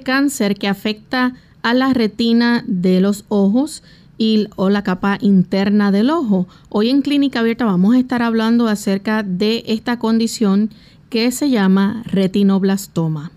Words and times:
Cáncer 0.00 0.56
que 0.56 0.68
afecta 0.68 1.34
a 1.62 1.74
la 1.74 1.92
retina 1.92 2.64
de 2.66 3.00
los 3.00 3.24
ojos 3.28 3.82
y, 4.18 4.48
o 4.56 4.70
la 4.70 4.82
capa 4.82 5.18
interna 5.20 5.90
del 5.90 6.10
ojo. 6.10 6.46
Hoy 6.68 6.90
en 6.90 7.02
Clínica 7.02 7.40
Abierta 7.40 7.64
vamos 7.64 7.94
a 7.94 7.98
estar 7.98 8.22
hablando 8.22 8.68
acerca 8.68 9.22
de 9.22 9.64
esta 9.66 9.98
condición 9.98 10.70
que 11.10 11.30
se 11.32 11.50
llama 11.50 12.02
retinoblastoma. 12.06 13.30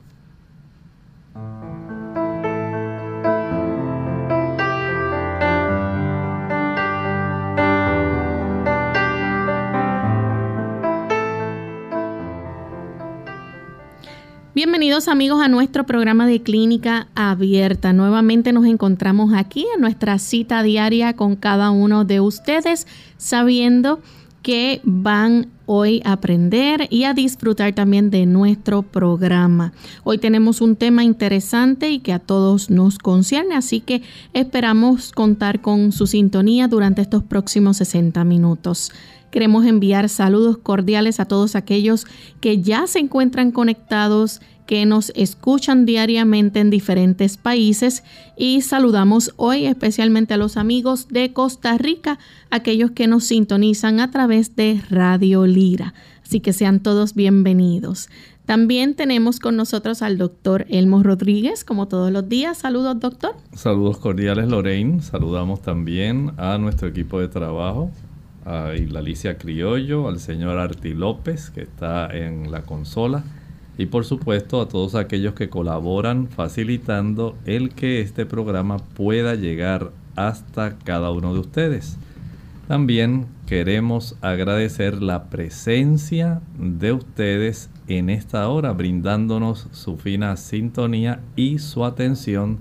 Bienvenidos 14.57 15.07
amigos 15.07 15.39
a 15.39 15.49
nuestro 15.49 15.85
programa 15.85 16.25
de 16.25 16.41
clínica 16.41 17.09
abierta. 17.13 17.93
Nuevamente 17.93 18.53
nos 18.53 18.65
encontramos 18.65 19.35
aquí 19.35 19.67
en 19.75 19.81
nuestra 19.81 20.17
cita 20.17 20.63
diaria 20.63 21.13
con 21.13 21.35
cada 21.35 21.69
uno 21.69 22.05
de 22.05 22.21
ustedes, 22.21 22.87
sabiendo 23.17 23.99
que 24.41 24.81
van 24.83 25.49
hoy 25.67 26.01
a 26.05 26.13
aprender 26.13 26.87
y 26.89 27.03
a 27.03 27.13
disfrutar 27.13 27.75
también 27.75 28.09
de 28.09 28.25
nuestro 28.25 28.81
programa. 28.81 29.73
Hoy 30.03 30.17
tenemos 30.17 30.59
un 30.59 30.75
tema 30.75 31.03
interesante 31.03 31.91
y 31.91 31.99
que 31.99 32.13
a 32.13 32.17
todos 32.17 32.71
nos 32.71 32.97
concierne, 32.97 33.53
así 33.53 33.79
que 33.79 34.01
esperamos 34.33 35.11
contar 35.11 35.61
con 35.61 35.91
su 35.91 36.07
sintonía 36.07 36.67
durante 36.67 37.03
estos 37.03 37.21
próximos 37.21 37.77
60 37.77 38.23
minutos. 38.23 38.91
Queremos 39.31 39.65
enviar 39.65 40.09
saludos 40.09 40.57
cordiales 40.57 41.19
a 41.19 41.25
todos 41.25 41.55
aquellos 41.55 42.05
que 42.39 42.61
ya 42.61 42.87
se 42.87 42.99
encuentran 42.99 43.51
conectados, 43.51 44.41
que 44.65 44.85
nos 44.85 45.11
escuchan 45.15 45.85
diariamente 45.85 46.59
en 46.59 46.69
diferentes 46.69 47.37
países 47.37 48.03
y 48.37 48.61
saludamos 48.61 49.33
hoy 49.37 49.65
especialmente 49.65 50.33
a 50.33 50.37
los 50.37 50.57
amigos 50.57 51.07
de 51.07 51.31
Costa 51.33 51.77
Rica, 51.77 52.19
aquellos 52.51 52.91
que 52.91 53.07
nos 53.07 53.23
sintonizan 53.23 53.99
a 53.99 54.11
través 54.11 54.55
de 54.55 54.81
Radio 54.89 55.45
Lira. 55.47 55.93
Así 56.23 56.41
que 56.41 56.51
sean 56.51 56.81
todos 56.81 57.15
bienvenidos. 57.15 58.09
También 58.47 58.95
tenemos 58.95 59.41
con 59.41 59.57
nosotros 59.57 60.01
al 60.01 60.17
doctor 60.17 60.65
Elmo 60.69 61.03
Rodríguez, 61.03 61.65
como 61.65 61.89
todos 61.89 62.13
los 62.13 62.29
días. 62.29 62.57
Saludos, 62.57 62.97
doctor. 62.97 63.35
Saludos 63.53 63.97
cordiales, 63.97 64.47
Lorraine. 64.47 65.01
Saludamos 65.01 65.61
también 65.61 66.31
a 66.37 66.57
nuestro 66.57 66.87
equipo 66.87 67.19
de 67.19 67.27
trabajo, 67.27 67.91
a 68.47 68.69
Alicia 68.69 69.37
Criollo, 69.37 70.07
al 70.07 70.19
señor 70.19 70.57
Arti 70.57 70.93
López, 70.93 71.49
que 71.49 71.61
está 71.61 72.07
en 72.15 72.49
la 72.49 72.61
consola, 72.61 73.23
y 73.77 73.87
por 73.87 74.05
supuesto 74.05 74.61
a 74.61 74.69
todos 74.69 74.95
aquellos 74.95 75.33
que 75.33 75.49
colaboran 75.49 76.29
facilitando 76.29 77.37
el 77.45 77.71
que 77.75 77.99
este 77.99 78.25
programa 78.25 78.77
pueda 78.77 79.35
llegar 79.35 79.91
hasta 80.15 80.77
cada 80.79 81.11
uno 81.11 81.33
de 81.33 81.41
ustedes. 81.41 81.97
También 82.69 83.27
queremos 83.45 84.15
agradecer 84.21 85.03
la 85.03 85.25
presencia 85.25 86.41
de 86.57 86.93
ustedes 86.93 87.69
en 87.87 88.09
esta 88.09 88.47
hora, 88.47 88.71
brindándonos 88.71 89.67
su 89.71 89.97
fina 89.97 90.37
sintonía 90.37 91.21
y 91.35 91.59
su 91.59 91.83
atención 91.83 92.59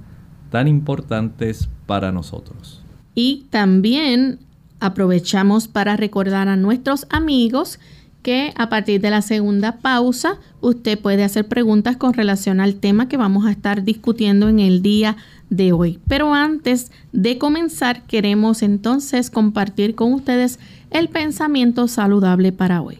tan 0.50 0.66
importantes 0.68 1.68
para 1.86 2.12
nosotros. 2.12 2.82
Y 3.14 3.46
también 3.50 4.40
aprovechamos 4.80 5.68
para 5.68 5.96
recordar 5.96 6.48
a 6.48 6.56
nuestros 6.56 7.06
amigos 7.10 7.78
que 8.22 8.52
a 8.56 8.68
partir 8.68 9.00
de 9.00 9.10
la 9.10 9.22
segunda 9.22 9.78
pausa 9.78 10.38
usted 10.60 10.98
puede 10.98 11.22
hacer 11.22 11.46
preguntas 11.46 11.96
con 11.96 12.12
relación 12.12 12.58
al 12.58 12.74
tema 12.74 13.08
que 13.08 13.16
vamos 13.16 13.46
a 13.46 13.52
estar 13.52 13.84
discutiendo 13.84 14.48
en 14.48 14.58
el 14.58 14.82
día 14.82 15.16
de 15.48 15.72
hoy. 15.72 16.00
Pero 16.08 16.34
antes 16.34 16.90
de 17.12 17.38
comenzar 17.38 18.02
queremos 18.02 18.62
entonces 18.62 19.30
compartir 19.30 19.94
con 19.94 20.12
ustedes 20.12 20.58
el 20.90 21.08
pensamiento 21.08 21.86
saludable 21.86 22.50
para 22.50 22.82
hoy. 22.82 22.98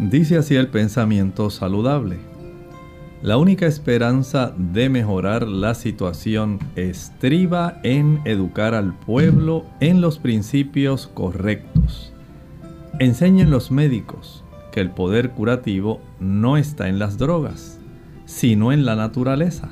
Dice 0.00 0.38
así 0.38 0.54
el 0.54 0.68
pensamiento 0.68 1.50
saludable. 1.50 2.35
La 3.22 3.38
única 3.38 3.66
esperanza 3.66 4.52
de 4.58 4.90
mejorar 4.90 5.48
la 5.48 5.74
situación 5.74 6.58
estriba 6.76 7.80
en 7.82 8.20
educar 8.26 8.74
al 8.74 8.92
pueblo 8.92 9.64
en 9.80 10.02
los 10.02 10.18
principios 10.18 11.06
correctos. 11.06 12.12
Enseñen 12.98 13.50
los 13.50 13.70
médicos 13.70 14.44
que 14.70 14.80
el 14.80 14.90
poder 14.90 15.30
curativo 15.30 16.00
no 16.20 16.58
está 16.58 16.88
en 16.88 16.98
las 16.98 17.16
drogas, 17.16 17.80
sino 18.26 18.70
en 18.70 18.84
la 18.84 18.96
naturaleza. 18.96 19.70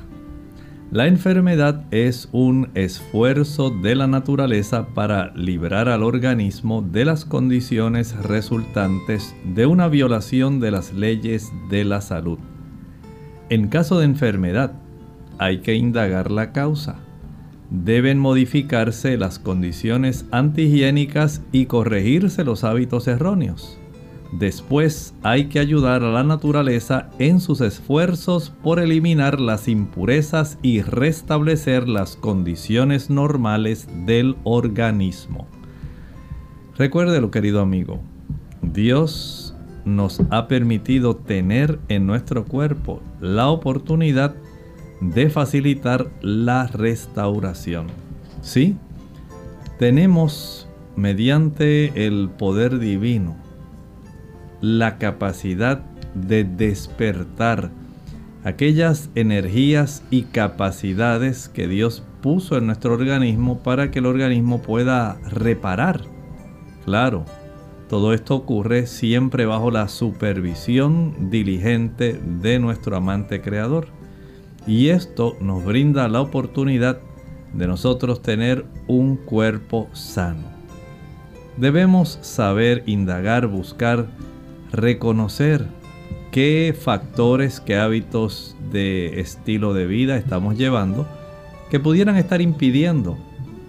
La 0.91 1.05
enfermedad 1.05 1.83
es 1.91 2.29
un 2.31 2.71
esfuerzo 2.73 3.69
de 3.69 3.93
la 3.95 4.07
naturaleza 4.07 4.87
para 4.95 5.31
librar 5.35 5.87
al 5.87 6.01
organismo 6.01 6.81
de 6.81 7.05
las 7.05 7.25
condiciones 7.25 8.15
resultantes 8.23 9.35
de 9.43 9.67
una 9.67 9.87
violación 9.87 10.59
de 10.59 10.71
las 10.71 10.93
leyes 10.93 11.51
de 11.69 11.85
la 11.85 12.01
salud. 12.01 12.39
En 13.49 13.67
caso 13.67 13.99
de 13.99 14.05
enfermedad, 14.05 14.73
hay 15.37 15.59
que 15.59 15.75
indagar 15.75 16.31
la 16.31 16.51
causa. 16.51 16.95
Deben 17.69 18.17
modificarse 18.17 19.17
las 19.17 19.37
condiciones 19.37 20.25
antihigiénicas 20.31 21.41
y 21.51 21.67
corregirse 21.67 22.43
los 22.43 22.63
hábitos 22.63 23.07
erróneos. 23.07 23.77
Después 24.31 25.13
hay 25.21 25.45
que 25.45 25.59
ayudar 25.59 26.03
a 26.03 26.11
la 26.11 26.23
naturaleza 26.23 27.09
en 27.19 27.39
sus 27.39 27.61
esfuerzos 27.61 28.51
por 28.63 28.79
eliminar 28.79 29.39
las 29.39 29.67
impurezas 29.67 30.57
y 30.63 30.81
restablecer 30.81 31.87
las 31.87 32.15
condiciones 32.15 33.11
normales 33.11 33.87
del 34.05 34.35
organismo. 34.43 35.47
Recuérdelo 36.77 37.29
querido 37.31 37.61
amigo, 37.61 38.01
Dios 38.61 39.44
nos 39.85 40.21
ha 40.31 40.47
permitido 40.47 41.15
tener 41.15 41.79
en 41.87 42.07
nuestro 42.07 42.45
cuerpo 42.45 43.01
la 43.21 43.47
oportunidad 43.49 44.35
de 44.99 45.29
facilitar 45.29 46.07
la 46.21 46.67
restauración. 46.67 47.87
¿Sí? 48.41 48.75
Tenemos 49.79 50.67
mediante 50.95 52.05
el 52.05 52.29
poder 52.29 52.79
divino 52.79 53.35
la 54.61 54.97
capacidad 54.97 55.81
de 56.15 56.43
despertar, 56.43 57.69
aquellas 58.43 59.09
energías 59.15 60.03
y 60.09 60.23
capacidades 60.23 61.49
que 61.49 61.67
Dios 61.67 62.03
puso 62.21 62.57
en 62.57 62.65
nuestro 62.65 62.93
organismo 62.93 63.59
para 63.59 63.91
que 63.91 63.99
el 63.99 64.05
organismo 64.05 64.61
pueda 64.61 65.17
reparar. 65.29 66.01
Claro, 66.85 67.25
todo 67.89 68.13
esto 68.13 68.35
ocurre 68.35 68.87
siempre 68.87 69.45
bajo 69.45 69.69
la 69.69 69.87
supervisión 69.87 71.29
diligente 71.29 72.19
de 72.41 72.57
nuestro 72.59 72.97
amante 72.97 73.41
creador. 73.41 73.87
Y 74.65 74.89
esto 74.89 75.37
nos 75.39 75.63
brinda 75.63 76.07
la 76.07 76.21
oportunidad 76.21 76.99
de 77.53 77.67
nosotros 77.67 78.23
tener 78.23 78.65
un 78.87 79.17
cuerpo 79.17 79.87
sano. 79.93 80.55
Debemos 81.57 82.17
saber, 82.21 82.83
indagar, 82.87 83.47
buscar, 83.47 84.07
reconocer 84.71 85.67
qué 86.31 86.75
factores, 86.77 87.59
qué 87.59 87.77
hábitos 87.77 88.57
de 88.71 89.21
estilo 89.21 89.73
de 89.73 89.85
vida 89.85 90.17
estamos 90.17 90.57
llevando 90.57 91.07
que 91.69 91.79
pudieran 91.79 92.17
estar 92.17 92.41
impidiendo 92.41 93.17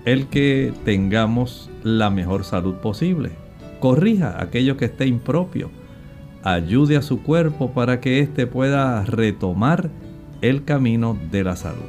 el 0.05 0.27
que 0.29 0.73
tengamos 0.85 1.71
la 1.83 2.11
mejor 2.11 2.45
salud 2.45 2.77
posible. 2.77 3.46
Corrija 3.87 4.43
aquello 4.43 4.77
que 4.77 4.87
esté 4.87 5.07
impropio. 5.07 5.71
Ayude 6.43 6.97
a 6.97 7.03
su 7.03 7.23
cuerpo 7.23 7.71
para 7.71 8.01
que 8.01 8.19
éste 8.19 8.49
pueda 8.49 9.05
retomar 9.05 9.91
el 10.41 10.65
camino 10.65 11.17
de 11.31 11.45
la 11.45 11.55
salud. 11.55 11.87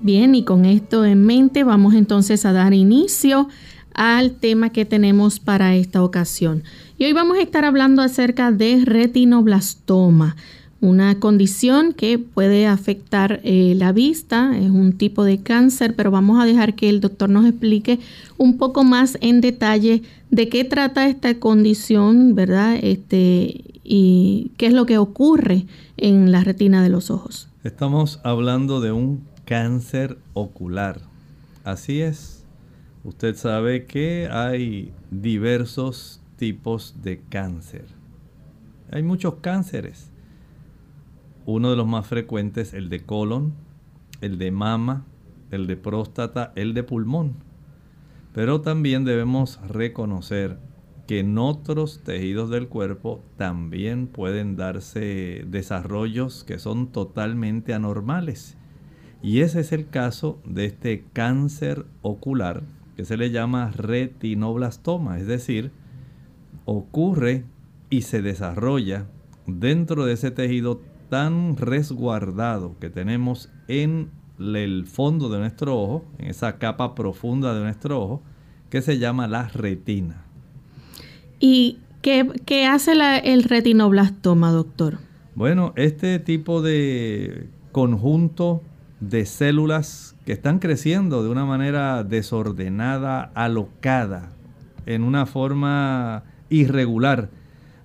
Bien, 0.00 0.34
y 0.34 0.44
con 0.44 0.66
esto 0.66 1.06
en 1.06 1.24
mente 1.24 1.64
vamos 1.64 1.94
entonces 1.94 2.44
a 2.44 2.52
dar 2.52 2.74
inicio 2.74 3.48
al 3.94 4.32
tema 4.32 4.68
que 4.68 4.84
tenemos 4.84 5.40
para 5.40 5.74
esta 5.76 6.02
ocasión. 6.02 6.62
Y 6.98 7.06
hoy 7.06 7.14
vamos 7.14 7.38
a 7.38 7.40
estar 7.40 7.64
hablando 7.64 8.02
acerca 8.02 8.52
de 8.52 8.82
retinoblastoma, 8.84 10.36
una 10.80 11.18
condición 11.18 11.92
que 11.92 12.18
puede 12.18 12.66
afectar 12.66 13.40
eh, 13.44 13.74
la 13.76 13.92
vista, 13.92 14.56
es 14.58 14.70
un 14.70 14.92
tipo 14.92 15.24
de 15.24 15.38
cáncer, 15.38 15.94
pero 15.96 16.10
vamos 16.10 16.40
a 16.40 16.44
dejar 16.44 16.74
que 16.74 16.88
el 16.88 17.00
doctor 17.00 17.30
nos 17.30 17.46
explique 17.46 17.98
un 18.36 18.58
poco 18.58 18.84
más 18.84 19.16
en 19.20 19.40
detalle 19.40 20.02
de 20.30 20.48
qué 20.48 20.64
trata 20.64 21.08
esta 21.08 21.38
condición, 21.38 22.34
¿verdad? 22.34 22.76
Este, 22.82 23.64
y 23.84 24.52
qué 24.58 24.66
es 24.66 24.72
lo 24.74 24.84
que 24.84 24.98
ocurre 24.98 25.66
en 25.96 26.32
la 26.32 26.44
retina 26.44 26.82
de 26.82 26.90
los 26.90 27.10
ojos. 27.10 27.48
Estamos 27.64 28.20
hablando 28.22 28.80
de 28.80 28.92
un 28.92 29.24
cáncer 29.44 30.18
ocular. 30.34 31.00
Así 31.64 32.02
es. 32.02 32.44
Usted 33.04 33.36
sabe 33.36 33.86
que 33.86 34.28
hay 34.30 34.92
diversos 35.10 36.20
tipos 36.36 36.96
de 37.02 37.20
cáncer. 37.28 37.86
Hay 38.90 39.02
muchos 39.02 39.36
cánceres. 39.36 40.10
Uno 41.46 41.70
de 41.70 41.76
los 41.76 41.86
más 41.86 42.06
frecuentes, 42.06 42.74
el 42.74 42.90
de 42.90 43.04
colon, 43.04 43.54
el 44.20 44.36
de 44.36 44.50
mama, 44.50 45.06
el 45.50 45.66
de 45.66 45.76
próstata, 45.76 46.52
el 46.56 46.74
de 46.74 46.82
pulmón. 46.82 47.34
Pero 48.34 48.60
también 48.60 49.04
debemos 49.04 49.60
reconocer 49.68 50.58
que 51.06 51.20
en 51.20 51.38
otros 51.38 52.02
tejidos 52.02 52.50
del 52.50 52.68
cuerpo 52.68 53.22
también 53.36 54.08
pueden 54.08 54.56
darse 54.56 55.44
desarrollos 55.46 56.42
que 56.42 56.58
son 56.58 56.88
totalmente 56.88 57.74
anormales. 57.74 58.56
Y 59.22 59.40
ese 59.40 59.60
es 59.60 59.72
el 59.72 59.88
caso 59.88 60.40
de 60.44 60.66
este 60.66 61.04
cáncer 61.12 61.86
ocular 62.02 62.64
que 62.96 63.04
se 63.04 63.16
le 63.16 63.30
llama 63.30 63.70
retinoblastoma, 63.70 65.18
es 65.18 65.26
decir, 65.26 65.70
ocurre 66.64 67.44
y 67.88 68.02
se 68.02 68.20
desarrolla 68.20 69.06
dentro 69.46 70.04
de 70.04 70.14
ese 70.14 70.30
tejido 70.30 70.80
tan 71.08 71.56
resguardado 71.56 72.76
que 72.78 72.90
tenemos 72.90 73.50
en 73.68 74.10
el 74.38 74.86
fondo 74.86 75.28
de 75.28 75.38
nuestro 75.38 75.78
ojo, 75.78 76.04
en 76.18 76.28
esa 76.28 76.58
capa 76.58 76.94
profunda 76.94 77.54
de 77.54 77.60
nuestro 77.60 78.00
ojo, 78.00 78.22
que 78.70 78.82
se 78.82 78.98
llama 78.98 79.26
la 79.28 79.48
retina. 79.48 80.24
¿Y 81.38 81.78
qué, 82.02 82.66
hace 82.66 82.92
el 83.24 83.44
retinoblastoma, 83.44 84.50
doctor? 84.50 84.98
Bueno, 85.34 85.72
este 85.76 86.18
tipo 86.18 86.62
de 86.62 87.48
conjunto 87.72 88.62
de 89.00 89.26
células 89.26 90.16
que 90.24 90.32
están 90.32 90.58
creciendo 90.58 91.22
de 91.22 91.28
una 91.28 91.44
manera 91.44 92.04
desordenada, 92.04 93.30
alocada, 93.34 94.32
en 94.86 95.02
una 95.02 95.26
forma 95.26 96.24
irregular, 96.48 97.28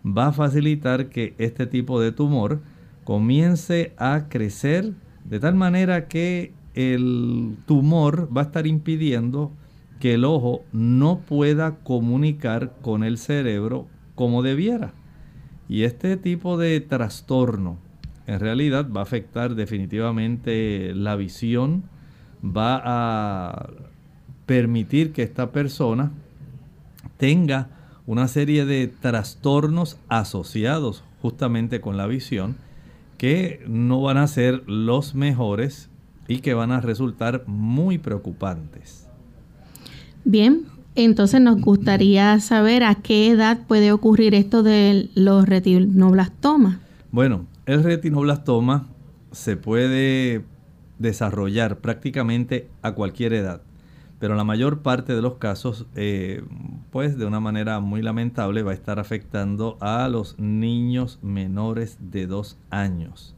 va 0.05 0.27
a 0.27 0.31
facilitar 0.31 1.09
que 1.09 1.35
este 1.37 1.67
tipo 1.67 1.99
de 1.99 2.11
tumor 2.11 2.61
comience 3.11 3.93
a 3.97 4.29
crecer 4.29 4.93
de 5.25 5.41
tal 5.41 5.53
manera 5.53 6.07
que 6.07 6.53
el 6.75 7.57
tumor 7.65 8.29
va 8.33 8.39
a 8.39 8.45
estar 8.45 8.65
impidiendo 8.65 9.51
que 9.99 10.13
el 10.13 10.23
ojo 10.23 10.63
no 10.71 11.19
pueda 11.19 11.75
comunicar 11.83 12.71
con 12.81 13.03
el 13.03 13.17
cerebro 13.17 13.85
como 14.15 14.43
debiera. 14.43 14.93
Y 15.67 15.83
este 15.83 16.15
tipo 16.15 16.57
de 16.57 16.79
trastorno 16.79 17.79
en 18.27 18.39
realidad 18.39 18.89
va 18.89 19.01
a 19.01 19.03
afectar 19.03 19.55
definitivamente 19.55 20.93
la 20.95 21.17
visión, 21.17 21.83
va 22.41 22.81
a 22.81 23.71
permitir 24.45 25.11
que 25.11 25.23
esta 25.23 25.51
persona 25.51 26.13
tenga 27.17 27.67
una 28.07 28.29
serie 28.29 28.63
de 28.63 28.87
trastornos 28.87 29.99
asociados 30.07 31.03
justamente 31.21 31.81
con 31.81 31.97
la 31.97 32.07
visión 32.07 32.55
que 33.21 33.61
no 33.67 34.01
van 34.01 34.17
a 34.17 34.25
ser 34.25 34.63
los 34.65 35.13
mejores 35.13 35.91
y 36.27 36.39
que 36.39 36.55
van 36.55 36.71
a 36.71 36.81
resultar 36.81 37.43
muy 37.45 37.99
preocupantes. 37.99 39.07
Bien, 40.25 40.63
entonces 40.95 41.39
nos 41.39 41.61
gustaría 41.61 42.39
saber 42.39 42.83
a 42.83 42.95
qué 42.95 43.29
edad 43.29 43.59
puede 43.67 43.91
ocurrir 43.91 44.33
esto 44.33 44.63
de 44.63 45.11
los 45.13 45.47
retinoblastomas. 45.47 46.79
Bueno, 47.11 47.45
el 47.67 47.83
retinoblastoma 47.83 48.87
se 49.31 49.55
puede 49.55 50.43
desarrollar 50.97 51.77
prácticamente 51.77 52.69
a 52.81 52.93
cualquier 52.93 53.33
edad, 53.33 53.61
pero 54.21 54.35
la 54.35 54.43
mayor 54.43 54.83
parte 54.83 55.15
de 55.15 55.21
los 55.23 55.37
casos, 55.37 55.87
eh, 55.95 56.43
pues 56.91 57.17
de 57.17 57.25
una 57.25 57.39
manera 57.39 57.79
muy 57.79 58.03
lamentable, 58.03 58.61
va 58.61 58.69
a 58.69 58.75
estar 58.75 58.99
afectando 58.99 59.79
a 59.81 60.07
los 60.09 60.37
niños 60.37 61.17
menores 61.23 61.97
de 61.99 62.27
dos 62.27 62.59
años. 62.69 63.33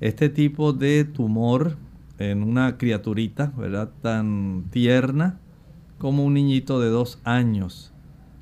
Este 0.00 0.30
tipo 0.30 0.72
de 0.72 1.04
tumor 1.04 1.76
en 2.18 2.42
una 2.42 2.78
criaturita, 2.78 3.52
¿verdad? 3.54 3.90
Tan 4.00 4.64
tierna, 4.70 5.40
como 5.98 6.24
un 6.24 6.32
niñito 6.32 6.80
de 6.80 6.88
dos 6.88 7.20
años. 7.24 7.92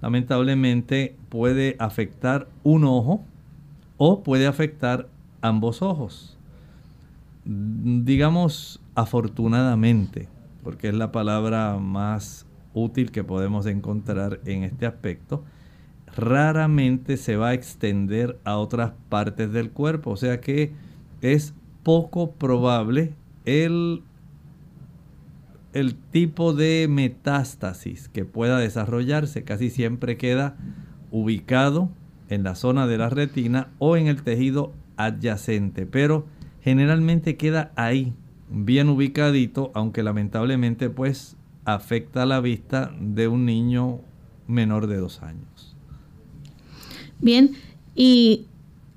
Lamentablemente 0.00 1.16
puede 1.30 1.74
afectar 1.80 2.46
un 2.62 2.84
ojo 2.84 3.24
o 3.96 4.22
puede 4.22 4.46
afectar 4.46 5.08
ambos 5.40 5.82
ojos. 5.82 6.38
Digamos 7.44 8.80
afortunadamente, 8.94 10.28
porque 10.66 10.88
es 10.88 10.94
la 10.94 11.12
palabra 11.12 11.78
más 11.78 12.44
útil 12.74 13.12
que 13.12 13.22
podemos 13.22 13.66
encontrar 13.66 14.40
en 14.46 14.64
este 14.64 14.84
aspecto, 14.84 15.44
raramente 16.16 17.18
se 17.18 17.36
va 17.36 17.50
a 17.50 17.54
extender 17.54 18.40
a 18.42 18.56
otras 18.56 18.94
partes 19.08 19.52
del 19.52 19.70
cuerpo. 19.70 20.10
O 20.10 20.16
sea 20.16 20.40
que 20.40 20.72
es 21.20 21.54
poco 21.84 22.32
probable 22.32 23.14
el 23.44 24.02
el 25.72 25.94
tipo 25.94 26.52
de 26.52 26.88
metástasis 26.90 28.08
que 28.08 28.24
pueda 28.24 28.58
desarrollarse 28.58 29.44
casi 29.44 29.70
siempre 29.70 30.16
queda 30.16 30.56
ubicado 31.12 31.90
en 32.28 32.42
la 32.42 32.56
zona 32.56 32.88
de 32.88 32.98
la 32.98 33.08
retina 33.08 33.68
o 33.78 33.96
en 33.96 34.08
el 34.08 34.24
tejido 34.24 34.72
adyacente, 34.96 35.86
pero 35.86 36.26
generalmente 36.60 37.36
queda 37.36 37.70
ahí, 37.76 38.14
bien 38.50 38.88
ubicadito, 38.88 39.70
aunque 39.74 40.02
lamentablemente 40.02 40.90
pues 40.90 41.36
afecta 41.64 42.26
la 42.26 42.40
vista 42.40 42.92
de 43.00 43.28
un 43.28 43.44
niño 43.44 44.00
menor 44.46 44.86
de 44.86 44.96
dos 44.96 45.22
años. 45.22 45.76
Bien, 47.20 47.52
y 47.94 48.46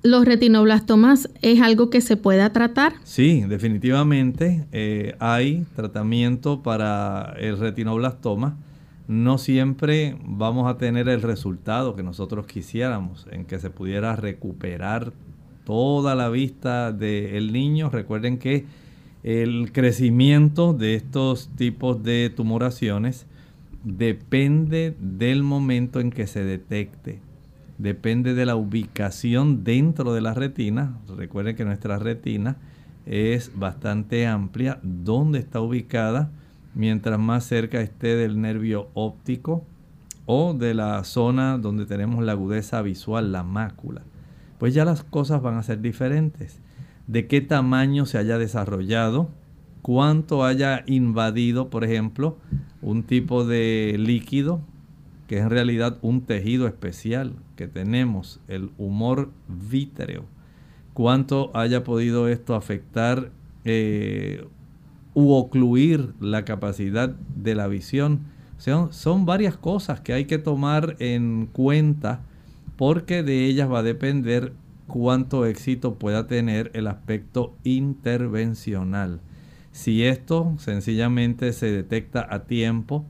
¿Los 0.02 0.24
retinoblastomas 0.24 1.28
es 1.42 1.60
algo 1.60 1.90
que 1.90 2.00
se 2.00 2.16
pueda 2.16 2.54
tratar? 2.54 2.94
Sí, 3.04 3.42
definitivamente 3.42 4.64
eh, 4.72 5.14
hay 5.18 5.66
tratamiento 5.76 6.62
para 6.62 7.34
el 7.38 7.58
retinoblastoma. 7.58 8.56
No 9.08 9.36
siempre 9.36 10.16
vamos 10.24 10.70
a 10.70 10.78
tener 10.78 11.10
el 11.10 11.20
resultado 11.20 11.96
que 11.96 12.02
nosotros 12.02 12.46
quisiéramos, 12.46 13.26
en 13.30 13.44
que 13.44 13.58
se 13.58 13.68
pudiera 13.68 14.16
recuperar 14.16 15.12
toda 15.66 16.14
la 16.14 16.30
vista 16.30 16.92
del 16.92 17.52
niño. 17.52 17.90
Recuerden 17.90 18.38
que 18.38 18.64
el 19.22 19.72
crecimiento 19.72 20.72
de 20.72 20.94
estos 20.94 21.50
tipos 21.56 22.02
de 22.02 22.32
tumoraciones 22.34 23.26
depende 23.84 24.94
del 25.00 25.42
momento 25.42 26.00
en 26.00 26.10
que 26.10 26.26
se 26.26 26.44
detecte 26.44 27.20
depende 27.80 28.34
de 28.34 28.44
la 28.44 28.56
ubicación 28.56 29.64
dentro 29.64 30.12
de 30.12 30.20
la 30.20 30.34
retina. 30.34 30.98
Recuerden 31.16 31.56
que 31.56 31.64
nuestra 31.64 31.98
retina 31.98 32.56
es 33.06 33.52
bastante 33.54 34.26
amplia. 34.26 34.78
¿Dónde 34.82 35.38
está 35.38 35.60
ubicada? 35.60 36.30
Mientras 36.74 37.18
más 37.18 37.44
cerca 37.44 37.80
esté 37.80 38.16
del 38.16 38.40
nervio 38.40 38.88
óptico 38.94 39.64
o 40.26 40.52
de 40.52 40.74
la 40.74 41.02
zona 41.04 41.56
donde 41.56 41.86
tenemos 41.86 42.22
la 42.22 42.32
agudeza 42.32 42.82
visual, 42.82 43.32
la 43.32 43.42
mácula, 43.42 44.02
pues 44.58 44.74
ya 44.74 44.84
las 44.84 45.02
cosas 45.02 45.40
van 45.40 45.56
a 45.56 45.62
ser 45.62 45.80
diferentes. 45.80 46.60
De 47.10 47.26
qué 47.26 47.40
tamaño 47.40 48.06
se 48.06 48.18
haya 48.18 48.38
desarrollado, 48.38 49.30
cuánto 49.82 50.44
haya 50.44 50.84
invadido, 50.86 51.68
por 51.68 51.82
ejemplo, 51.82 52.38
un 52.82 53.02
tipo 53.02 53.44
de 53.44 53.96
líquido 53.98 54.60
que 55.26 55.38
es 55.38 55.42
en 55.42 55.50
realidad 55.50 55.98
un 56.02 56.20
tejido 56.20 56.68
especial 56.68 57.34
que 57.56 57.66
tenemos, 57.66 58.38
el 58.46 58.70
humor 58.78 59.32
vítreo. 59.48 60.24
Cuánto 60.92 61.50
haya 61.52 61.82
podido 61.82 62.28
esto 62.28 62.54
afectar 62.54 63.32
eh, 63.64 64.46
u 65.12 65.32
ocluir 65.32 66.14
la 66.20 66.44
capacidad 66.44 67.08
de 67.08 67.56
la 67.56 67.66
visión. 67.66 68.20
son 68.56 69.26
varias 69.26 69.56
cosas 69.56 70.00
que 70.00 70.12
hay 70.12 70.26
que 70.26 70.38
tomar 70.38 70.94
en 71.00 71.48
cuenta 71.52 72.20
porque 72.76 73.24
de 73.24 73.46
ellas 73.46 73.68
va 73.68 73.80
a 73.80 73.82
depender 73.82 74.52
cuánto 74.90 75.46
éxito 75.46 75.94
pueda 75.94 76.26
tener 76.26 76.70
el 76.74 76.88
aspecto 76.88 77.54
intervencional. 77.64 79.20
Si 79.70 80.04
esto 80.04 80.54
sencillamente 80.58 81.52
se 81.52 81.70
detecta 81.70 82.26
a 82.28 82.44
tiempo, 82.44 83.04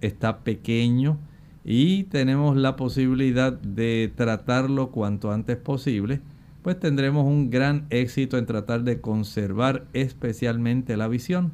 está 0.00 0.38
pequeño 0.38 1.18
y 1.62 2.04
tenemos 2.04 2.56
la 2.56 2.76
posibilidad 2.76 3.52
de 3.52 4.10
tratarlo 4.16 4.90
cuanto 4.90 5.30
antes 5.30 5.58
posible, 5.58 6.20
pues 6.62 6.80
tendremos 6.80 7.26
un 7.26 7.50
gran 7.50 7.86
éxito 7.90 8.38
en 8.38 8.46
tratar 8.46 8.82
de 8.82 9.00
conservar 9.00 9.84
especialmente 9.92 10.96
la 10.96 11.06
visión. 11.06 11.52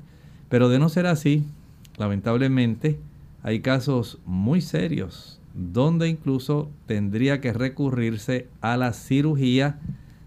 Pero 0.49 0.69
de 0.69 0.79
no 0.79 0.89
ser 0.89 1.07
así, 1.07 1.45
lamentablemente 1.99 3.01
hay 3.43 3.61
casos 3.61 4.21
muy 4.25 4.61
serios 4.61 5.42
donde 5.55 6.09
incluso 6.09 6.71
tendría 6.87 7.41
que 7.41 7.53
recurrirse 7.53 8.49
a 8.61 8.77
la 8.77 8.93
cirugía 8.93 9.79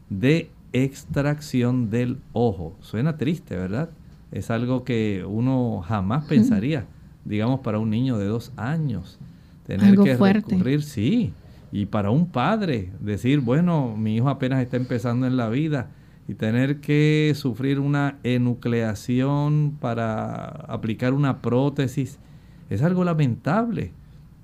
de 0.10 0.50
extracción 0.74 1.90
del 1.90 2.18
ojo. 2.34 2.76
Suena 2.82 3.18
triste, 3.18 3.56
¿verdad? 3.56 3.90
es 4.36 4.52
algo 4.52 4.84
que 4.84 5.24
uno 5.26 5.82
jamás 5.88 6.26
pensaría, 6.26 6.86
digamos, 7.24 7.62
para 7.62 7.80
un 7.80 7.90
niño 7.90 8.18
de 8.18 8.26
dos 8.26 8.52
años. 8.58 9.18
Tener 9.66 9.98
que 9.98 10.16
recurrir, 10.16 10.84
sí, 10.84 11.34
y 11.72 11.86
para 11.86 12.12
un 12.12 12.28
padre, 12.28 12.92
decir, 13.00 13.40
bueno, 13.40 13.96
mi 13.98 14.18
hijo 14.18 14.28
apenas 14.28 14.62
está 14.62 14.76
empezando 14.76 15.26
en 15.26 15.38
la 15.38 15.50
vida 15.50 15.90
y 16.28 16.34
tener 16.34 16.82
que 16.82 17.32
sufrir 17.34 17.80
una 17.80 18.18
enucleación 18.24 19.78
para 19.80 20.48
aplicar 20.68 21.14
una 21.14 21.42
prótesis, 21.42 22.20
es 22.70 22.82
algo 22.82 23.06
lamentable, 23.06 23.94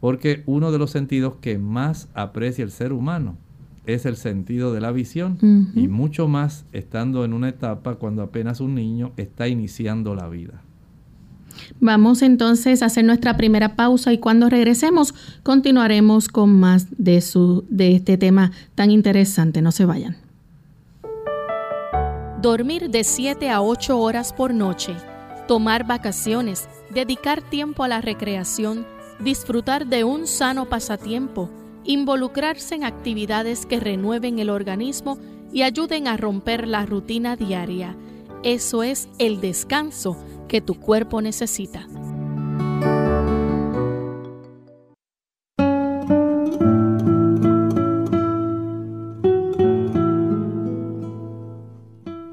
porque 0.01 0.43
uno 0.45 0.73
de 0.73 0.79
los 0.79 0.91
sentidos 0.91 1.35
que 1.39 1.57
más 1.57 2.09
aprecia 2.13 2.65
el 2.65 2.71
ser 2.71 2.91
humano 2.91 3.37
es 3.85 4.05
el 4.05 4.17
sentido 4.17 4.73
de 4.73 4.81
la 4.81 4.91
visión 4.91 5.37
y 5.75 5.87
mucho 5.87 6.27
más 6.27 6.65
estando 6.73 7.23
en 7.23 7.33
una 7.33 7.49
etapa 7.49 7.95
cuando 7.95 8.21
apenas 8.21 8.59
un 8.59 8.75
niño 8.75 9.13
está 9.15 9.47
iniciando 9.47 10.13
la 10.13 10.27
vida. 10.27 10.61
Vamos 11.79 12.21
entonces 12.21 12.81
a 12.81 12.87
hacer 12.87 13.05
nuestra 13.05 13.37
primera 13.37 13.75
pausa 13.75 14.13
y 14.13 14.17
cuando 14.17 14.49
regresemos 14.49 15.13
continuaremos 15.43 16.27
con 16.27 16.59
más 16.59 16.87
de, 16.97 17.21
su, 17.21 17.65
de 17.69 17.95
este 17.95 18.17
tema 18.17 18.51
tan 18.75 18.91
interesante. 18.91 19.61
No 19.61 19.71
se 19.71 19.85
vayan. 19.85 20.17
Dormir 22.41 22.89
de 22.89 23.03
7 23.03 23.49
a 23.49 23.61
8 23.61 23.99
horas 23.99 24.33
por 24.33 24.53
noche, 24.53 24.95
tomar 25.47 25.85
vacaciones, 25.85 26.67
dedicar 26.91 27.41
tiempo 27.41 27.83
a 27.83 27.87
la 27.87 28.01
recreación, 28.01 28.85
disfrutar 29.23 29.87
de 29.87 30.03
un 30.03 30.27
sano 30.27 30.67
pasatiempo, 30.67 31.49
involucrarse 31.83 32.75
en 32.75 32.83
actividades 32.83 33.65
que 33.65 33.79
renueven 33.79 34.39
el 34.39 34.49
organismo 34.49 35.17
y 35.53 35.63
ayuden 35.63 36.07
a 36.07 36.17
romper 36.17 36.67
la 36.67 36.85
rutina 36.85 37.35
diaria. 37.35 37.95
Eso 38.43 38.83
es 38.83 39.09
el 39.19 39.41
descanso 39.41 40.17
que 40.47 40.61
tu 40.61 40.79
cuerpo 40.79 41.21
necesita. 41.21 41.87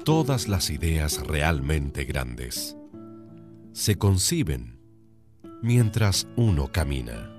Todas 0.03 0.47
las 0.47 0.71
ideas 0.71 1.25
realmente 1.27 2.03
grandes 2.05 2.75
se 3.73 3.97
conciben 3.97 4.78
mientras 5.61 6.27
uno 6.35 6.67
camina. 6.67 7.38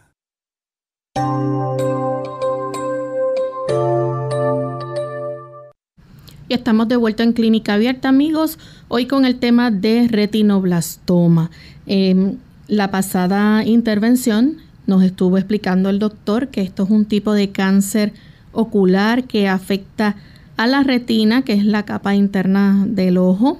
Estamos 6.53 6.87
de 6.87 6.97
vuelta 6.97 7.23
en 7.23 7.33
Clínica 7.33 7.75
Abierta, 7.75 8.09
amigos, 8.09 8.59
hoy 8.89 9.05
con 9.05 9.25
el 9.25 9.37
tema 9.37 9.71
de 9.71 10.07
retinoblastoma. 10.09 11.49
Em, 11.85 12.37
la 12.67 12.91
pasada 12.91 13.63
intervención 13.65 14.57
nos 14.85 15.03
estuvo 15.03 15.37
explicando 15.37 15.89
el 15.89 15.99
doctor 15.99 16.49
que 16.49 16.61
esto 16.61 16.83
es 16.83 16.89
un 16.89 17.05
tipo 17.05 17.33
de 17.33 17.51
cáncer 17.51 18.13
ocular 18.51 19.23
que 19.23 19.47
afecta 19.47 20.15
a 20.57 20.67
la 20.67 20.83
retina, 20.83 21.43
que 21.43 21.53
es 21.53 21.63
la 21.63 21.83
capa 21.83 22.15
interna 22.15 22.85
del 22.85 23.17
ojo, 23.17 23.57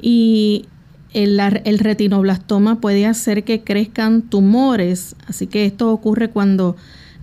y 0.00 0.64
el, 1.12 1.38
el, 1.38 1.78
retinoblastoma 1.78 2.80
puede 2.80 3.04
hacer 3.04 3.44
que 3.44 3.60
crezcan 3.60 4.22
tumores, 4.22 5.16
así 5.26 5.46
que 5.46 5.66
esto 5.66 5.92
ocurre 5.92 6.30
cuando 6.30 6.76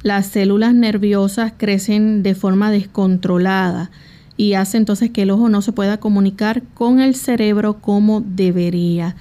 las 0.04 0.28
células 0.28 0.76
nerviosas 0.76 1.54
crecen 1.58 2.22
de 2.22 2.36
forma 2.36 2.70
descontrolada 2.70 3.90
y 4.40 4.54
hace 4.54 4.78
entonces 4.78 5.12
que 5.12 5.24
el 5.24 5.32
ojo 5.32 5.50
no 5.50 5.62
se 5.62 5.74
pueda 5.74 6.00
comunicar 6.00 6.64
con 6.74 7.02
el 7.02 7.14
cerebro 7.14 7.82
como 7.82 8.22
debería. 8.22 9.18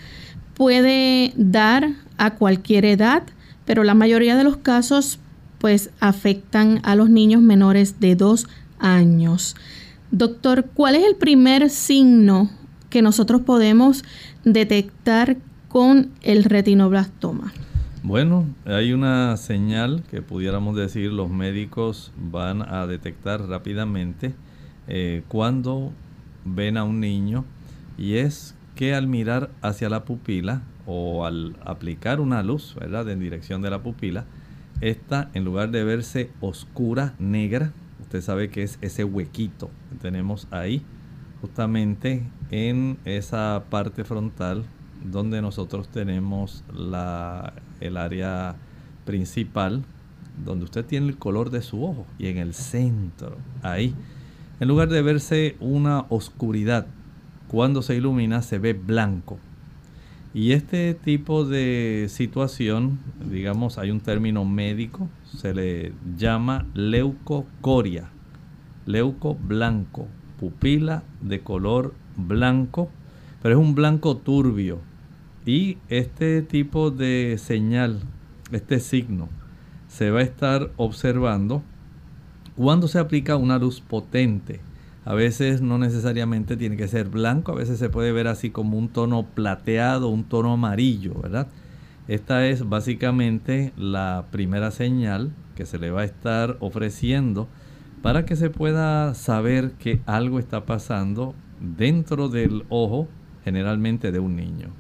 Puede 0.55 1.33
dar 1.35 1.89
a 2.19 2.37
cualquier 2.37 2.85
edad, 2.85 3.25
pero 3.65 3.83
la 3.83 3.95
mayoría 3.95 4.37
de 4.37 4.45
los 4.45 4.59
casos 4.59 5.19
pues 5.59 5.91
afectan 5.99 6.79
a 6.85 6.95
los 6.95 7.11
niños 7.11 7.43
menores 7.43 7.99
de 7.99 8.15
dos 8.15 8.47
años. 8.79 9.57
Doctor, 10.13 10.67
¿cuál 10.73 10.95
es 10.95 11.05
el 11.05 11.17
primer 11.17 11.69
signo 11.69 12.49
que 12.89 13.03
nosotros 13.03 13.41
podemos 13.41 14.05
detectar 14.45 15.37
con 15.67 16.11
el 16.23 16.45
retinoblastoma? 16.45 17.53
Bueno, 18.05 18.47
hay 18.65 18.93
una 18.93 19.37
señal 19.37 20.05
que 20.13 20.23
pudiéramos 20.23 20.77
decir 20.77 21.11
los 21.11 21.29
médicos 21.29 22.13
van 22.17 22.63
a 22.63 22.87
detectar 22.87 23.49
rápidamente 23.49 24.33
eh, 24.89 25.23
cuando 25.29 25.93
ven 26.45 26.77
a 26.77 26.85
un 26.85 27.01
niño 27.01 27.45
y 27.97 28.17
es 28.17 28.55
que 28.75 28.95
al 28.95 29.07
mirar 29.07 29.51
hacia 29.61 29.89
la 29.89 30.05
pupila 30.05 30.63
o 30.87 31.27
al 31.27 31.57
aplicar 31.65 32.21
una 32.21 32.43
luz, 32.43 32.75
¿verdad?, 32.79 33.09
en 33.11 33.21
dirección 33.21 33.61
de 33.61 33.71
la 33.71 33.83
pupila, 33.83 34.25
esta 34.81 35.31
en 35.35 35.45
lugar 35.45 35.71
de 35.71 35.85
verse 35.85 36.31
oscura, 36.41 37.15
negra, 37.19 37.73
usted 38.01 38.23
sabe 38.23 38.51
que 38.51 38.63
es 38.63 38.79
ese 38.81 39.05
huequito 39.05 39.71
que 39.91 39.97
tenemos 39.97 40.47
ahí, 40.51 40.83
justamente 41.41 42.23
en 42.51 42.99
esa 43.05 43.65
parte 43.69 44.05
frontal 44.05 44.65
donde 45.05 45.43
nosotros 45.43 45.89
tenemos 45.89 46.65
la, 46.73 47.53
el 47.81 47.97
área 47.97 48.57
principal, 49.05 49.83
donde 50.45 50.65
usted 50.65 50.85
tiene 50.85 51.09
el 51.09 51.19
color 51.19 51.51
de 51.51 51.63
su 51.63 51.85
ojo 51.85 52.07
y 52.19 52.29
en 52.29 52.39
el 52.39 52.55
centro, 52.55 53.37
ahí, 53.63 53.95
en 54.61 54.69
lugar 54.69 54.89
de 54.89 55.03
verse 55.03 55.57
una 55.61 56.07
oscuridad, 56.09 56.87
cuando 57.49 57.83
se 57.83 57.97
ilumina 57.97 58.43
se 58.43 58.59
ve 58.59 58.73
blanco. 58.73 59.39
Y 60.35 60.53
este 60.53 60.95
tipo 60.95 61.45
de 61.45 62.07
situación, 62.09 62.99
digamos, 63.31 63.79
hay 63.79 63.91
un 63.91 64.01
término 64.01 64.45
médico, 64.45 65.09
se 65.25 65.55
le 65.55 65.93
llama 66.17 66.67
leucocoria, 66.75 68.11
leuco 68.85 69.35
blanco, 69.37 70.07
pupila 70.39 71.03
de 71.23 71.41
color 71.41 71.95
blanco, 72.17 72.91
pero 73.43 73.59
es 73.59 73.61
un 73.61 73.75
blanco 73.75 74.17
turbio. 74.17 74.81
Y 75.47 75.79
este 75.89 76.43
tipo 76.43 76.91
de 76.91 77.37
señal, 77.39 78.01
este 78.53 78.81
signo, 78.81 79.29
se 79.89 80.11
va 80.11 80.21
a 80.21 80.25
estar 80.25 80.71
observando 80.77 81.63
cuando 82.59 82.89
se 82.89 82.99
aplica 82.99 83.37
una 83.37 83.57
luz 83.57 83.81
potente. 83.81 84.59
A 85.05 85.15
veces 85.15 85.63
no 85.63 85.79
necesariamente 85.79 86.57
tiene 86.57 86.77
que 86.77 86.89
ser 86.89 87.09
blanco, 87.09 87.53
a 87.53 87.55
veces 87.55 87.79
se 87.79 87.89
puede 87.89 88.11
ver 88.11 88.27
así 88.27 88.51
como 88.51 88.77
un 88.77 88.89
tono 88.89 89.23
plateado, 89.23 90.09
un 90.09 90.25
tono 90.25 90.53
amarillo, 90.53 91.15
¿verdad? 91.23 91.47
Esta 92.09 92.49
es 92.49 92.69
básicamente 92.69 93.73
la 93.77 94.25
primera 94.33 94.73
señal 94.73 95.31
que 95.55 95.67
se 95.67 95.79
le 95.79 95.93
va 95.93 96.01
a 96.01 96.05
estar 96.05 96.57
ofreciendo 96.59 97.47
para 98.03 98.25
que 98.25 98.35
se 98.35 98.51
pueda 98.51 99.15
saber 99.15 99.71
que 99.79 100.01
algo 100.05 100.41
está 100.41 100.67
pasando 100.67 101.37
dentro 101.61 102.29
del 102.29 102.65
ojo, 102.71 103.07
generalmente 103.45 104.11
de 104.11 104.19
un 104.19 104.35
niño. 104.35 104.71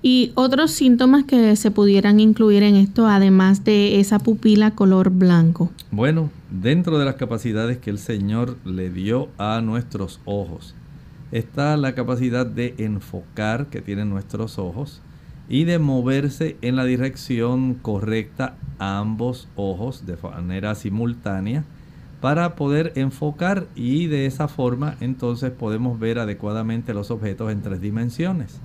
Y 0.00 0.32
otros 0.36 0.70
síntomas 0.70 1.24
que 1.24 1.56
se 1.56 1.70
pudieran 1.70 2.20
incluir 2.20 2.62
en 2.62 2.76
esto, 2.76 3.08
además 3.08 3.64
de 3.64 3.98
esa 3.98 4.20
pupila 4.20 4.72
color 4.72 5.10
blanco. 5.10 5.70
Bueno, 5.90 6.30
dentro 6.50 6.98
de 6.98 7.04
las 7.04 7.16
capacidades 7.16 7.78
que 7.78 7.90
el 7.90 7.98
Señor 7.98 8.56
le 8.64 8.90
dio 8.90 9.28
a 9.38 9.60
nuestros 9.60 10.20
ojos, 10.24 10.74
está 11.32 11.76
la 11.76 11.94
capacidad 11.94 12.46
de 12.46 12.74
enfocar 12.78 13.66
que 13.66 13.80
tienen 13.80 14.08
nuestros 14.08 14.58
ojos 14.58 15.00
y 15.48 15.64
de 15.64 15.78
moverse 15.78 16.56
en 16.62 16.76
la 16.76 16.84
dirección 16.84 17.74
correcta 17.74 18.56
ambos 18.78 19.48
ojos 19.56 20.06
de 20.06 20.16
manera 20.16 20.74
simultánea 20.74 21.64
para 22.20 22.56
poder 22.56 22.92
enfocar 22.96 23.66
y 23.74 24.06
de 24.06 24.26
esa 24.26 24.48
forma 24.48 24.96
entonces 25.00 25.50
podemos 25.50 25.98
ver 25.98 26.18
adecuadamente 26.18 26.92
los 26.92 27.10
objetos 27.10 27.50
en 27.52 27.62
tres 27.62 27.80
dimensiones. 27.80 28.60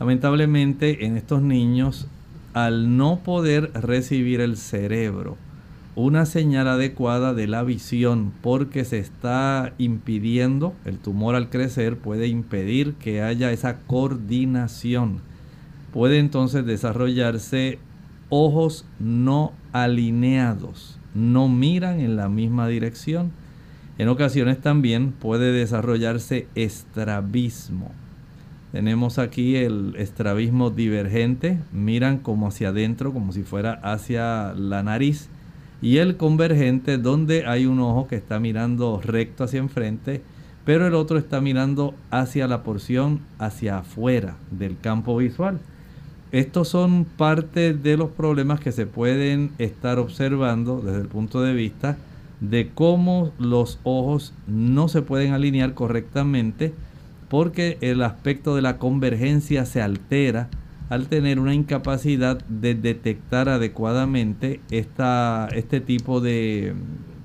Lamentablemente 0.00 1.06
en 1.06 1.16
estos 1.16 1.42
niños 1.42 2.08
al 2.52 2.96
no 2.96 3.20
poder 3.20 3.70
recibir 3.74 4.40
el 4.40 4.56
cerebro 4.56 5.36
una 5.94 6.26
señal 6.26 6.66
adecuada 6.66 7.34
de 7.34 7.46
la 7.46 7.62
visión 7.62 8.32
porque 8.42 8.84
se 8.84 8.98
está 8.98 9.74
impidiendo, 9.78 10.72
el 10.84 10.98
tumor 10.98 11.34
al 11.34 11.50
crecer 11.50 11.96
puede 11.96 12.26
impedir 12.26 12.94
que 12.94 13.22
haya 13.22 13.52
esa 13.52 13.78
coordinación. 13.80 15.20
Puede 15.92 16.18
entonces 16.18 16.64
desarrollarse 16.64 17.78
ojos 18.30 18.86
no 18.98 19.52
alineados 19.72 21.00
no 21.14 21.48
miran 21.48 22.00
en 22.00 22.16
la 22.16 22.28
misma 22.28 22.68
dirección. 22.68 23.32
En 23.98 24.08
ocasiones 24.08 24.60
también 24.60 25.12
puede 25.12 25.52
desarrollarse 25.52 26.46
estrabismo. 26.54 27.92
Tenemos 28.72 29.18
aquí 29.18 29.56
el 29.56 29.94
estrabismo 29.96 30.70
divergente, 30.70 31.58
miran 31.72 32.18
como 32.18 32.46
hacia 32.46 32.68
adentro, 32.68 33.12
como 33.12 33.32
si 33.32 33.42
fuera 33.42 33.72
hacia 33.82 34.54
la 34.54 34.82
nariz. 34.82 35.28
Y 35.82 35.96
el 35.96 36.16
convergente, 36.16 36.98
donde 36.98 37.46
hay 37.46 37.66
un 37.66 37.80
ojo 37.80 38.06
que 38.06 38.16
está 38.16 38.38
mirando 38.38 39.00
recto 39.02 39.44
hacia 39.44 39.58
enfrente, 39.58 40.22
pero 40.64 40.86
el 40.86 40.94
otro 40.94 41.18
está 41.18 41.40
mirando 41.40 41.94
hacia 42.10 42.46
la 42.46 42.62
porción 42.62 43.20
hacia 43.38 43.78
afuera 43.78 44.36
del 44.50 44.78
campo 44.78 45.16
visual. 45.16 45.58
Estos 46.30 46.68
son 46.68 47.04
parte 47.04 47.74
de 47.74 47.96
los 47.96 48.10
problemas 48.10 48.60
que 48.60 48.70
se 48.70 48.86
pueden 48.86 49.50
estar 49.58 49.98
observando 49.98 50.80
desde 50.80 51.00
el 51.00 51.08
punto 51.08 51.42
de 51.42 51.54
vista 51.54 51.96
de 52.40 52.70
cómo 52.72 53.32
los 53.38 53.80
ojos 53.82 54.32
no 54.46 54.86
se 54.86 55.02
pueden 55.02 55.32
alinear 55.32 55.74
correctamente 55.74 56.72
porque 57.30 57.78
el 57.80 58.02
aspecto 58.02 58.56
de 58.56 58.60
la 58.60 58.76
convergencia 58.76 59.64
se 59.64 59.80
altera 59.80 60.50
al 60.88 61.06
tener 61.06 61.38
una 61.38 61.54
incapacidad 61.54 62.44
de 62.46 62.74
detectar 62.74 63.48
adecuadamente 63.48 64.60
esta, 64.72 65.48
este 65.54 65.80
tipo 65.80 66.20
de 66.20 66.74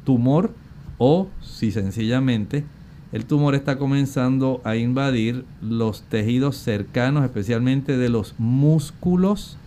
tumor 0.03 0.53
o 0.99 1.27
si 1.41 1.71
sencillamente 1.71 2.63
el 3.11 3.25
tumor 3.25 3.55
está 3.55 3.77
comenzando 3.79 4.61
a 4.63 4.75
invadir 4.75 5.43
los 5.61 6.03
tejidos 6.03 6.57
cercanos, 6.57 7.23
especialmente 7.23 7.97
de 7.97 8.09
los 8.09 8.35
músculos 8.37 9.57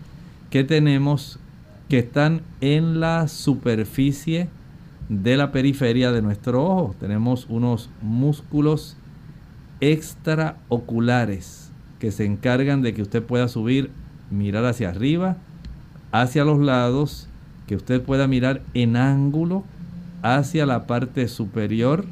que 0.51 0.63
tenemos 0.63 1.41
que 1.89 1.99
están 1.99 2.43
en 2.61 3.01
la 3.01 3.27
superficie 3.27 4.49
de 5.09 5.37
la 5.37 5.51
periferia 5.51 6.13
de 6.13 6.23
nuestro 6.23 6.65
ojo. 6.65 6.95
Tenemos 7.01 7.47
unos 7.49 7.91
músculos 8.03 8.98
extraoculares 9.81 11.71
que 11.99 12.13
se 12.13 12.25
encargan 12.25 12.83
de 12.83 12.95
que 12.95 13.03
usted 13.03 13.23
pueda 13.23 13.49
subir, 13.49 13.91
mirar 14.31 14.65
hacia 14.65 14.91
arriba, 14.91 15.37
hacia 16.13 16.45
los 16.45 16.59
lados, 16.61 17.29
que 17.67 17.77
usted 17.77 18.03
pueda 18.03 18.27
mirar 18.27 18.63
en 18.75 18.97
ángulo 18.97 19.65
hacia 20.23 20.67
la 20.67 20.87
parte 20.87 21.29
superior 21.29 22.05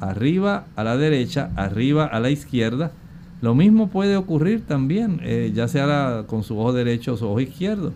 arriba 0.00 0.66
a 0.76 0.84
la 0.84 0.96
derecha, 0.96 1.50
arriba 1.56 2.04
a 2.04 2.20
la 2.20 2.30
izquierda. 2.30 2.92
Lo 3.40 3.54
mismo 3.54 3.88
puede 3.88 4.16
ocurrir 4.16 4.66
también, 4.66 5.20
eh, 5.22 5.52
ya 5.54 5.68
sea 5.68 6.24
con 6.26 6.42
su 6.42 6.58
ojo 6.58 6.72
derecho 6.72 7.14
o 7.14 7.16
su 7.16 7.26
ojo 7.28 7.40
izquierdo. 7.40 7.92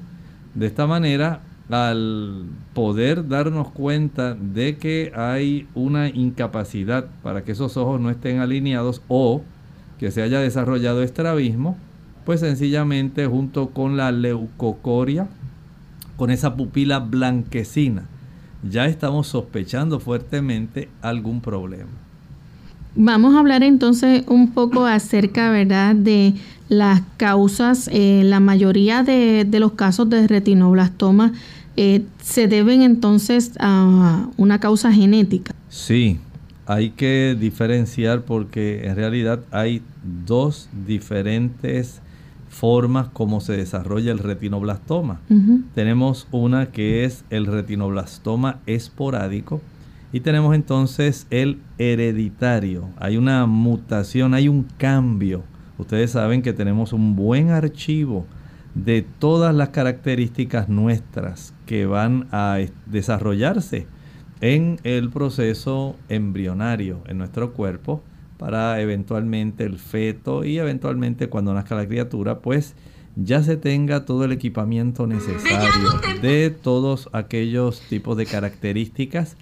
De 0.55 0.66
esta 0.66 0.87
manera, 0.87 1.40
al 1.72 2.44
poder 2.74 3.28
darnos 3.28 3.70
cuenta 3.70 4.35
de 4.35 4.76
que 4.76 5.11
hay 5.16 5.66
una 5.74 6.08
incapacidad 6.08 7.06
para 7.22 7.44
que 7.44 7.52
esos 7.52 7.78
ojos 7.78 7.98
no 7.98 8.11
estén 8.11 8.40
alineados 8.40 9.00
o 9.08 9.42
que 9.98 10.11
se 10.11 10.20
haya 10.20 10.40
desarrollado 10.40 11.02
estrabismo, 11.02 11.78
pues 12.26 12.40
sencillamente 12.40 13.26
junto 13.26 13.70
con 13.70 13.96
la 13.96 14.12
leucocoria, 14.12 15.28
con 16.16 16.30
esa 16.30 16.56
pupila 16.56 16.98
blanquecina, 16.98 18.04
ya 18.68 18.85
estamos 18.85 19.28
sospechando 19.28 19.98
fuertemente 19.98 20.90
algún 21.00 21.40
problema. 21.40 21.90
Vamos 22.94 23.35
a 23.35 23.38
hablar 23.38 23.62
entonces 23.62 24.24
un 24.26 24.52
poco 24.52 24.85
acerca, 24.85 25.50
¿verdad?, 25.50 25.94
de 25.94 26.35
las 26.68 27.02
causas. 27.16 27.88
Eh, 27.92 28.22
la 28.24 28.40
mayoría 28.40 29.02
de, 29.02 29.46
los 29.58 29.72
casos 29.72 30.11
de 30.11 30.26
retinoblastoma 30.26 31.32
eh, 31.76 32.04
se 32.22 32.48
deben 32.48 32.82
entonces 32.82 33.52
a 33.58 34.28
una 34.37 34.61
causa 34.61 34.92
genética. 34.92 35.54
Sí, 35.68 36.18
hay 36.66 36.90
que 36.90 37.37
diferenciar 37.38 38.22
porque 38.22 38.87
en 38.87 38.96
realidad 38.96 39.40
hay 39.50 39.82
dos 40.26 40.68
diferentes 40.87 42.00
formas 42.48 43.08
como 43.08 43.40
se 43.40 43.56
desarrolla 43.56 44.12
el 44.12 44.18
retinoblastoma. 44.18 45.20
Tenemos 45.74 46.28
una 46.30 46.66
que 46.66 47.04
es 47.04 47.24
el 47.30 47.46
retinoblastoma 47.46 48.61
esporádico 48.66 49.61
y 50.12 50.20
tenemos 50.20 50.54
entonces 50.54 51.26
el 51.30 51.58
hereditario. 51.78 52.90
Hay 52.98 53.16
una 53.16 53.46
mutación, 53.46 54.35
hay 54.35 54.48
un 54.48 54.66
cambio. 54.76 55.42
Ustedes 55.78 56.11
saben 56.11 56.42
que 56.42 56.52
tenemos 56.52 56.92
un 56.92 57.16
buen 57.16 57.50
archivo 57.50 58.26
de 58.74 59.02
todas 59.02 59.54
las 59.54 59.70
características 59.70 60.68
nuestras 60.68 61.54
que 61.66 61.87
van 61.87 62.28
a 62.32 62.58
desarrollarse 62.87 63.87
en 64.40 64.80
el 64.82 65.11
proceso 65.11 65.96
embrionario 66.08 67.02
en 67.06 67.18
nuestro 67.18 67.52
cuerpo 67.52 68.02
para 68.38 68.80
eventualmente 68.80 69.64
el 69.64 69.78
feto 69.78 70.44
y 70.44 70.58
eventualmente 70.58 71.28
cuando 71.28 71.54
nazca 71.54 71.76
la 71.76 71.87
criatura, 71.87 72.40
pues 72.40 72.74
ya 73.14 73.42
se 73.42 73.56
tenga 73.56 74.04
todo 74.04 74.24
el 74.24 74.32
equipamiento 74.32 75.06
necesario 75.06 76.00
de 76.22 76.50
todos 76.50 77.08
aquellos 77.12 77.80
tipos 77.88 78.16
de 78.16 78.26
características 78.26 79.37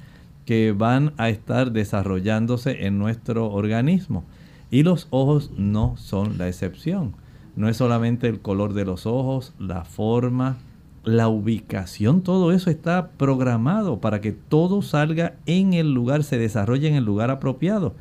que 0.45 0.73
van 0.73 1.13
a 1.17 1.29
estar 1.29 1.73
desarrollándose 1.73 2.87
en 2.87 2.99
nuestro 2.99 3.51
organismo. 3.51 4.25
Y 4.71 4.83
los 4.83 5.07
ojos 5.11 5.51
no 5.57 5.97
son 5.97 6.37
la 6.39 6.49
excepción. 6.49 7.15
No 7.57 7.69
es 7.69 7.77
solamente 7.77 8.29
el 8.29 8.41
color 8.41 8.75
de 8.75 8.85
los 8.85 9.07
ojos, 9.07 9.55
la 9.59 9.85
forma, 9.85 10.59
la 11.05 11.29
ubicación, 11.29 12.23
todo 12.23 12.53
eso 12.53 12.71
está 12.71 13.11
programado 13.13 14.01
para 14.01 14.21
que 14.21 14.33
todo 14.33 14.83
salga 14.83 15.35
en 15.47 15.73
el 15.73 15.93
lugar, 15.93 16.25
se 16.25 16.39
desarrolle 16.39 16.89
en 16.89 16.95
el 16.95 17.05
lugar 17.05 17.31
apropiado. 17.31 17.95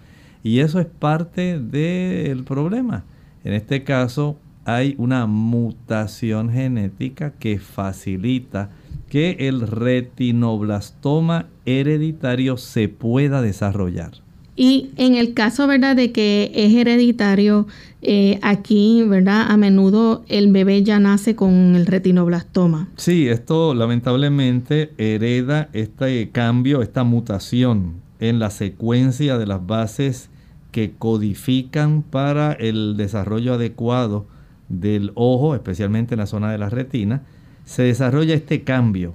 Y 0.44 0.60
eso 0.60 0.80
es 0.80 0.86
parte 0.86 1.60
del 1.60 2.44
problema. 2.44 3.04
En 3.44 3.54
este 3.54 3.84
caso 3.84 4.38
hay 4.66 4.96
una 4.98 5.26
mutación 5.26 6.52
genética 6.52 7.32
que 7.40 7.60
facilita 7.60 8.70
que 9.10 9.38
el 9.48 9.62
retinoblastoma 9.62 11.48
hereditario 11.66 12.58
se 12.58 12.88
pueda 12.90 13.42
desarrollar. 13.42 14.12
Y 14.60 14.90
en 14.98 15.16
el 15.16 15.34
caso, 15.34 15.68
¿verdad?, 15.68 15.96
de 15.96 16.12
que 16.12 16.52
es 16.54 16.74
hereditario, 16.74 17.66
eh, 18.02 18.40
aquí, 18.42 19.04
¿verdad?, 19.08 19.50
a 19.50 19.56
menudo 19.56 20.26
el 20.28 20.52
bebé 20.52 20.84
ya 20.84 21.00
nace 21.00 21.34
con 21.34 21.78
el 21.78 21.86
retinoblastoma. 21.86 22.90
Sí, 22.98 23.30
esto 23.30 23.74
lamentablemente 23.74 24.92
hereda 24.98 25.70
este 25.72 26.30
cambio, 26.32 26.82
esta 26.82 27.06
mutación 27.06 28.02
en 28.20 28.40
la 28.40 28.50
secuencia 28.50 29.38
de 29.38 29.46
las 29.46 29.66
bases 29.66 30.30
que 30.72 30.92
codifican 30.92 32.02
para 32.02 32.52
el 32.52 32.98
desarrollo 32.98 33.54
adecuado 33.54 34.28
del 34.68 35.14
ojo, 35.16 35.56
especialmente 35.56 36.16
en 36.16 36.20
la 36.20 36.26
zona 36.26 36.52
de 36.52 36.58
la 36.58 36.70
retina, 36.70 37.24
se 37.64 37.84
desarrolla 37.84 38.36
este 38.36 38.66
cambio 38.66 39.14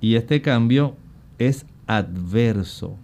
y 0.00 0.14
este 0.14 0.40
cambio 0.40 0.96
es 1.38 1.66
adverso 1.86 2.96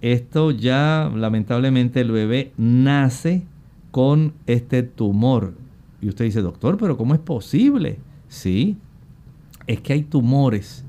esto 0.00 0.50
ya 0.50 1.10
lamentablemente 1.14 2.00
el 2.00 2.10
bebé 2.10 2.52
nace 2.56 3.42
con 3.90 4.32
este 4.46 4.82
tumor. 4.82 5.54
Y 6.00 6.08
usted 6.08 6.24
dice, 6.24 6.40
doctor, 6.40 6.78
pero 6.78 6.96
¿cómo 6.96 7.14
es 7.14 7.20
posible? 7.20 7.98
Sí, 8.28 8.76
es 9.66 9.80
que 9.80 9.92
hay 9.92 10.02
tumores 10.02 10.84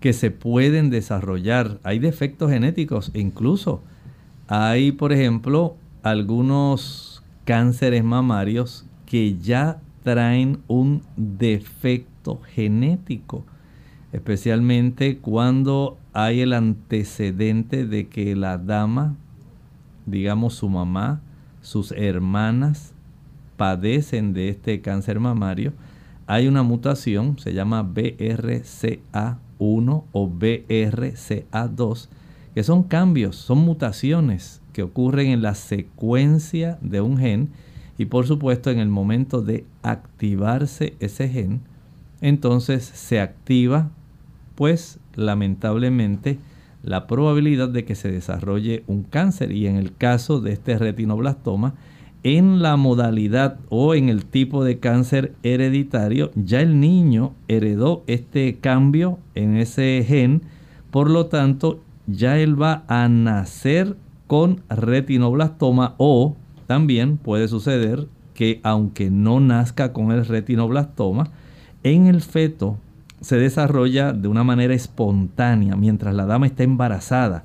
que 0.00 0.12
se 0.12 0.30
pueden 0.30 0.90
desarrollar, 0.90 1.78
hay 1.82 1.98
defectos 1.98 2.50
genéticos, 2.50 3.10
incluso 3.14 3.82
hay, 4.48 4.92
por 4.92 5.12
ejemplo, 5.12 5.76
algunos 6.02 7.22
cánceres 7.44 8.02
mamarios 8.02 8.86
que 9.06 9.36
ya 9.38 9.80
traen 10.02 10.60
un 10.66 11.02
defecto 11.16 12.40
genético, 12.54 13.44
especialmente 14.12 15.18
cuando 15.18 15.98
hay 16.12 16.40
el 16.40 16.52
antecedente 16.52 17.86
de 17.86 18.08
que 18.08 18.34
la 18.34 18.58
dama, 18.58 19.16
digamos 20.06 20.54
su 20.54 20.68
mamá, 20.68 21.20
sus 21.62 21.92
hermanas, 21.92 22.92
padecen 23.56 24.32
de 24.32 24.48
este 24.48 24.80
cáncer 24.80 25.20
mamario, 25.20 25.72
hay 26.26 26.48
una 26.48 26.62
mutación, 26.62 27.38
se 27.38 27.52
llama 27.52 27.82
BRCA1 27.82 28.98
o 30.12 30.30
BRCA2, 30.30 32.08
que 32.54 32.62
son 32.62 32.82
cambios, 32.84 33.36
son 33.36 33.58
mutaciones 33.58 34.60
que 34.72 34.82
ocurren 34.82 35.28
en 35.28 35.42
la 35.42 35.54
secuencia 35.54 36.78
de 36.80 37.00
un 37.00 37.18
gen 37.18 37.50
y 37.98 38.06
por 38.06 38.26
supuesto 38.26 38.70
en 38.70 38.78
el 38.78 38.88
momento 38.88 39.42
de 39.42 39.66
activarse 39.82 40.94
ese 41.00 41.28
gen, 41.28 41.60
entonces 42.20 42.84
se 42.84 43.20
activa 43.20 43.90
pues 44.60 44.98
lamentablemente 45.14 46.38
la 46.82 47.06
probabilidad 47.06 47.70
de 47.70 47.86
que 47.86 47.94
se 47.94 48.12
desarrolle 48.12 48.84
un 48.88 49.04
cáncer. 49.04 49.52
Y 49.52 49.66
en 49.66 49.76
el 49.76 49.96
caso 49.96 50.42
de 50.42 50.52
este 50.52 50.76
retinoblastoma 50.76 51.76
en 52.24 52.60
la 52.60 52.76
modalidad 52.76 53.58
o 53.70 53.94
en 53.94 54.10
el 54.10 54.26
tipo 54.26 54.62
de 54.62 54.78
cáncer 54.78 55.32
hereditario 55.42 56.30
ya 56.34 56.60
el 56.60 56.78
niño 56.78 57.32
heredó 57.48 58.04
este 58.06 58.58
cambio 58.58 59.18
en 59.34 59.56
ese 59.56 60.04
gen. 60.06 60.42
Por 60.90 61.08
lo 61.08 61.24
tanto 61.24 61.80
ya 62.06 62.36
él 62.36 62.60
va 62.60 62.84
a 62.86 63.08
nacer 63.08 63.96
con 64.26 64.60
retinoblastoma 64.68 65.94
o 65.96 66.36
también 66.66 67.16
puede 67.16 67.48
suceder 67.48 68.08
que 68.34 68.60
aunque 68.62 69.10
no 69.10 69.40
nazca 69.40 69.94
con 69.94 70.12
el 70.12 70.26
retinoblastoma 70.26 71.30
en 71.82 72.08
el 72.08 72.20
feto 72.20 72.76
se 73.20 73.36
desarrolla 73.36 74.12
de 74.12 74.28
una 74.28 74.44
manera 74.44 74.74
espontánea 74.74 75.76
mientras 75.76 76.14
la 76.14 76.26
dama 76.26 76.46
está 76.46 76.62
embarazada. 76.62 77.44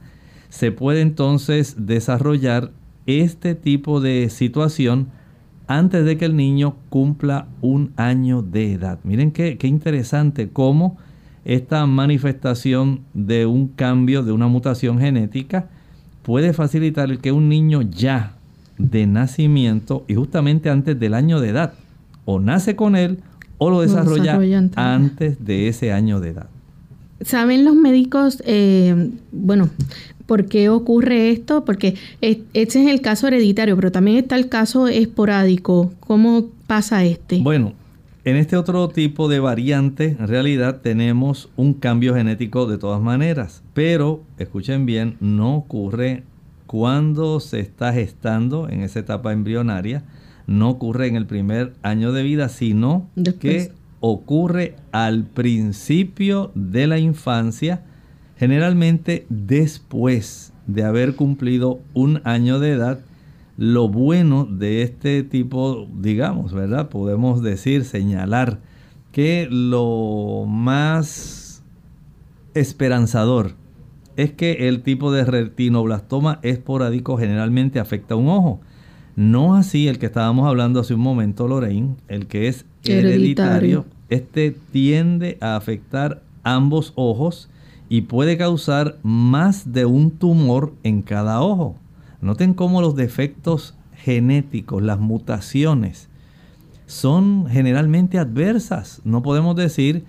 Se 0.49 0.71
puede 0.71 1.01
entonces 1.01 1.75
desarrollar 1.77 2.71
este 3.05 3.55
tipo 3.55 4.01
de 4.01 4.29
situación 4.29 5.09
antes 5.67 6.05
de 6.05 6.17
que 6.17 6.25
el 6.25 6.35
niño 6.35 6.75
cumpla 6.89 7.47
un 7.61 7.91
año 7.97 8.41
de 8.41 8.73
edad. 8.73 8.99
Miren 9.03 9.31
qué, 9.31 9.57
qué 9.57 9.67
interesante 9.67 10.49
cómo 10.49 10.97
esta 11.43 11.85
manifestación 11.85 13.01
de 13.13 13.45
un 13.45 13.67
cambio, 13.67 14.23
de 14.23 14.31
una 14.31 14.47
mutación 14.47 14.99
genética, 14.99 15.69
puede 16.23 16.53
facilitar 16.53 17.19
que 17.19 17.31
un 17.31 17.49
niño 17.49 17.81
ya 17.83 18.35
de 18.77 19.05
nacimiento 19.07 20.05
y 20.07 20.15
justamente 20.15 20.69
antes 20.69 20.99
del 20.99 21.13
año 21.13 21.39
de 21.39 21.49
edad, 21.49 21.73
o 22.25 22.39
nace 22.39 22.75
con 22.75 22.95
él 22.95 23.19
o 23.57 23.69
lo 23.69 23.81
desarrolla, 23.81 24.39
antes 24.75 25.43
de 25.43 25.67
ese 25.67 25.91
año 25.91 26.19
de 26.19 26.29
edad. 26.29 26.49
¿Saben 27.21 27.63
los 27.63 27.75
médicos, 27.75 28.43
eh, 28.45 29.09
bueno, 29.31 29.69
por 30.25 30.45
qué 30.45 30.69
ocurre 30.69 31.31
esto? 31.31 31.63
Porque 31.63 31.95
este 32.21 32.61
es 32.63 32.87
el 32.87 33.01
caso 33.01 33.27
hereditario, 33.27 33.75
pero 33.75 33.91
también 33.91 34.17
está 34.17 34.35
el 34.35 34.49
caso 34.49 34.87
esporádico. 34.87 35.93
¿Cómo 36.01 36.49
pasa 36.67 37.05
este? 37.05 37.39
Bueno, 37.41 37.73
en 38.25 38.37
este 38.37 38.57
otro 38.57 38.89
tipo 38.89 39.29
de 39.29 39.39
variante, 39.39 40.17
en 40.19 40.27
realidad 40.27 40.81
tenemos 40.81 41.49
un 41.55 41.73
cambio 41.73 42.15
genético 42.15 42.65
de 42.65 42.77
todas 42.77 43.01
maneras, 43.01 43.61
pero 43.73 44.23
escuchen 44.39 44.85
bien, 44.85 45.15
no 45.19 45.55
ocurre 45.55 46.23
cuando 46.65 47.39
se 47.39 47.59
está 47.59 47.93
gestando 47.93 48.67
en 48.67 48.81
esa 48.81 48.99
etapa 48.99 49.31
embrionaria, 49.31 50.03
no 50.47 50.69
ocurre 50.69 51.07
en 51.07 51.15
el 51.15 51.25
primer 51.25 51.73
año 51.81 52.11
de 52.11 52.23
vida, 52.23 52.49
sino 52.49 53.09
que 53.39 53.71
ocurre 53.99 54.75
al 54.91 55.23
principio 55.23 56.51
de 56.55 56.87
la 56.87 56.99
infancia, 56.99 57.83
generalmente 58.37 59.25
después 59.29 60.53
de 60.67 60.83
haber 60.83 61.15
cumplido 61.15 61.79
un 61.93 62.21
año 62.23 62.59
de 62.59 62.71
edad. 62.71 62.99
Lo 63.57 63.87
bueno 63.87 64.45
de 64.45 64.81
este 64.81 65.23
tipo, 65.23 65.87
digamos, 65.95 66.53
¿verdad? 66.53 66.89
Podemos 66.89 67.41
decir, 67.41 67.85
señalar 67.85 68.59
que 69.11 69.47
lo 69.49 70.45
más 70.45 71.63
esperanzador 72.53 73.53
es 74.17 74.31
que 74.31 74.67
el 74.67 74.81
tipo 74.81 75.11
de 75.11 75.25
retinoblastoma 75.25 76.39
esporádico 76.41 77.17
generalmente 77.17 77.79
afecta 77.79 78.13
a 78.13 78.17
un 78.17 78.27
ojo. 78.27 78.61
No 79.15 79.55
así 79.55 79.87
el 79.87 79.97
que 79.97 80.07
estábamos 80.07 80.47
hablando 80.47 80.79
hace 80.79 80.93
un 80.93 80.99
momento, 80.99 81.47
Lorraine, 81.47 81.95
el 82.07 82.27
que 82.27 82.47
es 82.47 82.65
hereditario. 82.83 83.85
Este 84.09 84.55
tiende 84.71 85.37
a 85.41 85.55
afectar 85.55 86.21
ambos 86.43 86.91
ojos 86.95 87.49
y 87.87 88.01
puede 88.01 88.37
causar 88.37 88.97
más 89.03 89.71
de 89.71 89.85
un 89.85 90.11
tumor 90.11 90.73
en 90.83 91.01
cada 91.01 91.41
ojo. 91.41 91.75
Noten 92.21 92.53
cómo 92.53 92.81
los 92.81 92.95
defectos 92.95 93.75
genéticos, 93.95 94.83
las 94.83 94.99
mutaciones, 94.99 96.09
son 96.85 97.47
generalmente 97.49 98.19
adversas. 98.19 99.01
No 99.05 99.23
podemos 99.23 99.55
decir 99.55 100.03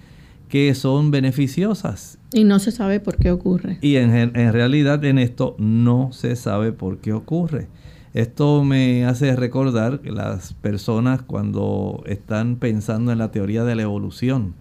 que 0.49 0.75
son 0.75 1.11
beneficiosas. 1.11 2.19
Y 2.33 2.45
no 2.45 2.59
se 2.59 2.73
sabe 2.73 3.01
por 3.01 3.17
qué 3.17 3.31
ocurre. 3.31 3.79
Y 3.81 3.97
en, 3.97 4.15
en 4.15 4.53
realidad 4.53 5.05
en 5.05 5.19
esto 5.19 5.55
no 5.59 6.13
se 6.13 6.37
sabe 6.37 6.73
por 6.73 6.99
qué 6.99 7.13
ocurre. 7.13 7.69
Esto 8.17 8.65
me 8.65 9.05
hace 9.05 9.37
recordar 9.37 10.01
que 10.01 10.11
las 10.11 10.55
personas 10.55 11.21
cuando 11.21 12.03
están 12.07 12.57
pensando 12.57 13.13
en 13.13 13.19
la 13.19 13.31
teoría 13.31 13.63
de 13.63 13.75
la 13.75 13.83
evolución, 13.83 14.55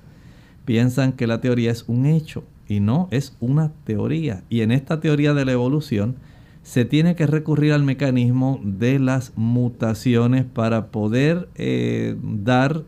piensan 0.66 1.14
que 1.14 1.26
la 1.26 1.40
teoría 1.40 1.72
es 1.72 1.86
un 1.88 2.06
hecho 2.06 2.44
y 2.68 2.82
no, 2.82 3.08
es 3.12 3.38
una 3.40 3.72
teoría. 3.86 4.44
Y 4.50 4.60
en 4.60 4.74
esta 4.74 5.00
teoría 5.00 5.34
de 5.34 5.46
la 5.46 5.54
evolución 5.54 6.18
se 6.64 6.84
tiene 6.84 7.16
que 7.16 7.28
recurrir 7.28 7.72
al 7.72 7.84
mecanismo 7.84 8.60
de 8.62 9.00
las 9.00 9.32
mutaciones 9.38 10.44
para 10.44 10.88
poder 10.88 11.48
eh, 11.56 12.18
dar 12.22 12.84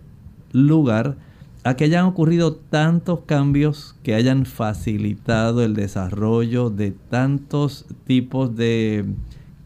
lugar 0.51 1.15
a 1.63 1.77
que 1.77 1.85
hayan 1.85 2.03
ocurrido 2.03 2.55
tantos 2.55 3.21
cambios 3.21 3.95
que 4.03 4.15
hayan 4.15 4.45
facilitado 4.45 5.63
el 5.63 5.75
desarrollo 5.75 6.69
de 6.69 6.91
tantos 6.91 7.85
tipos 8.05 8.53
de 8.57 9.05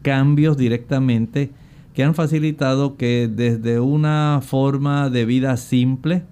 cambios 0.02 0.58
directamente 0.58 1.52
que 1.94 2.04
han 2.04 2.16
facilitado 2.16 2.96
que 2.96 3.30
desde 3.34 3.80
una 3.80 4.40
forma 4.42 5.10
de 5.10 5.26
vida 5.26 5.58
simple, 5.58 6.24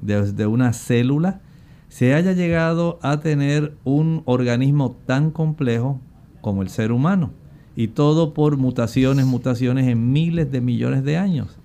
desde 0.00 0.46
una 0.46 0.72
célula, 0.72 1.40
se 1.88 2.14
haya 2.14 2.32
llegado 2.32 2.98
a 3.02 3.20
tener 3.20 3.74
un 3.84 4.22
organismo 4.24 4.96
tan 5.06 5.30
complejo 5.30 6.00
como 6.40 6.62
el 6.62 6.68
ser 6.68 6.90
humano. 6.90 7.30
Y 7.76 7.88
todo 7.88 8.34
por 8.34 8.56
mutaciones, 8.56 9.26
mutaciones 9.26 9.88
en 9.88 10.12
miles 10.12 10.50
de 10.50 10.60
millones 10.60 11.04
de 11.04 11.16
años. 11.16 11.56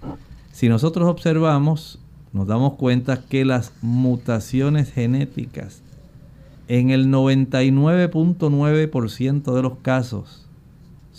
Si 0.51 0.67
nosotros 0.67 1.07
observamos, 1.07 1.99
nos 2.33 2.47
damos 2.47 2.73
cuenta 2.73 3.21
que 3.21 3.45
las 3.45 3.73
mutaciones 3.81 4.91
genéticas 4.91 5.81
en 6.67 6.89
el 6.91 7.07
99.9% 7.07 9.55
de 9.55 9.61
los 9.61 9.77
casos 9.77 10.48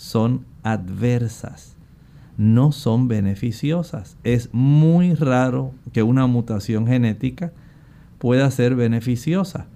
son 0.01 0.45
adversas, 0.63 1.75
no 2.35 2.71
son 2.71 3.07
beneficiosas. 3.07 4.17
Es 4.23 4.49
muy 4.51 5.13
raro 5.13 5.75
que 5.93 6.01
una 6.01 6.25
mutación 6.25 6.87
genética 6.87 7.53
pueda 8.17 8.49
ser 8.49 8.75
beneficiosa. 8.75 9.67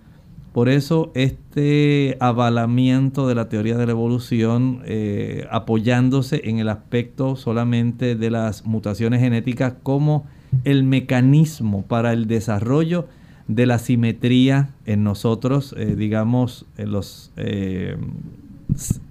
Por 0.52 0.68
eso 0.68 1.12
este 1.14 2.18
avalamiento 2.20 3.28
de 3.28 3.36
la 3.36 3.50
teoría 3.50 3.78
de 3.78 3.86
la 3.86 3.92
evolución 3.92 4.82
eh, 4.86 5.46
apoyándose 5.52 6.42
en 6.46 6.58
el 6.58 6.70
aspecto 6.70 7.36
solamente 7.36 8.16
de 8.16 8.32
las 8.32 8.66
mutaciones 8.66 9.20
genéticas 9.20 9.76
como 9.84 10.26
el 10.64 10.84
mecanismo 10.84 11.84
para 11.84 12.14
el 12.14 12.26
desarrollo 12.26 13.08
de 13.48 13.68
la 13.68 13.78
simetría 13.78 14.70
en 14.88 15.04
nosotros, 15.04 15.76
eh, 15.78 15.96
digamos, 15.96 16.66
en 16.78 16.92
los 16.92 17.32
eh, 17.38 17.96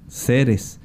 seres 0.09 0.81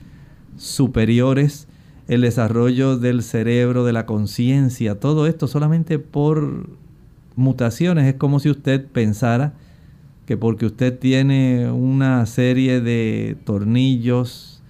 superiores, 0.60 1.68
el 2.08 2.22
desarrollo 2.22 2.98
del 2.98 3.24
cerebro, 3.24 3.86
de 3.86 3.94
la 3.94 4.06
conciencia, 4.06 5.00
todo 5.00 5.26
esto 5.26 5.48
solamente 5.48 6.00
por 6.00 6.70
mutaciones. 7.36 8.06
Es 8.06 8.16
como 8.16 8.40
si 8.40 8.50
usted 8.50 8.86
pensara 8.86 9.54
que 10.26 10.38
porque 10.38 10.68
usted 10.68 11.00
tiene 11.00 11.72
una 11.72 12.26
serie 12.26 12.82
de 12.82 13.38
tornillos 13.46 14.62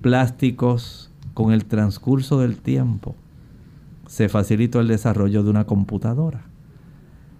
plásticos 0.00 1.10
con 1.34 1.52
el 1.52 1.66
transcurso 1.66 2.40
del 2.40 2.56
tiempo, 2.56 3.14
se 4.06 4.28
facilitó 4.28 4.80
el 4.80 4.88
desarrollo 4.88 5.42
de 5.42 5.50
una 5.50 5.64
computadora. 5.64 6.42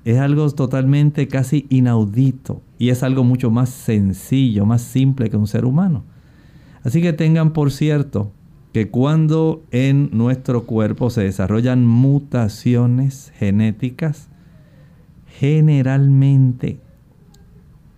Es 0.04 0.18
algo 0.18 0.48
totalmente 0.50 1.28
casi 1.28 1.66
inaudito 1.68 2.60
y 2.78 2.90
es 2.90 3.02
algo 3.02 3.24
mucho 3.24 3.50
más 3.50 3.68
sencillo, 3.68 4.66
más 4.66 4.82
simple 4.82 5.30
que 5.30 5.36
un 5.36 5.46
ser 5.46 5.64
humano. 5.64 6.04
Así 6.84 7.00
que 7.00 7.12
tengan 7.12 7.52
por 7.52 7.70
cierto 7.70 8.32
que 8.72 8.88
cuando 8.88 9.62
en 9.70 10.10
nuestro 10.12 10.64
cuerpo 10.64 11.10
se 11.10 11.22
desarrollan 11.22 11.86
mutaciones 11.86 13.32
genéticas, 13.36 14.28
generalmente 15.38 16.80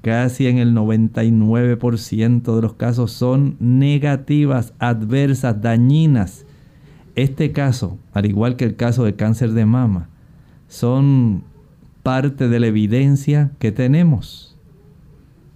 casi 0.02 0.48
en 0.48 0.58
el 0.58 0.74
99% 0.74 2.56
de 2.56 2.62
los 2.62 2.74
casos 2.74 3.12
son 3.12 3.56
negativas, 3.58 4.74
adversas, 4.78 5.62
dañinas. 5.62 6.44
Este 7.14 7.52
caso, 7.52 7.96
al 8.12 8.26
igual 8.26 8.56
que 8.56 8.64
el 8.64 8.76
caso 8.76 9.04
de 9.04 9.14
cáncer 9.14 9.52
de 9.52 9.64
mama, 9.64 10.08
son 10.68 11.44
parte 12.02 12.48
de 12.48 12.60
la 12.60 12.66
evidencia 12.66 13.52
que 13.58 13.72
tenemos. 13.72 14.58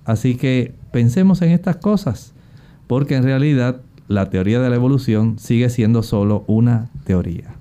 Así 0.04 0.36
que 0.36 0.74
pensemos 0.92 1.42
en 1.42 1.50
estas 1.50 1.76
cosas 1.76 2.32
porque 2.88 3.14
en 3.14 3.22
realidad 3.22 3.80
la 4.08 4.30
teoría 4.30 4.58
de 4.58 4.70
la 4.70 4.76
evolución 4.76 5.38
sigue 5.38 5.70
siendo 5.70 6.02
solo 6.02 6.42
una 6.48 6.90
teoría. 7.04 7.54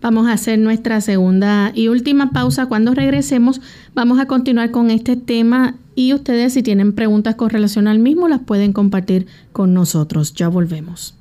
Vamos 0.00 0.28
a 0.28 0.32
hacer 0.32 0.58
nuestra 0.58 1.00
segunda 1.00 1.72
y 1.74 1.88
última 1.88 2.30
pausa. 2.30 2.66
Cuando 2.66 2.94
regresemos 2.94 3.60
vamos 3.94 4.18
a 4.20 4.26
continuar 4.26 4.70
con 4.70 4.90
este 4.90 5.16
tema 5.16 5.74
y 5.94 6.14
ustedes 6.14 6.52
si 6.52 6.62
tienen 6.62 6.92
preguntas 6.92 7.34
con 7.34 7.50
relación 7.50 7.88
al 7.88 7.98
mismo 7.98 8.28
las 8.28 8.40
pueden 8.40 8.72
compartir 8.72 9.26
con 9.52 9.74
nosotros. 9.74 10.32
Ya 10.34 10.48
volvemos. 10.48 11.16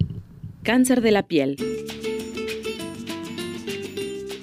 Cáncer 0.63 1.01
de 1.01 1.11
la 1.11 1.23
piel. 1.23 1.57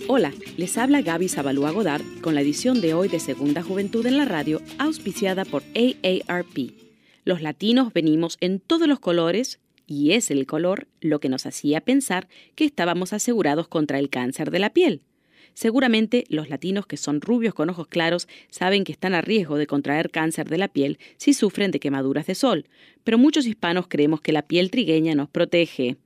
Hola, 0.09 0.33
les 0.57 0.77
habla 0.77 1.01
Gaby 1.01 1.29
Zabalúa 1.29 1.71
Godard 1.71 2.03
con 2.21 2.35
la 2.35 2.40
edición 2.40 2.81
de 2.81 2.95
hoy 2.95 3.09
de 3.09 3.21
Segunda 3.21 3.62
Juventud 3.62 4.05
en 4.05 4.18
la 4.18 4.25
Radio, 4.25 4.61
auspiciada 4.79 5.45
por 5.45 5.62
AARP. 5.75 6.91
Los 7.24 7.40
latinos 7.40 7.92
venimos 7.92 8.37
en 8.40 8.58
todos 8.58 8.88
los 8.88 8.98
colores 8.98 9.61
y 9.87 10.11
es 10.12 10.32
el 10.32 10.44
color 10.44 10.88
lo 11.00 11.20
que 11.20 11.28
nos 11.28 11.46
hacía 11.46 11.80
pensar 11.80 12.28
que 12.56 12.64
estábamos 12.64 13.12
asegurados 13.12 13.68
contra 13.68 14.00
el 14.00 14.11
cáncer 14.11 14.50
de 14.50 14.58
la 14.58 14.70
piel. 14.70 15.02
Seguramente 15.54 16.24
los 16.30 16.48
latinos 16.48 16.87
que 16.87 16.96
son 16.96 17.20
rubios 17.20 17.54
con 17.54 17.70
ojos 17.70 17.87
claros 17.87 18.26
saben 18.50 18.82
que 18.82 18.90
están 18.90 19.14
a 19.14 19.20
riesgo 19.20 19.56
de 19.56 19.68
contraer 19.68 20.11
cáncer 20.11 20.48
de 20.48 20.58
la 20.58 20.66
piel 20.66 20.98
si 21.16 21.32
sufren 21.32 21.70
de 21.70 21.78
quemaduras 21.78 22.26
de 22.26 22.35
sol, 22.35 22.66
pero 23.04 23.18
muchos 23.18 23.46
hispanos 23.46 23.87
creemos 23.87 24.20
que 24.20 24.32
la 24.32 24.42
piel 24.42 24.70
trigueña 24.70 25.14
nos 25.14 25.28
protege. 25.28 25.98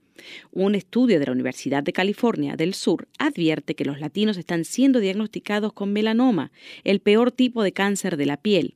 Un 0.51 0.75
estudio 0.75 1.19
de 1.19 1.25
la 1.25 1.31
Universidad 1.31 1.81
de 1.81 1.93
California 1.93 2.55
del 2.55 2.75
Sur 2.75 3.07
advierte 3.17 3.75
que 3.75 3.85
los 3.85 3.99
latinos 3.99 4.37
están 4.37 4.65
siendo 4.65 4.99
diagnosticados 4.99 5.73
con 5.73 5.93
melanoma, 5.93 6.51
el 6.83 6.99
peor 6.99 7.31
tipo 7.31 7.63
de 7.63 7.71
cáncer 7.71 8.17
de 8.17 8.25
la 8.27 8.37
piel 8.37 8.75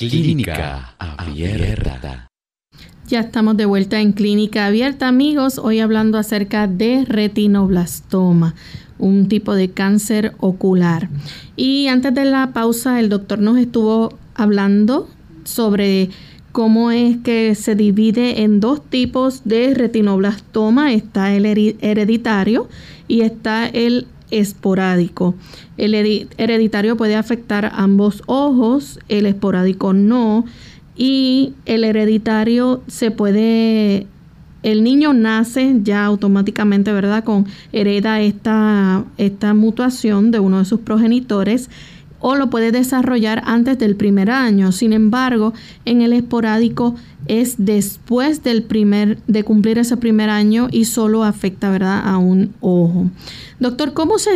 Clínica 0.00 0.94
Abierta. 0.98 2.26
Ya 3.06 3.20
estamos 3.20 3.58
de 3.58 3.66
vuelta 3.66 4.00
en 4.00 4.12
Clínica 4.12 4.64
Abierta, 4.64 5.08
amigos, 5.08 5.58
hoy 5.58 5.80
hablando 5.80 6.16
acerca 6.16 6.66
de 6.66 7.04
retinoblastoma, 7.04 8.54
un 8.98 9.28
tipo 9.28 9.54
de 9.54 9.72
cáncer 9.72 10.32
ocular. 10.38 11.10
Y 11.54 11.88
antes 11.88 12.14
de 12.14 12.24
la 12.24 12.54
pausa, 12.54 12.98
el 12.98 13.10
doctor 13.10 13.40
nos 13.40 13.58
estuvo 13.58 14.18
hablando 14.34 15.06
sobre 15.44 16.08
cómo 16.50 16.90
es 16.92 17.18
que 17.18 17.54
se 17.54 17.74
divide 17.74 18.40
en 18.40 18.58
dos 18.58 18.82
tipos 18.82 19.42
de 19.44 19.74
retinoblastoma. 19.74 20.94
Está 20.94 21.34
el 21.34 21.44
hereditario 21.44 22.70
y 23.06 23.20
está 23.20 23.66
el 23.66 24.06
esporádico. 24.30 25.34
El 25.76 25.94
hereditario 25.94 26.96
puede 26.96 27.16
afectar 27.16 27.70
ambos 27.74 28.22
ojos, 28.26 28.98
el 29.08 29.26
esporádico 29.26 29.92
no 29.92 30.44
y 30.96 31.54
el 31.66 31.84
hereditario 31.84 32.82
se 32.86 33.10
puede 33.10 34.06
el 34.62 34.84
niño 34.84 35.14
nace 35.14 35.76
ya 35.82 36.04
automáticamente, 36.04 36.92
¿verdad? 36.92 37.24
Con 37.24 37.46
hereda 37.72 38.20
esta, 38.20 39.04
esta 39.16 39.54
mutuación 39.54 40.30
de 40.30 40.38
uno 40.38 40.58
de 40.58 40.64
sus 40.66 40.80
progenitores 40.80 41.70
o 42.20 42.36
lo 42.36 42.50
puede 42.50 42.70
desarrollar 42.70 43.42
antes 43.44 43.78
del 43.78 43.96
primer 43.96 44.30
año. 44.30 44.72
Sin 44.72 44.92
embargo, 44.92 45.52
en 45.84 46.02
el 46.02 46.12
esporádico 46.12 46.94
es 47.26 47.56
después 47.58 48.42
del 48.42 48.62
primer 48.62 49.18
de 49.26 49.42
cumplir 49.42 49.78
ese 49.78 49.96
primer 49.96 50.30
año 50.30 50.68
y 50.70 50.84
solo 50.84 51.24
afecta, 51.24 51.70
¿verdad?, 51.70 52.02
a 52.04 52.18
un 52.18 52.54
ojo. 52.60 53.10
Doctor, 53.58 53.92
¿cómo 53.92 54.18
se 54.18 54.30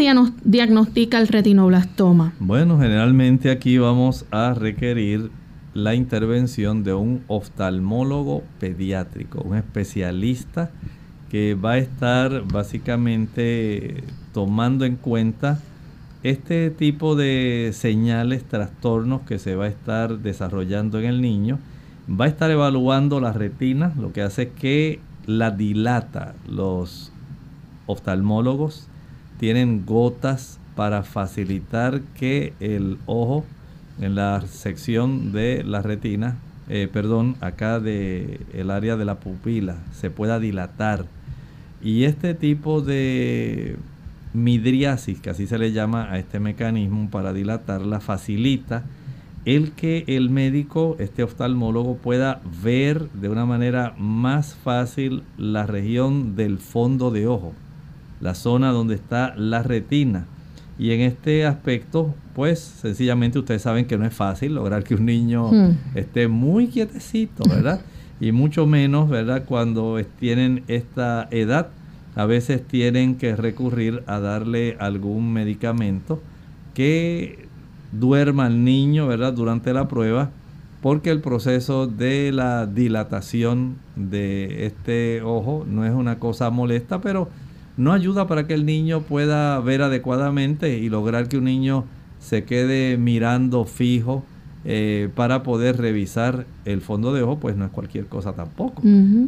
diagnostica 0.45 1.19
el 1.19 1.29
retinoblastoma? 1.29 2.35
Bueno, 2.41 2.79
generalmente 2.79 3.51
aquí 3.51 3.79
vamos 3.79 4.27
a 4.31 4.55
requerir 4.55 5.31
la 5.73 5.95
intervención 5.95 6.85
de 6.85 6.95
un 6.95 7.23
oftalmólogo 7.27 8.45
pediátrico, 8.61 9.41
un 9.41 9.57
especialista 9.57 10.71
que 11.31 11.55
va 11.55 11.73
a 11.73 11.79
estar 11.79 12.45
básicamente 12.47 14.05
tomando 14.33 14.85
en 14.85 14.95
cuenta 14.95 15.61
este 16.25 16.71
tipo 16.71 17.17
de 17.17 17.71
señales, 17.75 18.45
trastornos 18.45 19.21
que 19.23 19.39
se 19.39 19.57
va 19.57 19.67
a 19.67 19.69
estar 19.69 20.19
desarrollando 20.21 20.99
en 20.99 21.05
el 21.05 21.21
niño. 21.21 21.59
Va 22.09 22.25
a 22.25 22.29
estar 22.29 22.51
evaluando 22.51 23.21
la 23.21 23.33
retina, 23.33 23.93
lo 24.01 24.13
que 24.13 24.23
hace 24.23 24.49
que 24.49 25.01
la 25.27 25.51
dilata. 25.51 26.35
Los 26.49 27.13
oftalmólogos 27.87 28.89
tienen 29.39 29.85
gotas 29.85 30.59
para 30.75 31.03
facilitar 31.03 32.01
que 32.19 32.55
el 32.59 32.97
ojo 33.05 33.45
en 34.01 34.15
la 34.15 34.41
sección 34.47 35.31
de 35.31 35.63
la 35.63 35.83
retina, 35.83 36.39
eh, 36.71 36.89
perdón, 36.91 37.37
acá 37.43 37.81
de 37.81 38.41
el 38.55 38.71
área 38.71 38.97
de 38.97 39.05
la 39.05 39.17
pupila, 39.17 39.77
se 39.93 40.11
pueda 40.11 40.41
dilatar. 40.41 41.05
Y 41.83 42.05
este 42.05 42.33
tipo 42.33 42.81
de 42.81 43.77
midriasis, 44.35 45.21
que 45.21 45.31
así 45.31 45.47
se 45.47 45.59
le 45.59 45.73
llama 45.73 46.11
a 46.11 46.19
este 46.19 46.41
mecanismo 46.41 47.09
para 47.11 47.33
dilatarla, 47.33 48.01
facilita 48.01 48.85
el 49.45 49.73
que 49.73 50.05
el 50.07 50.31
médico, 50.31 50.97
este 50.99 51.23
oftalmólogo, 51.23 51.97
pueda 51.97 52.41
ver 52.63 53.11
de 53.11 53.29
una 53.29 53.45
manera 53.45 53.95
más 53.99 54.55
fácil 54.55 55.23
la 55.37 55.67
región 55.67 56.35
del 56.35 56.59
fondo 56.59 57.11
de 57.11 57.27
ojo, 57.27 57.53
la 58.21 58.35
zona 58.35 58.71
donde 58.71 58.95
está 58.95 59.35
la 59.37 59.63
retina. 59.63 60.27
Y 60.79 60.91
en 60.93 61.03
este 61.03 61.47
aspecto, 61.47 62.15
pues 62.35 62.59
sencillamente 62.59 63.39
ustedes 63.39 63.63
saben 63.63 63.85
que 63.85 63.99
no 63.99 64.07
es 64.07 64.15
fácil 64.15 64.55
lograr 64.55 64.83
que 64.83 64.95
un 64.95 65.07
niño 65.07 65.53
hmm. 65.53 65.77
esté 65.95 66.27
muy 66.27 66.69
quietecito, 66.69 67.45
¿verdad? 67.49 67.83
Y 68.21 68.33
mucho 68.33 68.67
menos, 68.67 69.09
¿verdad? 69.09 69.45
Cuando 69.45 70.01
tienen 70.19 70.65
esta 70.69 71.29
edad, 71.31 71.69
a 72.17 72.27
veces 72.27 72.67
tienen 72.67 73.17
que 73.17 73.35
recurrir 73.37 74.03
a 74.07 74.21
darle 74.21 74.77
algún 74.79 75.33
medicamento 75.33 76.21
que 76.75 77.49
duerma 77.93 78.47
al 78.47 78.65
niño, 78.65 79.07
¿verdad? 79.07 79.33
Durante 79.33 79.73
la 79.73 79.89
prueba, 79.89 80.31
porque 80.83 81.11
el 81.11 81.21
proceso 81.21 81.87
de 81.87 82.31
la 82.33 82.67
dilatación 82.67 83.77
de 83.97 84.67
este 84.67 85.23
ojo 85.23 85.65
no 85.69 85.85
es 85.85 85.93
una 85.93 86.19
cosa 86.19 86.51
molesta, 86.51 87.01
pero 87.01 87.29
no 87.77 87.93
ayuda 87.93 88.27
para 88.27 88.47
que 88.47 88.55
el 88.55 88.67
niño 88.67 89.03
pueda 89.03 89.59
ver 89.61 89.83
adecuadamente 89.83 90.79
y 90.79 90.89
lograr 90.89 91.29
que 91.29 91.39
un 91.39 91.45
niño 91.45 91.85
se 92.21 92.45
quede 92.45 92.97
mirando 92.97 93.65
fijo 93.65 94.25
eh, 94.67 95.11
para 95.15 95.43
poder 95.43 95.77
revisar 95.77 96.47
el 96.65 96.81
fondo 96.81 97.13
de 97.13 97.23
ojo, 97.23 97.39
pues 97.39 97.57
no 97.57 97.67
es 97.67 97.71
cualquier 97.71 98.07
cosa 98.07 98.33
tampoco. 98.33 98.83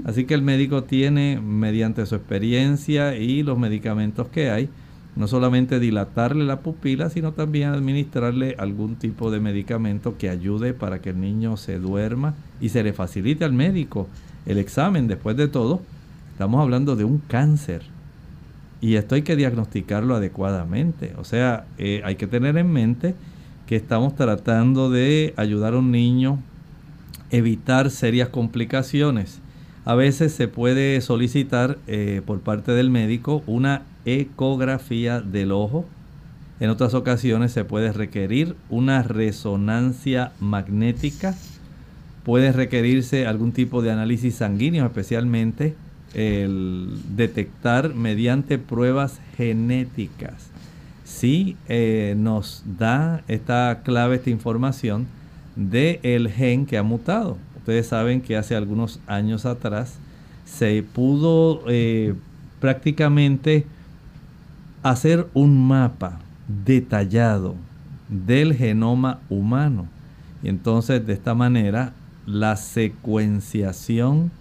Así 0.05 0.25
que 0.25 0.35
el 0.35 0.43
médico 0.43 0.85
tiene, 0.85 1.41
mediante 1.41 2.07
su 2.07 2.15
experiencia 2.15 3.17
y 3.17 3.43
los 3.43 3.59
medicamentos 3.59 4.29
que 4.29 4.51
hay, 4.51 4.71
no 5.15 5.29
solamente 5.29 5.81
dilatarle 5.81 6.45
la 6.45 6.61
pupila, 6.61 7.11
sino 7.11 7.33
también 7.33 7.71
administrarle 7.71 8.55
algún 8.59 8.97
tipo 8.97 9.31
de 9.31 9.41
medicamento 9.41 10.17
que 10.19 10.29
ayude 10.29 10.75
para 10.75 11.01
que 11.01 11.11
el 11.11 11.21
niño 11.21 11.57
se 11.57 11.79
duerma 11.79 12.35
y 12.61 12.69
se 12.71 12.83
le 12.83 12.93
facilite 12.93 13.45
al 13.45 13.53
médico 13.53 14.09
el 14.47 14.59
examen. 14.59 15.09
Después 15.09 15.37
de 15.37 15.49
todo, 15.49 15.81
estamos 16.33 16.61
hablando 16.61 16.97
de 16.97 17.05
un 17.05 17.19
cáncer 17.19 17.83
y 18.81 18.97
esto 18.97 19.15
hay 19.15 19.23
que 19.23 19.37
diagnosticarlo 19.37 20.15
adecuadamente. 20.15 21.15
O 21.19 21.25
sea, 21.25 21.67
eh, 21.79 22.03
hay 22.05 22.17
que 22.17 22.27
tener 22.27 22.57
en 22.59 22.71
mente 22.71 23.15
que 23.67 23.77
estamos 23.77 24.15
tratando 24.15 24.91
de 24.91 25.35
ayudar 25.37 25.75
a 25.75 25.79
un 25.79 25.91
niño 25.91 26.39
evitar 27.31 27.91
serias 27.91 28.29
complicaciones. 28.29 29.41
A 29.85 29.95
veces 29.95 30.33
se 30.33 30.49
puede 30.49 31.01
solicitar 31.01 31.79
eh, 31.87 32.23
por 32.25 32.41
parte 32.41 32.73
del 32.73 32.91
médico 32.91 33.43
una 33.47 33.83
ecografía 34.05 35.21
del 35.21 35.53
ojo. 35.53 35.85
En 36.59 36.71
otras 36.71 36.95
ocasiones 36.95 37.53
se 37.53 37.65
puede 37.65 37.93
requerir 37.93 38.57
una 38.71 39.03
resonancia 39.03 40.33
magnética. 40.41 41.35
Puede 42.25 42.53
requerirse 42.53 43.27
algún 43.27 43.53
tipo 43.53 43.83
de 43.83 43.93
análisis 43.93 44.37
sanguíneo, 44.37 44.87
especialmente 44.87 45.75
el 46.15 46.89
detectar 47.15 47.95
mediante 47.95 48.59
pruebas 48.59 49.21
genéticas. 49.37 50.51
Si 51.07 51.57
eh, 51.69 52.15
nos 52.19 52.65
da 52.67 53.23
esta 53.29 53.83
clave, 53.85 54.17
esta 54.17 54.31
información 54.31 55.07
del 55.55 56.01
el 56.03 56.29
gen 56.29 56.67
que 56.67 56.77
ha 56.77 56.83
mutado. 56.83 57.39
Ustedes 57.59 57.87
saben 57.87 58.21
que 58.21 58.37
hace 58.37 58.57
algunos 58.57 58.99
años 59.07 59.47
atrás 59.47 59.99
se 60.45 60.83
pudo 60.83 61.63
eh, 61.69 62.15
prácticamente 62.61 63.67
hacer 64.83 65.29
un 65.33 65.69
mapa 65.69 66.19
detallado 66.65 67.55
del 68.09 68.53
genoma 68.53 69.21
humano. 69.29 69.87
Y 70.43 70.49
entonces 70.49 71.07
de 71.07 71.13
esta 71.13 71.35
manera 71.35 71.93
la 72.27 72.57
secuenciación 72.57 74.33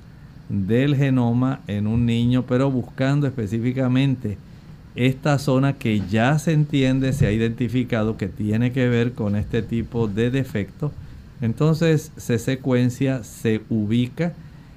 del 0.50 0.96
genoma 0.96 1.62
en 1.68 1.86
un 1.86 2.08
niño, 2.08 2.44
pero 2.48 2.72
buscando 2.72 3.28
específicamente 3.28 4.40
esta 4.96 5.40
zona 5.40 5.74
que 5.74 6.02
ya 6.10 6.40
se 6.40 6.54
entiende, 6.54 7.14
se 7.14 7.28
ha 7.28 7.32
identificado 7.32 8.18
que 8.18 8.28
tiene 8.28 8.72
que 8.72 8.88
ver 8.88 9.14
con 9.14 9.36
este 9.36 9.62
tipo 9.62 10.08
de 10.08 10.32
defecto. 10.32 10.92
Entonces 11.42 12.12
se 12.16 12.40
secuencia, 12.40 13.24
se 13.24 13.62
ubica 13.70 14.34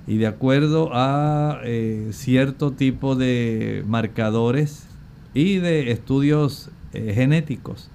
y 0.06 0.16
de 0.16 0.26
acuerdo 0.26 0.90
a 0.92 1.60
eh, 1.64 2.08
cierto 2.12 2.72
tipo 2.72 3.14
de 3.14 3.84
marcadores 3.86 4.86
y 5.34 5.58
de 5.58 5.92
estudios 5.92 6.70
eh, 6.92 7.12
genéticos. 7.14 7.90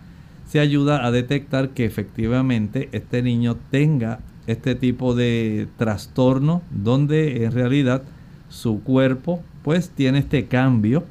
Se 0.47 0.59
ayuda 0.59 1.05
a 1.05 1.11
detectar 1.11 1.69
que 1.69 1.85
efectivamente 1.85 2.87
este 2.91 3.21
niño 3.21 3.57
tenga 3.71 4.19
este 4.47 4.75
tipo 4.75 5.15
de 5.15 5.67
trastorno 5.77 6.61
donde 6.69 7.43
en 7.45 7.51
realidad 7.51 8.03
su 8.49 8.81
cuerpo 8.81 9.41
pues 9.63 9.89
tiene 9.89 10.19
este 10.19 10.45
cambio 10.45 11.03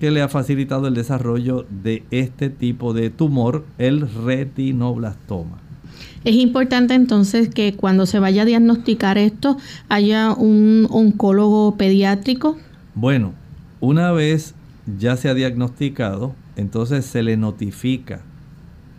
que 0.00 0.10
le 0.10 0.22
ha 0.22 0.28
facilitado 0.28 0.88
el 0.88 0.94
desarrollo 0.94 1.66
de 1.68 2.02
este 2.10 2.48
tipo 2.48 2.94
de 2.94 3.10
tumor, 3.10 3.66
el 3.76 4.08
retinoblastoma. 4.10 5.58
Es 6.24 6.36
importante 6.36 6.94
entonces 6.94 7.50
que 7.50 7.74
cuando 7.74 8.06
se 8.06 8.18
vaya 8.18 8.42
a 8.42 8.46
diagnosticar 8.46 9.18
esto 9.18 9.58
haya 9.90 10.32
un 10.32 10.86
oncólogo 10.90 11.76
pediátrico. 11.76 12.56
Bueno, 12.94 13.34
una 13.80 14.10
vez 14.12 14.54
ya 14.98 15.16
se 15.16 15.28
ha 15.28 15.34
diagnosticado, 15.34 16.34
entonces 16.56 17.04
se 17.04 17.22
le 17.22 17.36
notifica 17.36 18.22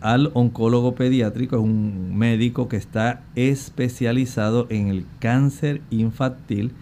al 0.00 0.30
oncólogo 0.34 0.94
pediátrico, 0.94 1.56
es 1.56 1.62
un 1.62 2.16
médico 2.16 2.68
que 2.68 2.76
está 2.76 3.22
especializado 3.36 4.66
en 4.70 4.88
el 4.88 5.04
cáncer 5.20 5.80
infantil 5.90 6.72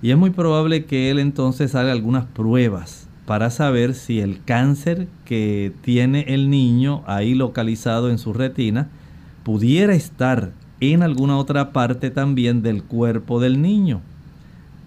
y 0.00 0.10
es 0.10 0.16
muy 0.16 0.30
probable 0.30 0.84
que 0.84 1.10
él 1.10 1.18
entonces 1.18 1.74
haga 1.74 1.90
algunas 1.90 2.24
pruebas 2.26 3.07
para 3.28 3.50
saber 3.50 3.94
si 3.94 4.20
el 4.20 4.42
cáncer 4.42 5.06
que 5.26 5.70
tiene 5.82 6.24
el 6.28 6.48
niño 6.48 7.02
ahí 7.06 7.34
localizado 7.34 8.08
en 8.08 8.16
su 8.16 8.32
retina 8.32 8.88
pudiera 9.42 9.92
estar 9.94 10.52
en 10.80 11.02
alguna 11.02 11.36
otra 11.36 11.74
parte 11.74 12.10
también 12.10 12.62
del 12.62 12.82
cuerpo 12.82 13.38
del 13.38 13.60
niño. 13.60 14.00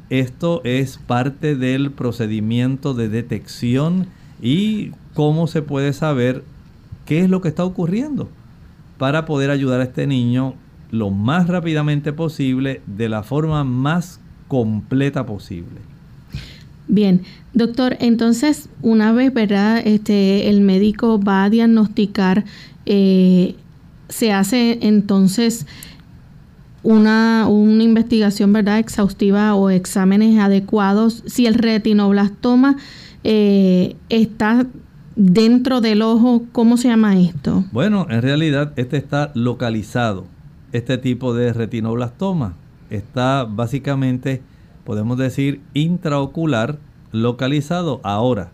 Esto 0.10 0.62
es 0.64 0.98
parte 0.98 1.56
del 1.56 1.92
procedimiento 1.92 2.96
de 2.96 3.10
detección 3.10 4.08
y 4.42 4.89
cómo 5.14 5.46
se 5.46 5.62
puede 5.62 5.94
saber 5.94 6.44
qué 7.06 7.20
es 7.20 7.30
lo 7.30 7.42
que 7.42 7.50
está 7.50 7.64
ocurriendo 7.64 8.28
para 8.98 9.26
poder 9.26 9.52
ayudar 9.52 9.82
a 9.82 9.84
este 9.84 10.08
niño 10.08 10.56
lo 10.89 11.12
más 11.12 11.48
rápidamente 11.48 12.12
posible, 12.12 12.82
de 12.88 13.08
la 13.08 13.22
forma 13.22 13.64
más 13.64 14.20
completa 14.48 15.28
posible. 15.28 15.91
Bien, 16.92 17.22
doctor, 17.54 17.96
entonces 18.02 18.68
una 18.82 19.14
vez, 19.14 19.34
¿verdad? 19.34 19.82
Este, 19.86 20.50
el 20.50 20.60
médico 20.60 21.22
va 21.22 21.46
a 21.46 21.50
diagnosticar, 21.50 22.44
eh, 22.86 23.56
se 24.10 24.34
hace 24.34 24.78
entonces 24.82 25.66
una, 26.84 27.48
una 27.48 27.82
investigación, 27.82 28.52
¿verdad? 28.52 28.80
Exhaustiva 28.80 29.56
o 29.56 29.70
exámenes 29.70 30.38
adecuados. 30.38 31.24
Si 31.28 31.46
el 31.46 31.54
retinoblastoma 31.54 32.76
eh, 33.24 33.96
está 34.10 34.66
dentro 35.16 35.80
del 35.80 36.02
ojo, 36.02 36.44
¿cómo 36.52 36.76
se 36.76 36.89
llama 36.89 37.18
esto? 37.18 37.64
Bueno, 37.72 38.06
en 38.10 38.22
realidad 38.22 38.74
este 38.76 38.98
está 38.98 39.32
localizado, 39.34 40.26
este 40.74 40.98
tipo 40.98 41.34
de 41.34 41.54
retinoblastoma. 41.54 42.56
Está 42.89 43.46
básicamente, 43.46 44.42
podemos 44.92 45.18
decir, 45.18 45.62
intraocular 45.74 46.78
localizado. 47.14 48.02
Ahora, 48.04 48.52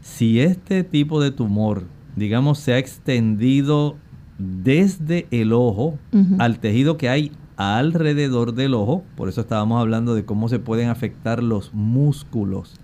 si 0.00 0.40
este 0.40 0.82
tipo 0.82 1.20
de 1.20 1.30
tumor, 1.30 1.84
digamos, 2.16 2.58
se 2.58 2.72
ha 2.72 2.78
extendido 2.78 3.94
desde 4.38 5.28
el 5.30 5.52
ojo 5.52 5.96
al 6.40 6.58
tejido 6.58 6.96
que 6.96 7.08
hay 7.08 7.30
alrededor 7.56 8.54
del 8.54 8.74
ojo, 8.74 9.04
por 9.16 9.28
eso 9.28 9.42
estábamos 9.42 9.80
hablando 9.80 10.16
de 10.16 10.24
cómo 10.24 10.48
se 10.48 10.58
pueden 10.58 10.88
afectar 10.88 11.44
los 11.44 11.72
músculos 11.72 12.80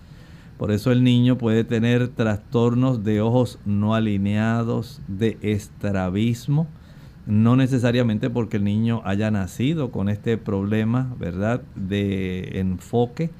por 0.57 0.71
eso 0.71 0.93
el 0.93 1.03
niño 1.03 1.37
puede 1.37 1.65
tener 1.65 2.07
trastornos 2.07 3.03
de 3.03 3.19
ojos 3.19 3.59
no 3.65 3.93
alineados, 3.93 5.01
de 5.09 5.37
estrabismo, 5.41 6.67
no 7.25 7.55
necesariamente 7.55 8.29
porque 8.29 8.57
el 8.57 8.63
niño 8.63 9.01
haya 9.05 9.31
nacido 9.31 9.91
con 9.91 10.09
este 10.09 10.37
problema, 10.37 11.15
¿verdad?, 11.19 11.61
de 11.75 12.59
enfoque 12.59 13.31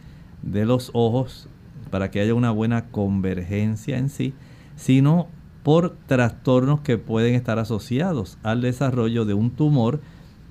de 0.41 0.65
los 0.65 0.91
ojos 0.93 1.49
para 1.91 2.11
que 2.11 2.19
haya 2.19 2.33
una 2.33 2.51
buena 2.51 2.89
convergencia 2.89 3.97
en 3.97 4.09
sí, 4.09 4.33
sino 4.75 5.27
por 5.63 5.95
trastornos 6.07 6.81
que 6.81 6.97
pueden 6.97 7.35
estar 7.35 7.59
asociados 7.59 8.37
al 8.43 8.61
desarrollo 8.61 9.25
de 9.25 9.33
un 9.33 9.51
tumor 9.51 10.01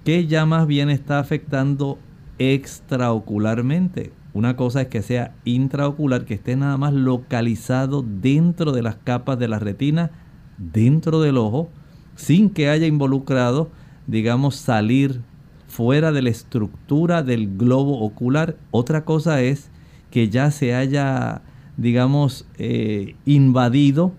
que 0.04 0.26
ya 0.26 0.46
más 0.46 0.66
bien 0.66 0.90
está 0.90 1.18
afectando 1.18 1.98
extraocularmente 2.38 4.12
una 4.34 4.56
cosa 4.56 4.82
es 4.82 4.88
que 4.88 5.00
sea 5.00 5.32
intraocular, 5.44 6.24
que 6.24 6.34
esté 6.34 6.56
nada 6.56 6.76
más 6.76 6.92
localizado 6.92 8.02
dentro 8.02 8.72
de 8.72 8.82
las 8.82 8.96
capas 8.96 9.38
de 9.38 9.46
la 9.46 9.60
retina, 9.60 10.10
dentro 10.58 11.20
del 11.20 11.38
ojo, 11.38 11.70
sin 12.16 12.50
que 12.50 12.68
haya 12.68 12.86
involucrado, 12.86 13.70
digamos, 14.06 14.56
salir 14.56 15.20
fuera 15.68 16.12
de 16.12 16.22
la 16.22 16.30
estructura 16.30 17.22
del 17.22 17.56
globo 17.56 18.00
ocular. 18.00 18.56
Otra 18.70 19.04
cosa 19.04 19.42
es 19.42 19.70
que 20.10 20.28
ya 20.28 20.50
se 20.50 20.74
haya, 20.74 21.42
digamos, 21.76 22.46
eh, 22.58 23.16
invadido, 23.24 24.12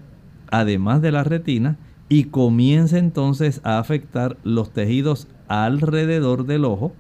además 0.52 1.02
de 1.02 1.12
la 1.12 1.24
retina, 1.24 1.78
y 2.10 2.26
comience 2.26 2.98
entonces 2.98 3.62
a 3.64 3.80
afectar 3.80 4.38
los 4.44 4.72
tejidos 4.72 5.28
alrededor 5.48 6.46
del 6.46 6.66
ojo, 6.66 6.94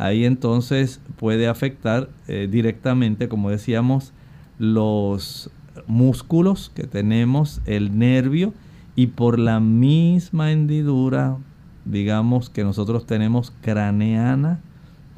Ahí 0.00 0.24
entonces 0.24 0.98
puede 1.18 1.46
afectar 1.46 2.08
eh, 2.26 2.48
directamente, 2.50 3.28
como 3.28 3.50
decíamos, 3.50 4.14
los 4.58 5.50
músculos 5.86 6.72
que 6.74 6.84
tenemos, 6.84 7.60
el 7.66 7.98
nervio, 7.98 8.54
y 9.00 9.06
por 9.06 9.38
la 9.38 9.60
misma 9.60 10.52
hendidura, 10.52 11.38
digamos, 11.86 12.50
que 12.50 12.64
nosotros 12.64 13.06
tenemos 13.06 13.50
craneana, 13.62 14.60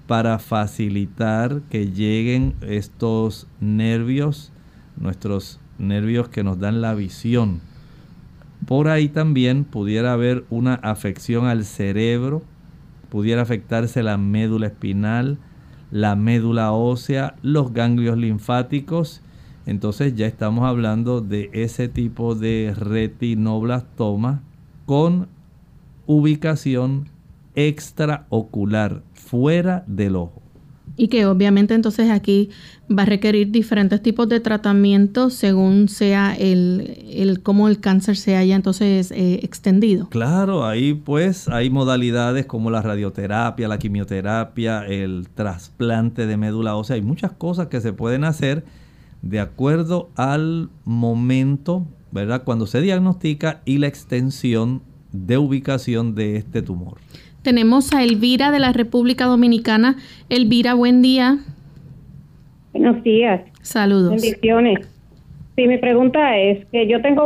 para 0.06 0.38
facilitar 0.38 1.62
que 1.68 1.90
lleguen 1.90 2.54
estos 2.60 3.48
nervios, 3.58 4.52
nuestros 4.96 5.58
nervios 5.80 6.28
que 6.28 6.44
nos 6.44 6.60
dan 6.60 6.80
la 6.80 6.94
visión. 6.94 7.60
Por 8.68 8.86
ahí 8.86 9.08
también 9.08 9.64
pudiera 9.64 10.12
haber 10.12 10.44
una 10.48 10.74
afección 10.74 11.46
al 11.46 11.64
cerebro, 11.64 12.44
pudiera 13.08 13.42
afectarse 13.42 14.04
la 14.04 14.16
médula 14.16 14.68
espinal, 14.68 15.38
la 15.90 16.14
médula 16.14 16.70
ósea, 16.70 17.34
los 17.42 17.72
ganglios 17.72 18.16
linfáticos. 18.16 19.22
Entonces 19.66 20.14
ya 20.14 20.26
estamos 20.26 20.64
hablando 20.64 21.20
de 21.20 21.50
ese 21.52 21.88
tipo 21.88 22.34
de 22.34 22.74
retinoblastoma 22.76 24.42
con 24.86 25.28
ubicación 26.06 27.08
extraocular, 27.54 29.02
fuera 29.14 29.84
del 29.86 30.16
ojo 30.16 30.42
y 30.96 31.08
que 31.08 31.26
obviamente 31.26 31.74
entonces 31.74 32.10
aquí 32.10 32.50
va 32.90 33.02
a 33.02 33.06
requerir 33.06 33.50
diferentes 33.50 34.02
tipos 34.02 34.28
de 34.28 34.40
tratamientos 34.40 35.34
según 35.34 35.88
sea 35.88 36.34
el, 36.38 36.98
el 37.10 37.42
cómo 37.42 37.68
el 37.68 37.80
cáncer 37.80 38.16
se 38.16 38.36
haya 38.36 38.54
entonces 38.54 39.10
eh, 39.10 39.40
extendido. 39.42 40.08
Claro, 40.10 40.66
ahí 40.66 40.94
pues 40.94 41.48
hay 41.48 41.70
modalidades 41.70 42.46
como 42.46 42.70
la 42.70 42.82
radioterapia, 42.82 43.68
la 43.68 43.78
quimioterapia, 43.78 44.86
el 44.86 45.28
trasplante 45.34 46.26
de 46.26 46.36
médula 46.36 46.76
ósea, 46.76 46.96
hay 46.96 47.02
muchas 47.02 47.32
cosas 47.32 47.68
que 47.68 47.80
se 47.80 47.92
pueden 47.92 48.24
hacer 48.24 48.64
de 49.22 49.40
acuerdo 49.40 50.10
al 50.16 50.68
momento, 50.84 51.86
¿verdad? 52.10 52.42
Cuando 52.44 52.66
se 52.66 52.80
diagnostica 52.80 53.62
y 53.64 53.78
la 53.78 53.86
extensión 53.86 54.82
de 55.12 55.38
ubicación 55.38 56.14
de 56.14 56.36
este 56.36 56.62
tumor. 56.62 56.98
Tenemos 57.42 57.92
a 57.92 58.02
Elvira 58.02 58.50
de 58.50 58.58
la 58.58 58.72
República 58.72 59.24
Dominicana. 59.24 59.96
Elvira, 60.28 60.74
buen 60.74 61.02
día. 61.02 61.38
Buenos 62.72 63.02
días. 63.02 63.42
Saludos. 63.62 64.10
Bendiciones. 64.10 64.88
Sí, 65.56 65.66
mi 65.66 65.78
pregunta 65.78 66.38
es 66.38 66.64
que 66.66 66.86
yo 66.86 67.02
tengo 67.02 67.24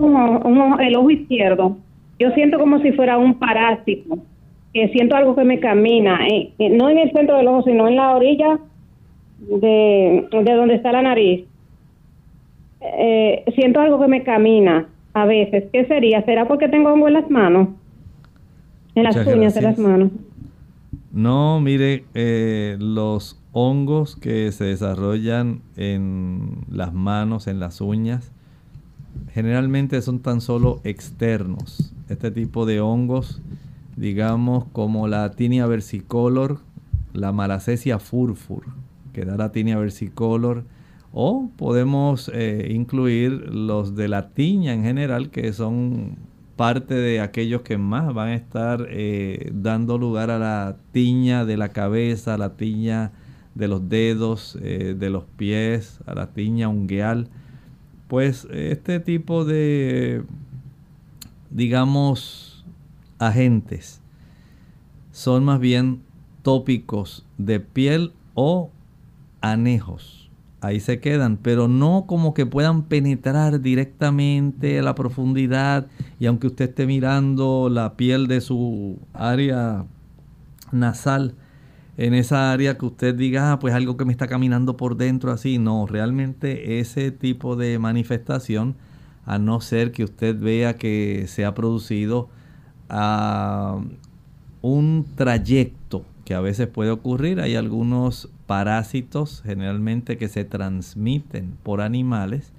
el 0.81 0.97
ojo 0.97 1.11
izquierdo. 1.11 1.77
Yo 2.19 2.31
siento 2.31 2.59
como 2.59 2.81
si 2.81 2.93
fuera 2.93 3.19
un 3.19 3.39
parásito. 3.39 4.19
Que 4.73 4.89
siento 4.89 5.17
algo 5.17 5.37
que 5.37 5.45
me 5.45 5.61
camina. 5.61 6.27
Eh, 6.27 6.53
eh, 6.59 6.71
no 6.71 6.91
en 6.91 6.99
el 6.99 7.13
centro 7.13 7.37
del 7.37 7.49
ojo, 7.49 7.63
sino 7.63 7.87
en 7.89 7.97
la 7.97 8.15
orilla 8.15 8.59
de, 9.39 10.27
donde 10.31 10.75
está 10.75 10.93
la 10.93 11.03
nariz. 11.03 11.45
Eh, 12.99 13.45
siento 13.55 13.81
algo 13.81 14.01
que 14.01 14.09
me 14.09 14.23
camina 14.23 14.89
a 15.13 15.25
veces. 15.25 15.65
¿Qué 15.73 15.87
sería? 15.87 16.25
¿Será 16.25 16.47
porque 16.47 16.69
tengo 16.69 16.93
hongo 16.93 17.09
en 17.09 17.15
las 17.15 17.31
manos? 17.31 17.69
En 18.95 19.05
las 19.05 19.17
uñas 19.27 19.55
de 19.55 19.63
las 19.63 19.79
manos. 19.79 20.11
No, 21.13 21.61
mire, 21.61 22.05
eh, 22.15 22.77
los 22.79 23.41
hongos 23.53 24.17
que 24.17 24.53
se 24.53 24.65
desarrollan 24.65 25.63
en 25.77 26.59
las 26.71 26.93
manos, 26.93 27.47
en 27.47 27.59
las 27.59 27.81
uñas, 27.81 28.33
generalmente 29.33 30.03
son 30.03 30.21
tan 30.21 30.43
solo 30.43 30.81
externos. 30.85 31.95
Este 32.11 32.31
tipo 32.31 32.67
de 32.67 32.81
hongos, 32.81 33.41
digamos 33.97 34.67
como 34.73 35.09
la 35.09 35.31
tinea 35.31 35.67
versicolor, 35.67 36.59
la 37.15 37.33
malacesia 37.33 37.99
furfur, 37.99 38.65
que 39.15 39.25
da 39.25 39.39
la 39.39 39.53
tinea 39.53 39.79
versicolor, 39.79 40.65
O 41.19 41.49
podemos 41.57 42.31
eh, 42.35 42.69
incluir 42.71 43.49
los 43.49 43.97
de 43.97 44.07
la 44.07 44.29
tiña 44.29 44.75
en 44.75 44.83
general, 44.83 45.31
que 45.31 45.55
son 45.55 46.19
parte 46.57 46.93
de 46.93 47.21
aquellos 47.21 47.63
que 47.63 47.79
más 47.79 48.13
van 48.13 48.29
a 48.29 48.35
estar 48.35 48.87
eh, 48.91 49.51
dando 49.55 49.97
lugar 49.97 50.31
a 50.31 50.39
la 50.39 50.77
tiña 50.93 51.47
de 51.47 51.57
la 51.57 51.71
cabeza, 51.71 52.35
a 52.35 52.37
la 52.37 52.59
tiña 52.59 53.13
de 53.55 53.67
los 53.67 53.89
dedos, 53.89 54.59
eh, 54.61 54.95
de 54.95 55.09
los 55.09 55.25
pies, 55.25 56.01
a 56.05 56.15
la 56.15 56.35
tiña 56.35 56.69
ungueal. 56.69 57.31
Pues 58.09 58.47
este 58.53 59.01
tipo 59.01 59.47
de, 59.47 60.23
digamos, 61.49 62.63
agentes 63.19 64.03
son 65.13 65.47
más 65.47 65.61
bien 65.61 66.03
tópicos 66.43 67.25
de 67.39 67.59
piel 67.59 68.13
o 68.35 68.71
anejos. 69.41 70.16
Ahí 70.67 70.81
se 70.81 71.01
quedan, 71.01 71.37
pero 71.37 71.69
no 71.69 72.07
como 72.07 72.35
que 72.35 72.45
puedan 72.45 72.83
penetrar 72.83 73.61
directamente 73.61 74.81
a 74.81 74.83
la 74.83 74.95
profundidad 74.95 75.87
y 76.19 76.27
aunque 76.27 76.49
usted 76.49 76.71
esté 76.71 76.87
mirando 76.87 77.69
la 77.71 77.97
piel 77.97 78.27
de 78.27 78.41
su 78.41 78.99
área 79.13 79.85
nasal, 80.73 81.35
en 81.97 82.15
esa 82.15 82.53
área 82.53 82.77
que 82.77 82.85
usted 82.85 83.15
diga, 83.15 83.53
ah, 83.53 83.59
pues 83.59 83.75
algo 83.75 83.97
que 83.97 84.05
me 84.05 84.13
está 84.13 84.27
caminando 84.27 84.77
por 84.77 84.97
dentro 84.97 85.33
así. 85.33 85.59
No, 85.59 85.87
realmente 85.87 86.79
ese 86.79 87.11
tipo 87.11 87.57
de 87.57 87.79
manifestación, 87.79 88.77
a 89.25 89.39
no 89.39 89.61
ser 89.61 89.93
que 89.93 90.05
usted 90.05 90.39
vea 90.39 90.75
que 90.75 91.25
se 91.29 91.45
ha 91.45 91.55
producido 91.55 92.29
a 92.89 93.81
un 94.63 95.07
trayecto 95.15 96.05
que 96.25 96.35
a 96.35 96.41
veces 96.41 96.67
puede 96.67 96.91
ocurrir. 96.91 97.41
Hay 97.41 97.55
algunos 97.55 98.31
parásitos 98.47 99.43
generalmente 99.45 100.17
que 100.17 100.29
se 100.29 100.45
transmiten 100.45 101.57
por 101.63 101.81
animales 101.81 102.53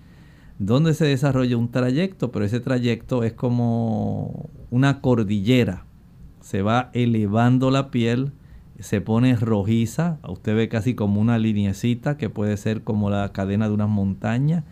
donde 0.59 0.93
se 0.93 1.05
desarrolla 1.05 1.57
un 1.57 1.69
trayecto, 1.69 2.31
pero 2.31 2.45
ese 2.45 2.59
trayecto 2.59 3.23
es 3.23 3.33
como 3.33 4.49
una 4.71 5.01
cordillera. 5.01 5.85
Se 6.41 6.61
va 6.61 6.89
elevando 6.93 7.69
la 7.69 7.91
piel, 7.91 8.31
se 8.79 9.01
pone 9.01 9.35
rojiza, 9.35 10.17
usted 10.27 10.55
ve 10.55 10.69
casi 10.69 10.95
como 10.95 11.21
una 11.21 11.37
lineecita 11.37 12.17
que 12.17 12.29
puede 12.29 12.57
ser 12.57 12.83
como 12.83 13.09
la 13.09 13.31
cadena 13.33 13.67
de 13.67 13.73
unas 13.73 13.89
montañas. 13.89 14.63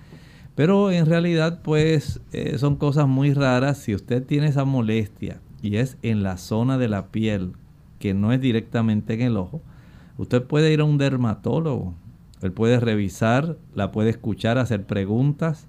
Pero 0.55 0.91
en 0.91 1.05
realidad 1.05 1.61
pues 1.63 2.21
eh, 2.31 2.57
son 2.57 2.77
cosas 2.77 3.07
muy 3.07 3.33
raras. 3.33 3.77
Si 3.77 3.93
usted 3.93 4.25
tiene 4.25 4.47
esa 4.47 4.63
molestia 4.65 5.41
y 5.61 5.77
es 5.77 5.97
en 6.01 6.23
la 6.23 6.37
zona 6.37 6.77
de 6.77 6.87
la 6.87 7.07
piel 7.07 7.53
que 7.99 8.13
no 8.13 8.31
es 8.31 8.39
directamente 8.39 9.13
en 9.13 9.21
el 9.21 9.37
ojo, 9.37 9.61
usted 10.17 10.43
puede 10.43 10.71
ir 10.71 10.81
a 10.81 10.85
un 10.85 10.97
dermatólogo. 10.97 11.93
Él 12.41 12.51
puede 12.51 12.79
revisar, 12.79 13.57
la 13.73 13.91
puede 13.91 14.09
escuchar, 14.09 14.57
hacer 14.57 14.85
preguntas 14.85 15.67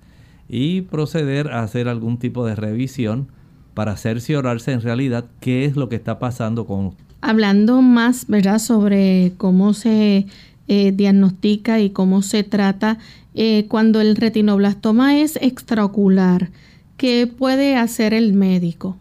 y 0.49 0.83
proceder 0.83 1.51
a 1.53 1.63
hacer 1.63 1.89
algún 1.89 2.19
tipo 2.19 2.47
de 2.47 2.55
revisión 2.55 3.29
para 3.75 3.97
cerciorarse 3.97 4.73
en 4.73 4.81
realidad 4.81 5.27
qué 5.41 5.65
es 5.65 5.77
lo 5.77 5.89
que 5.89 5.97
está 5.97 6.19
pasando 6.19 6.67
con 6.67 6.87
usted. 6.87 7.05
Hablando 7.21 7.83
más, 7.83 8.27
¿verdad?, 8.27 8.59
sobre 8.59 9.33
cómo 9.37 9.75
se 9.75 10.27
eh, 10.69 10.93
diagnostica 10.93 11.81
y 11.81 11.91
cómo 11.91 12.23
se 12.23 12.43
trata 12.43 12.99
eh, 13.35 13.67
cuando 13.69 14.01
el 14.01 14.17
retinoblastoma 14.17 15.19
es 15.21 15.37
extraocular. 15.43 16.51
¿Qué 16.97 17.27
puede 17.27 17.77
hacer 17.77 18.15
el 18.15 18.33
médico? 18.33 18.97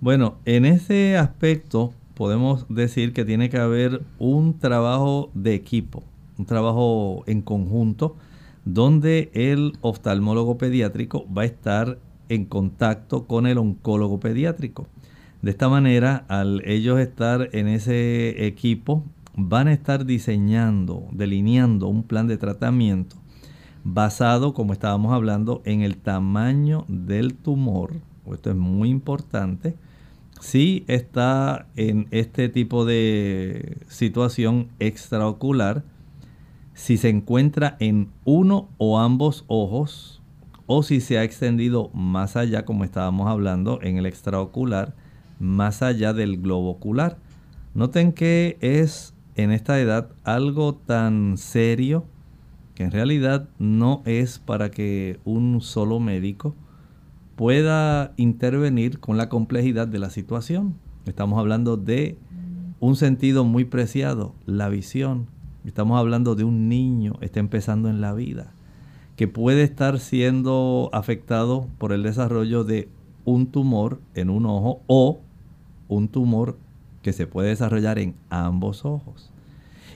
Bueno, 0.00 0.36
en 0.44 0.64
ese 0.64 1.18
aspecto 1.18 1.92
podemos 2.20 2.66
decir 2.68 3.14
que 3.14 3.24
tiene 3.24 3.48
que 3.48 3.56
haber 3.56 4.02
un 4.18 4.58
trabajo 4.58 5.30
de 5.32 5.54
equipo, 5.54 6.02
un 6.36 6.44
trabajo 6.44 7.24
en 7.26 7.40
conjunto, 7.40 8.14
donde 8.66 9.30
el 9.32 9.72
oftalmólogo 9.80 10.58
pediátrico 10.58 11.24
va 11.32 11.42
a 11.42 11.46
estar 11.46 11.96
en 12.28 12.44
contacto 12.44 13.26
con 13.26 13.46
el 13.46 13.56
oncólogo 13.56 14.20
pediátrico. 14.20 14.86
De 15.40 15.50
esta 15.50 15.70
manera, 15.70 16.26
al 16.28 16.60
ellos 16.66 17.00
estar 17.00 17.48
en 17.52 17.68
ese 17.68 18.44
equipo, 18.46 19.02
van 19.34 19.68
a 19.68 19.72
estar 19.72 20.04
diseñando, 20.04 21.08
delineando 21.12 21.88
un 21.88 22.02
plan 22.02 22.26
de 22.26 22.36
tratamiento 22.36 23.16
basado, 23.82 24.52
como 24.52 24.74
estábamos 24.74 25.14
hablando, 25.14 25.62
en 25.64 25.80
el 25.80 25.96
tamaño 25.96 26.84
del 26.86 27.32
tumor. 27.32 27.94
Esto 28.30 28.50
es 28.50 28.56
muy 28.56 28.90
importante 28.90 29.74
si 30.40 30.84
está 30.88 31.66
en 31.76 32.08
este 32.10 32.48
tipo 32.48 32.84
de 32.84 33.78
situación 33.88 34.68
extraocular, 34.78 35.84
si 36.74 36.96
se 36.96 37.10
encuentra 37.10 37.76
en 37.78 38.08
uno 38.24 38.68
o 38.78 38.98
ambos 38.98 39.44
ojos, 39.48 40.22
o 40.66 40.82
si 40.82 41.00
se 41.00 41.18
ha 41.18 41.24
extendido 41.24 41.90
más 41.92 42.36
allá, 42.36 42.64
como 42.64 42.84
estábamos 42.84 43.28
hablando, 43.28 43.80
en 43.82 43.98
el 43.98 44.06
extraocular, 44.06 44.94
más 45.38 45.82
allá 45.82 46.12
del 46.12 46.40
globo 46.40 46.70
ocular. 46.70 47.18
Noten 47.74 48.12
que 48.12 48.56
es 48.60 49.14
en 49.36 49.50
esta 49.50 49.80
edad 49.80 50.10
algo 50.24 50.74
tan 50.74 51.38
serio 51.38 52.04
que 52.74 52.84
en 52.84 52.92
realidad 52.92 53.48
no 53.58 54.02
es 54.06 54.38
para 54.38 54.70
que 54.70 55.20
un 55.24 55.60
solo 55.60 56.00
médico 56.00 56.54
pueda 57.40 58.12
intervenir 58.18 59.00
con 59.00 59.16
la 59.16 59.30
complejidad 59.30 59.88
de 59.88 59.98
la 59.98 60.10
situación. 60.10 60.74
Estamos 61.06 61.38
hablando 61.38 61.78
de 61.78 62.18
un 62.80 62.96
sentido 62.96 63.44
muy 63.44 63.64
preciado, 63.64 64.34
la 64.44 64.68
visión. 64.68 65.26
Estamos 65.64 65.98
hablando 65.98 66.34
de 66.34 66.44
un 66.44 66.68
niño, 66.68 67.14
está 67.22 67.40
empezando 67.40 67.88
en 67.88 68.02
la 68.02 68.12
vida, 68.12 68.52
que 69.16 69.26
puede 69.26 69.62
estar 69.62 70.00
siendo 70.00 70.90
afectado 70.92 71.66
por 71.78 71.94
el 71.94 72.02
desarrollo 72.02 72.62
de 72.62 72.90
un 73.24 73.46
tumor 73.46 74.02
en 74.14 74.28
un 74.28 74.44
ojo 74.44 74.82
o 74.86 75.22
un 75.88 76.08
tumor 76.08 76.58
que 77.00 77.14
se 77.14 77.26
puede 77.26 77.48
desarrollar 77.48 77.98
en 77.98 78.16
ambos 78.28 78.84
ojos. 78.84 79.30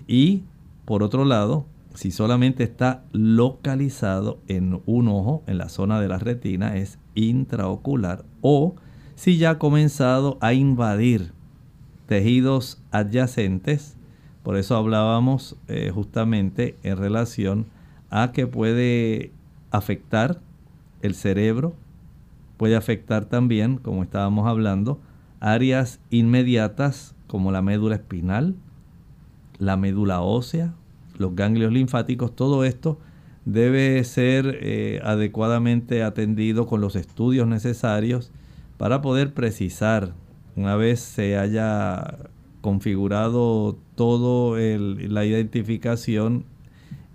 Y 0.07 0.45
por 0.87 1.03
otro 1.03 1.27
lado, 1.27 1.67
si 1.93 2.11
solamente 2.11 2.65
está 2.65 3.05
localizado 3.13 4.39
en 4.49 4.81
un 4.87 5.09
ojo, 5.09 5.43
en 5.47 5.59
la 5.59 5.69
zona 5.69 6.01
de 6.01 6.09
la 6.09 6.19
retina, 6.19 6.79
es 6.79 6.99
intraocular 7.15 8.25
o 8.41 8.75
si 9.15 9.39
ya 9.39 9.51
ha 9.51 9.59
comenzado 9.59 10.39
a 10.41 10.53
invadir 10.53 11.33
tejidos 12.07 12.83
adyacentes. 12.91 13.97
Por 14.43 14.57
eso 14.57 14.77
hablábamos 14.77 15.57
eh, 15.69 15.91
justamente 15.95 16.77
en 16.83 16.97
relación 16.97 17.67
a 18.11 18.33
que 18.33 18.47
puede 18.47 19.33
afectar 19.71 20.41
el 21.03 21.15
cerebro, 21.15 21.75
puede 22.57 22.77
afectar 22.77 23.25
también, 23.25 23.79
como 23.79 24.03
estábamos 24.03 24.47
hablando, 24.47 25.01
áreas 25.41 26.01
inmediatas 26.11 27.15
como 27.27 27.53
la 27.53 27.63
médula 27.63 27.97
espinal, 27.97 28.55
la 29.59 29.77
médula 29.77 30.21
ósea, 30.21 30.75
los 31.19 31.35
ganglios 31.35 31.73
linfáticos, 31.73 32.35
todo 32.35 32.65
esto 32.65 32.99
debe 33.45 34.03
ser 34.05 34.59
eh, 34.63 35.01
adecuadamente 35.05 36.03
atendido 36.03 36.67
con 36.67 36.81
los 36.81 36.97
estudios 36.97 37.47
necesarios 37.47 38.31
para 38.77 39.03
poder 39.03 39.35
precisar, 39.35 40.13
una 40.57 40.77
vez 40.77 41.01
se 41.01 41.37
haya 41.37 42.19
configurado 42.61 43.77
todo 43.95 44.57
la 44.57 45.25
identificación 45.25 46.45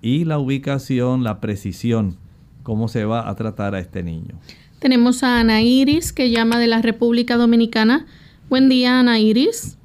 y 0.01 0.25
la 0.25 0.37
ubicación, 0.39 1.23
la 1.23 1.41
precisión, 1.41 2.17
cómo 2.63 2.87
se 2.87 3.05
va 3.05 3.27
a 3.27 3.35
tratar 3.35 3.75
a 3.75 3.79
este 3.79 4.03
niño. 4.03 4.35
Tenemos 4.79 5.23
a 5.23 5.39
Ana 5.39 5.61
Iris 5.61 6.13
que 6.13 6.29
llama 6.29 6.59
de 6.59 6.67
la 6.67 6.81
República 6.81 7.35
Dominicana. 7.35 8.05
Buen 8.49 8.69
día, 8.69 8.99
Ana 8.99 9.19
Iris. 9.19 9.77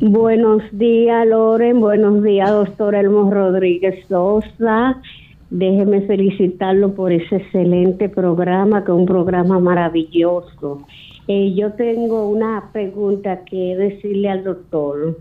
Buenos 0.00 0.62
días, 0.72 1.26
Loren. 1.26 1.80
Buenos 1.80 2.22
días, 2.22 2.50
doctor 2.50 2.94
Elmo 2.94 3.30
Rodríguez 3.30 4.06
Sosa. 4.08 5.02
Déjeme 5.50 6.02
felicitarlo 6.02 6.94
por 6.94 7.10
ese 7.10 7.36
excelente 7.36 8.08
programa, 8.08 8.84
que 8.84 8.92
es 8.92 8.98
un 8.98 9.06
programa 9.06 9.58
maravilloso. 9.58 10.86
Eh, 11.26 11.54
yo 11.54 11.72
tengo 11.72 12.28
una 12.28 12.70
pregunta 12.72 13.44
que 13.44 13.76
decirle 13.76 14.28
al 14.28 14.44
doctor. 14.44 15.18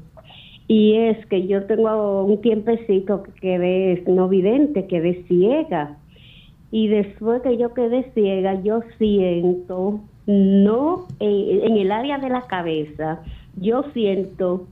Y 0.67 0.95
es 0.97 1.25
que 1.25 1.47
yo 1.47 1.65
tengo 1.65 2.25
un 2.25 2.41
tiempecito 2.41 3.23
que 3.23 3.31
quedé 3.41 4.03
no 4.05 4.29
vidente, 4.29 4.85
quedé 4.85 5.23
ciega. 5.27 5.97
Y 6.71 6.89
después 6.89 7.41
que 7.41 7.57
yo 7.57 7.73
quedé 7.73 8.11
ciega, 8.13 8.61
yo 8.61 8.81
siento, 8.99 9.99
no 10.27 11.07
eh, 11.19 11.61
en 11.63 11.77
el 11.77 11.91
área 11.91 12.19
de 12.19 12.29
la 12.29 12.43
cabeza, 12.43 13.23
yo 13.55 13.83
siento 13.93 14.67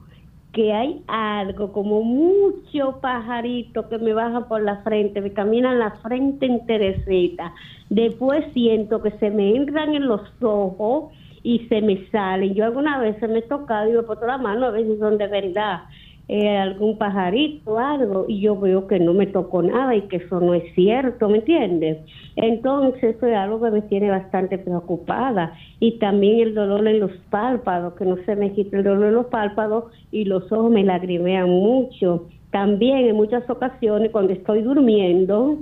que 0.58 0.72
hay 0.72 1.04
algo 1.06 1.70
como 1.70 2.02
mucho 2.02 2.98
pajarito 3.00 3.88
que 3.88 3.96
me 3.96 4.12
baja 4.12 4.48
por 4.48 4.60
la 4.60 4.78
frente, 4.78 5.20
me 5.20 5.32
caminan 5.32 5.78
la 5.78 5.92
frente 6.02 6.46
enterecita. 6.46 7.54
Después 7.90 8.44
siento 8.54 9.00
que 9.00 9.12
se 9.20 9.30
me 9.30 9.54
entran 9.54 9.94
en 9.94 10.08
los 10.08 10.20
ojos 10.42 11.12
y 11.44 11.60
se 11.68 11.80
me 11.80 12.04
salen. 12.10 12.54
Yo 12.54 12.64
alguna 12.64 12.98
vez 12.98 13.16
se 13.20 13.28
me 13.28 13.38
he 13.38 13.42
tocado 13.42 13.88
y 13.88 13.92
me 13.92 14.00
he 14.00 14.02
puesto 14.02 14.26
la 14.26 14.36
mano, 14.36 14.66
a 14.66 14.70
veces 14.70 14.98
son 14.98 15.16
de 15.16 15.28
verdad. 15.28 15.82
Eh, 16.30 16.58
algún 16.58 16.98
pajarito, 16.98 17.78
algo, 17.78 18.26
y 18.28 18.40
yo 18.40 18.54
veo 18.54 18.86
que 18.86 19.00
no 19.00 19.14
me 19.14 19.26
tocó 19.26 19.62
nada 19.62 19.96
y 19.96 20.02
que 20.02 20.16
eso 20.16 20.40
no 20.40 20.52
es 20.52 20.62
cierto, 20.74 21.26
¿me 21.30 21.38
entiendes? 21.38 21.98
Entonces 22.36 23.16
eso 23.16 23.26
es 23.26 23.34
algo 23.34 23.62
que 23.62 23.70
me 23.70 23.80
tiene 23.82 24.10
bastante 24.10 24.58
preocupada. 24.58 25.54
Y 25.80 25.98
también 25.98 26.48
el 26.48 26.54
dolor 26.54 26.86
en 26.86 27.00
los 27.00 27.12
párpados, 27.30 27.94
que 27.94 28.04
no 28.04 28.16
se 28.26 28.36
me 28.36 28.52
quita 28.52 28.76
el 28.76 28.84
dolor 28.84 29.06
en 29.06 29.14
los 29.14 29.26
párpados 29.26 29.84
y 30.12 30.26
los 30.26 30.52
ojos 30.52 30.70
me 30.70 30.84
lagrimean 30.84 31.48
mucho. 31.48 32.26
También 32.50 33.06
en 33.06 33.16
muchas 33.16 33.48
ocasiones 33.48 34.10
cuando 34.10 34.34
estoy 34.34 34.60
durmiendo 34.60 35.58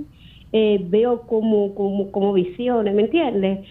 eh, 0.51 0.85
veo 0.89 1.21
como, 1.21 1.75
como, 1.75 2.11
como 2.11 2.33
visiones, 2.33 2.93
¿me 2.93 3.03
entiendes? 3.03 3.65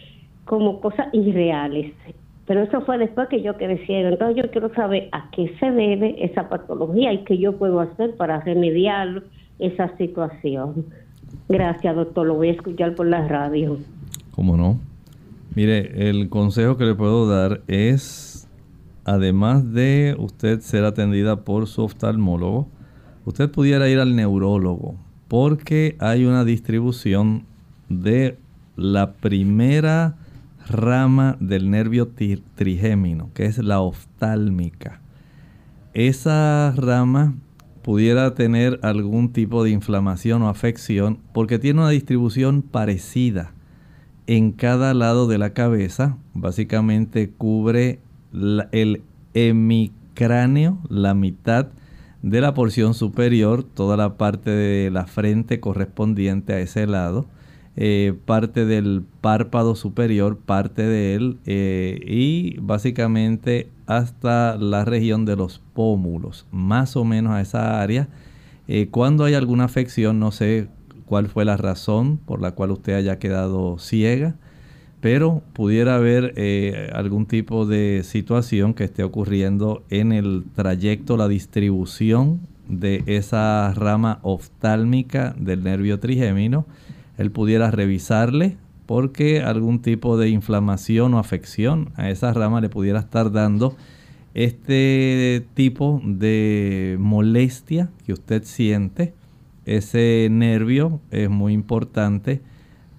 Como 0.46 0.80
cosas 0.80 1.08
irreales. 1.12 1.92
Pero 2.46 2.62
eso 2.62 2.80
fue 2.82 2.98
después 2.98 3.28
que 3.28 3.42
yo 3.42 3.56
crecí. 3.56 3.92
Entonces 3.92 4.42
yo 4.42 4.50
quiero 4.50 4.72
saber 4.74 5.08
a 5.12 5.30
qué 5.30 5.54
se 5.58 5.70
debe 5.70 6.24
esa 6.24 6.48
patología 6.48 7.12
y 7.12 7.24
qué 7.24 7.38
yo 7.38 7.58
puedo 7.58 7.80
hacer 7.80 8.16
para 8.16 8.40
remediar 8.40 9.24
esa 9.58 9.96
situación. 9.96 10.86
Gracias, 11.48 11.94
doctor. 11.94 12.26
Lo 12.26 12.34
voy 12.34 12.48
a 12.48 12.52
escuchar 12.52 12.94
por 12.94 13.06
la 13.06 13.26
radio. 13.26 13.78
¿Cómo 14.30 14.56
no? 14.56 14.78
Mire, 15.54 16.08
el 16.08 16.28
consejo 16.28 16.76
que 16.76 16.84
le 16.84 16.94
puedo 16.94 17.28
dar 17.28 17.62
es, 17.66 18.48
además 19.04 19.72
de 19.72 20.14
usted 20.18 20.60
ser 20.60 20.84
atendida 20.84 21.44
por 21.44 21.66
su 21.66 21.82
oftalmólogo, 21.82 22.68
usted 23.24 23.50
pudiera 23.50 23.88
ir 23.88 23.98
al 23.98 24.14
neurólogo, 24.14 24.96
porque 25.28 25.96
hay 25.98 26.26
una 26.26 26.44
distribución 26.44 27.44
de 27.88 28.36
la 28.76 29.14
primera 29.14 30.16
rama 30.68 31.36
del 31.40 31.70
nervio 31.70 32.08
trigémino, 32.54 33.30
que 33.34 33.46
es 33.46 33.58
la 33.58 33.80
oftálmica. 33.80 35.00
Esa 35.94 36.72
rama 36.76 37.34
pudiera 37.82 38.34
tener 38.34 38.80
algún 38.82 39.32
tipo 39.32 39.62
de 39.62 39.70
inflamación 39.70 40.42
o 40.42 40.48
afección 40.48 41.18
porque 41.32 41.58
tiene 41.58 41.80
una 41.80 41.90
distribución 41.90 42.62
parecida 42.62 43.52
en 44.26 44.52
cada 44.52 44.92
lado 44.92 45.26
de 45.28 45.38
la 45.38 45.50
cabeza. 45.50 46.16
Básicamente 46.34 47.30
cubre 47.30 48.00
el 48.72 49.02
hemicráneo, 49.34 50.78
la 50.88 51.14
mitad 51.14 51.68
de 52.22 52.40
la 52.40 52.54
porción 52.54 52.94
superior, 52.94 53.62
toda 53.62 53.96
la 53.96 54.16
parte 54.16 54.50
de 54.50 54.90
la 54.90 55.06
frente 55.06 55.60
correspondiente 55.60 56.54
a 56.54 56.60
ese 56.60 56.86
lado 56.86 57.26
eh, 57.78 58.14
parte 58.24 58.64
del 58.64 59.04
párpado 59.20 59.76
superior, 59.76 60.38
parte 60.38 60.80
de 60.80 61.14
él 61.14 61.36
eh, 61.44 62.00
y 62.06 62.56
básicamente 62.58 63.68
hasta 63.84 64.56
la 64.56 64.86
región 64.86 65.26
de 65.26 65.36
los 65.36 65.60
pómulos, 65.74 66.46
más 66.50 66.96
o 66.96 67.04
menos 67.04 67.34
a 67.34 67.42
esa 67.42 67.82
área. 67.82 68.08
Eh, 68.66 68.88
cuando 68.90 69.24
hay 69.24 69.34
alguna 69.34 69.64
afección, 69.64 70.18
no 70.18 70.32
sé 70.32 70.68
cuál 71.04 71.28
fue 71.28 71.44
la 71.44 71.58
razón 71.58 72.16
por 72.16 72.40
la 72.40 72.52
cual 72.52 72.70
usted 72.70 72.94
haya 72.94 73.18
quedado 73.18 73.78
ciega, 73.78 74.36
pero 75.02 75.42
pudiera 75.52 75.96
haber 75.96 76.32
algún 76.94 77.26
tipo 77.26 77.66
de 77.66 78.00
situación 78.04 78.72
que 78.72 78.84
esté 78.84 79.04
ocurriendo 79.04 79.84
en 79.90 80.12
el 80.12 80.44
trayecto, 80.54 81.18
la 81.18 81.28
distribución 81.28 82.40
de 82.68 83.04
esa 83.04 83.72
rama 83.74 84.18
oftálmica 84.22 85.36
del 85.38 85.62
nervio 85.62 86.00
trigémino 86.00 86.64
él 87.16 87.30
pudiera 87.30 87.70
revisarle 87.70 88.56
porque 88.86 89.42
algún 89.42 89.80
tipo 89.80 90.16
de 90.16 90.28
inflamación 90.28 91.14
o 91.14 91.18
afección 91.18 91.90
a 91.96 92.10
esa 92.10 92.32
rama 92.32 92.60
le 92.60 92.68
pudiera 92.68 93.00
estar 93.00 93.32
dando 93.32 93.76
este 94.34 95.46
tipo 95.54 96.00
de 96.04 96.96
molestia 97.00 97.90
que 98.04 98.12
usted 98.12 98.44
siente. 98.44 99.14
Ese 99.64 100.28
nervio 100.30 101.00
es 101.10 101.28
muy 101.28 101.52
importante 101.52 102.42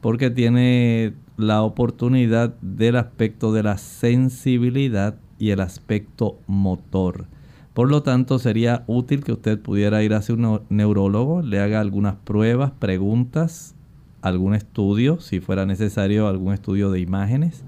porque 0.02 0.30
tiene 0.30 1.14
la 1.38 1.62
oportunidad 1.62 2.56
del 2.62 2.98
aspecto 2.98 3.54
de 3.54 3.64
la 3.64 3.78
sensibilidad 3.78 5.16
y 5.40 5.52
el 5.52 5.62
aspecto 5.62 6.40
motor. 6.48 7.28
Por 7.74 7.90
lo 7.92 8.02
tanto, 8.02 8.40
sería 8.40 8.84
útil 8.88 9.24
que 9.24 9.34
usted 9.34 9.60
pudiera 9.60 10.02
ir 10.02 10.16
a 10.16 10.22
un 10.30 10.62
neurólogo, 10.70 11.44
le 11.44 11.60
haga 11.60 11.80
algunas 11.80 12.16
pruebas, 12.16 12.72
preguntas, 12.72 13.76
algún 14.28 14.56
estudio, 14.56 15.20
si 15.20 15.40
fuera 15.40 15.66
necesario 15.66 16.28
algún 16.28 16.54
estudio 16.54 16.92
de 16.92 17.00
imágenes, 17.00 17.64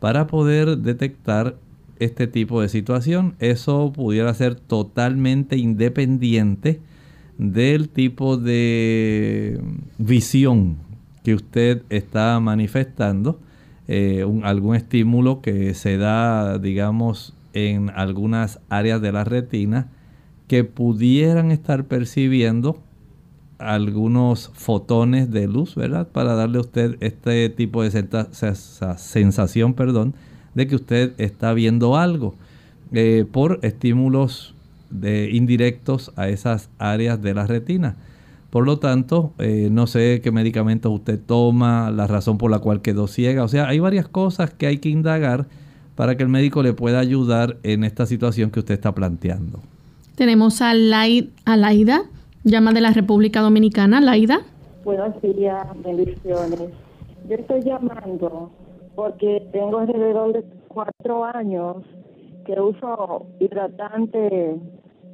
para 0.00 0.26
poder 0.26 0.78
detectar 0.78 1.56
este 1.98 2.26
tipo 2.26 2.60
de 2.60 2.68
situación. 2.68 3.34
Eso 3.38 3.92
pudiera 3.92 4.32
ser 4.34 4.54
totalmente 4.54 5.56
independiente 5.56 6.80
del 7.38 7.88
tipo 7.88 8.36
de 8.36 9.60
visión 9.98 10.76
que 11.22 11.34
usted 11.34 11.82
está 11.90 12.38
manifestando, 12.40 13.40
eh, 13.88 14.24
algún 14.42 14.76
estímulo 14.76 15.42
que 15.42 15.74
se 15.74 15.96
da, 15.96 16.58
digamos, 16.58 17.34
en 17.52 17.90
algunas 17.90 18.60
áreas 18.68 19.00
de 19.00 19.12
la 19.12 19.24
retina 19.24 19.88
que 20.46 20.64
pudieran 20.64 21.50
estar 21.50 21.84
percibiendo 21.86 22.80
algunos 23.58 24.50
fotones 24.54 25.30
de 25.30 25.46
luz, 25.46 25.74
¿verdad? 25.74 26.08
Para 26.08 26.34
darle 26.34 26.58
a 26.58 26.62
usted 26.62 26.96
este 27.00 27.48
tipo 27.48 27.82
de 27.82 27.90
sensación, 28.96 29.74
perdón, 29.74 30.14
de 30.54 30.66
que 30.66 30.76
usted 30.76 31.12
está 31.18 31.52
viendo 31.52 31.96
algo 31.96 32.34
eh, 32.92 33.24
por 33.30 33.60
estímulos 33.62 34.54
de, 34.90 35.30
indirectos 35.32 36.12
a 36.16 36.28
esas 36.28 36.70
áreas 36.78 37.20
de 37.22 37.34
la 37.34 37.46
retina. 37.46 37.96
Por 38.50 38.64
lo 38.64 38.78
tanto, 38.78 39.32
eh, 39.38 39.68
no 39.70 39.86
sé 39.86 40.20
qué 40.22 40.30
medicamentos 40.30 40.92
usted 40.92 41.20
toma, 41.20 41.90
la 41.90 42.06
razón 42.06 42.38
por 42.38 42.50
la 42.50 42.58
cual 42.58 42.80
quedó 42.80 43.06
ciega. 43.06 43.42
O 43.42 43.48
sea, 43.48 43.68
hay 43.68 43.80
varias 43.80 44.08
cosas 44.08 44.50
que 44.50 44.66
hay 44.66 44.78
que 44.78 44.88
indagar 44.88 45.46
para 45.94 46.16
que 46.16 46.22
el 46.22 46.28
médico 46.28 46.62
le 46.62 46.72
pueda 46.72 47.00
ayudar 47.00 47.56
en 47.62 47.84
esta 47.84 48.06
situación 48.06 48.50
que 48.50 48.60
usted 48.60 48.74
está 48.74 48.94
planteando. 48.94 49.60
Tenemos 50.14 50.62
a, 50.62 50.70
a 50.70 51.56
Laida 51.56 52.04
Llama 52.46 52.72
de 52.72 52.80
la 52.80 52.92
República 52.92 53.40
Dominicana, 53.40 54.00
Laida. 54.00 54.42
Buenos 54.84 55.20
días, 55.20 55.66
bendiciones. 55.82 56.70
Yo 57.28 57.34
estoy 57.34 57.60
llamando 57.62 58.52
porque 58.94 59.48
tengo 59.50 59.80
alrededor 59.80 60.32
de 60.32 60.44
cuatro 60.68 61.24
años 61.24 61.78
que 62.44 62.52
uso 62.60 63.26
hidratante, 63.40 64.60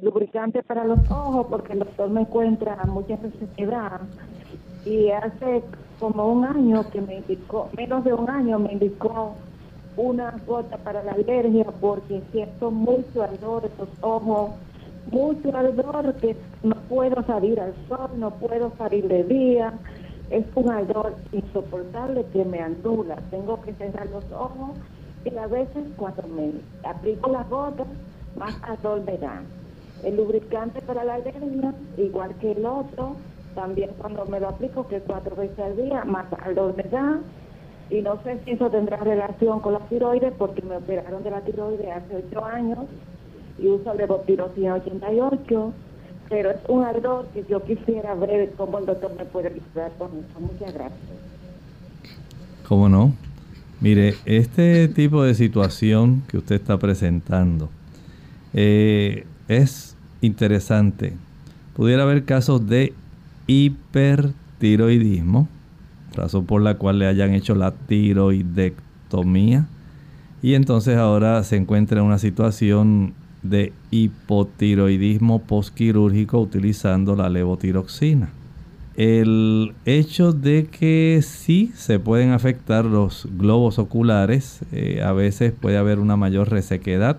lubricante 0.03 0.61
para 0.61 0.85
los 0.85 0.99
ojos 1.09 1.47
porque 1.49 1.73
el 1.73 1.79
doctor 1.79 2.11
me 2.11 2.21
encuentra 2.21 2.77
mucha 2.85 3.15
resequedad 3.15 4.01
y 4.85 5.09
hace 5.09 5.63
como 5.99 6.31
un 6.31 6.45
año 6.45 6.87
que 6.91 7.01
me 7.01 7.15
indicó, 7.15 7.67
menos 7.75 8.03
de 8.03 8.13
un 8.13 8.29
año 8.29 8.59
me 8.59 8.73
indicó 8.73 9.33
una 9.97 10.35
gota 10.45 10.77
para 10.77 11.01
la 11.01 11.13
alergia 11.13 11.65
porque 11.81 12.21
siento 12.31 12.69
mucho 12.69 13.23
ardor 13.23 13.65
estos 13.65 13.89
ojos 14.01 14.51
mucho 15.11 15.55
ardor 15.55 16.13
que 16.15 16.35
no 16.63 16.75
puedo 16.89 17.23
salir 17.23 17.59
al 17.59 17.73
sol, 17.87 18.09
no 18.17 18.31
puedo 18.31 18.71
salir 18.77 19.07
de 19.07 19.23
día. 19.23 19.73
Es 20.29 20.45
un 20.55 20.69
ardor 20.69 21.15
insoportable 21.31 22.25
que 22.33 22.45
me 22.45 22.59
anula. 22.59 23.17
Tengo 23.29 23.61
que 23.61 23.73
cerrar 23.73 24.07
los 24.07 24.23
ojos 24.31 24.71
y 25.25 25.35
a 25.37 25.47
veces 25.47 25.83
cuando 25.95 26.23
me 26.27 26.51
aplico 26.87 27.31
las 27.31 27.49
gotas, 27.49 27.87
más 28.37 28.55
ardor 28.63 29.01
me 29.05 29.17
da. 29.17 29.41
El 30.03 30.17
lubricante 30.17 30.81
para 30.81 31.03
la 31.03 31.15
alergia, 31.15 31.73
igual 31.97 32.33
que 32.35 32.51
el 32.51 32.65
otro, 32.65 33.15
también 33.55 33.91
cuando 33.97 34.25
me 34.25 34.39
lo 34.39 34.49
aplico, 34.49 34.87
que 34.87 34.99
cuatro 35.01 35.35
veces 35.35 35.59
al 35.59 35.77
día, 35.77 36.03
más 36.03 36.25
ardor 36.33 36.75
me 36.75 36.83
da. 36.83 37.19
Y 37.89 38.01
no 38.01 38.21
sé 38.23 38.39
si 38.43 38.51
eso 38.51 38.69
tendrá 38.69 38.97
relación 38.97 39.59
con 39.59 39.73
la 39.73 39.79
tiroides, 39.79 40.33
porque 40.37 40.61
me 40.61 40.77
operaron 40.77 41.23
de 41.23 41.31
la 41.31 41.41
tiroides 41.41 41.87
hace 41.89 42.23
ocho 42.27 42.43
años 42.43 42.79
y 43.59 43.67
uso 43.67 43.93
levotiroxina 43.93 44.75
88, 44.75 45.73
pero 46.29 46.51
es 46.51 46.57
un 46.67 46.83
ardor 46.83 47.27
que 47.33 47.45
yo 47.49 47.63
quisiera 47.63 48.13
ver 48.15 48.51
cómo 48.57 48.79
el 48.79 48.85
doctor 48.85 49.11
me 49.17 49.25
puede 49.25 49.49
ayudar 49.49 49.91
con 49.97 50.09
eso. 50.09 50.39
Muchas 50.39 50.73
gracias. 50.73 50.99
¿Cómo 52.67 52.89
no? 52.89 53.13
Mire, 53.81 54.15
este 54.25 54.87
tipo 54.87 55.23
de 55.23 55.35
situación 55.35 56.23
que 56.27 56.37
usted 56.37 56.55
está 56.55 56.77
presentando 56.77 57.69
eh, 58.53 59.25
es 59.47 59.95
interesante. 60.21 61.13
Pudiera 61.75 62.03
haber 62.03 62.23
casos 62.23 62.67
de 62.67 62.93
hipertiroidismo, 63.47 65.47
razón 66.15 66.45
por 66.45 66.61
la 66.61 66.75
cual 66.75 66.99
le 66.99 67.07
hayan 67.07 67.33
hecho 67.33 67.55
la 67.55 67.71
tiroidectomía, 67.71 69.65
y 70.41 70.53
entonces 70.55 70.97
ahora 70.97 71.43
se 71.43 71.57
encuentra 71.57 71.99
en 71.99 72.05
una 72.05 72.19
situación 72.19 73.13
de 73.43 73.73
hipotiroidismo 73.91 75.39
postquirúrgico 75.39 76.39
utilizando 76.39 77.15
la 77.15 77.29
levotiroxina. 77.29 78.29
El 78.95 79.73
hecho 79.85 80.33
de 80.33 80.67
que 80.67 81.19
sí 81.23 81.71
se 81.75 81.99
pueden 81.99 82.31
afectar 82.31 82.85
los 82.85 83.27
globos 83.37 83.79
oculares, 83.79 84.61
eh, 84.71 85.01
a 85.03 85.13
veces 85.13 85.51
puede 85.51 85.77
haber 85.77 85.99
una 85.99 86.15
mayor 86.15 86.49
resequedad. 86.49 87.17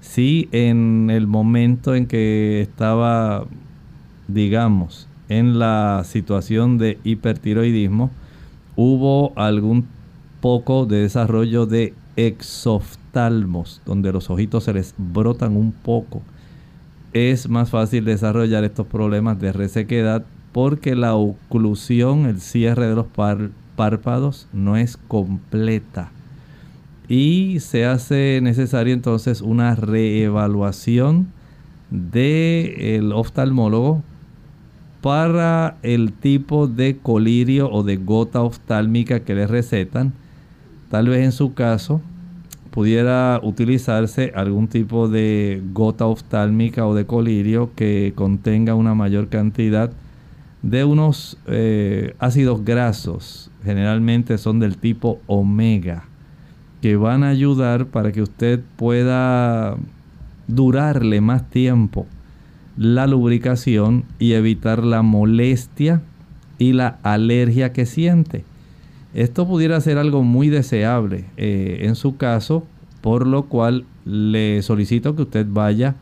Si 0.00 0.48
en 0.52 1.08
el 1.10 1.26
momento 1.26 1.94
en 1.94 2.06
que 2.06 2.60
estaba, 2.60 3.46
digamos, 4.28 5.08
en 5.28 5.58
la 5.58 6.02
situación 6.04 6.78
de 6.78 6.98
hipertiroidismo, 7.02 8.10
hubo 8.76 9.32
algún 9.36 9.86
poco 10.40 10.86
de 10.86 10.98
desarrollo 10.98 11.66
de 11.66 11.94
exoftalmos, 13.16 13.80
donde 13.86 14.12
los 14.12 14.30
ojitos 14.30 14.64
se 14.64 14.74
les 14.74 14.94
brotan 14.96 15.56
un 15.56 15.72
poco. 15.72 16.22
Es 17.12 17.48
más 17.48 17.70
fácil 17.70 18.04
desarrollar 18.04 18.64
estos 18.64 18.86
problemas 18.86 19.40
de 19.40 19.52
resequedad 19.52 20.24
porque 20.52 20.94
la 20.94 21.14
oclusión, 21.14 22.26
el 22.26 22.40
cierre 22.40 22.88
de 22.88 22.94
los 22.94 23.06
párpados, 23.76 24.48
no 24.52 24.76
es 24.76 24.96
completa. 24.96 26.10
Y 27.08 27.58
se 27.60 27.86
hace 27.86 28.40
necesaria 28.42 28.92
entonces 28.92 29.40
una 29.40 29.74
reevaluación 29.74 31.28
del 31.90 33.12
oftalmólogo 33.12 34.02
para 35.00 35.76
el 35.82 36.12
tipo 36.12 36.66
de 36.66 36.96
colirio 36.98 37.70
o 37.70 37.82
de 37.82 37.96
gota 37.96 38.42
oftálmica 38.42 39.20
que 39.20 39.34
le 39.34 39.46
recetan. 39.46 40.12
Tal 40.90 41.08
vez 41.08 41.24
en 41.24 41.32
su 41.32 41.54
caso 41.54 42.00
pudiera 42.76 43.40
utilizarse 43.42 44.32
algún 44.34 44.68
tipo 44.68 45.08
de 45.08 45.62
gota 45.72 46.04
oftálmica 46.04 46.86
o 46.86 46.94
de 46.94 47.06
colirio 47.06 47.70
que 47.74 48.12
contenga 48.14 48.74
una 48.74 48.94
mayor 48.94 49.28
cantidad 49.28 49.90
de 50.60 50.84
unos 50.84 51.38
eh, 51.46 52.14
ácidos 52.18 52.66
grasos, 52.66 53.50
generalmente 53.64 54.36
son 54.36 54.60
del 54.60 54.76
tipo 54.76 55.20
omega, 55.26 56.04
que 56.82 56.96
van 56.96 57.24
a 57.24 57.30
ayudar 57.30 57.86
para 57.86 58.12
que 58.12 58.20
usted 58.20 58.60
pueda 58.76 59.78
durarle 60.46 61.22
más 61.22 61.48
tiempo 61.48 62.04
la 62.76 63.06
lubricación 63.06 64.04
y 64.18 64.34
evitar 64.34 64.84
la 64.84 65.00
molestia 65.00 66.02
y 66.58 66.74
la 66.74 66.98
alergia 67.02 67.72
que 67.72 67.86
siente. 67.86 68.44
Esto 69.16 69.48
pudiera 69.48 69.80
ser 69.80 69.96
algo 69.96 70.22
muy 70.22 70.50
deseable 70.50 71.24
eh, 71.38 71.78
en 71.84 71.94
su 71.94 72.18
caso, 72.18 72.64
por 73.00 73.26
lo 73.26 73.44
cual 73.46 73.86
le 74.04 74.60
solicito 74.60 75.16
que 75.16 75.22
usted 75.22 75.46
vaya 75.48 75.94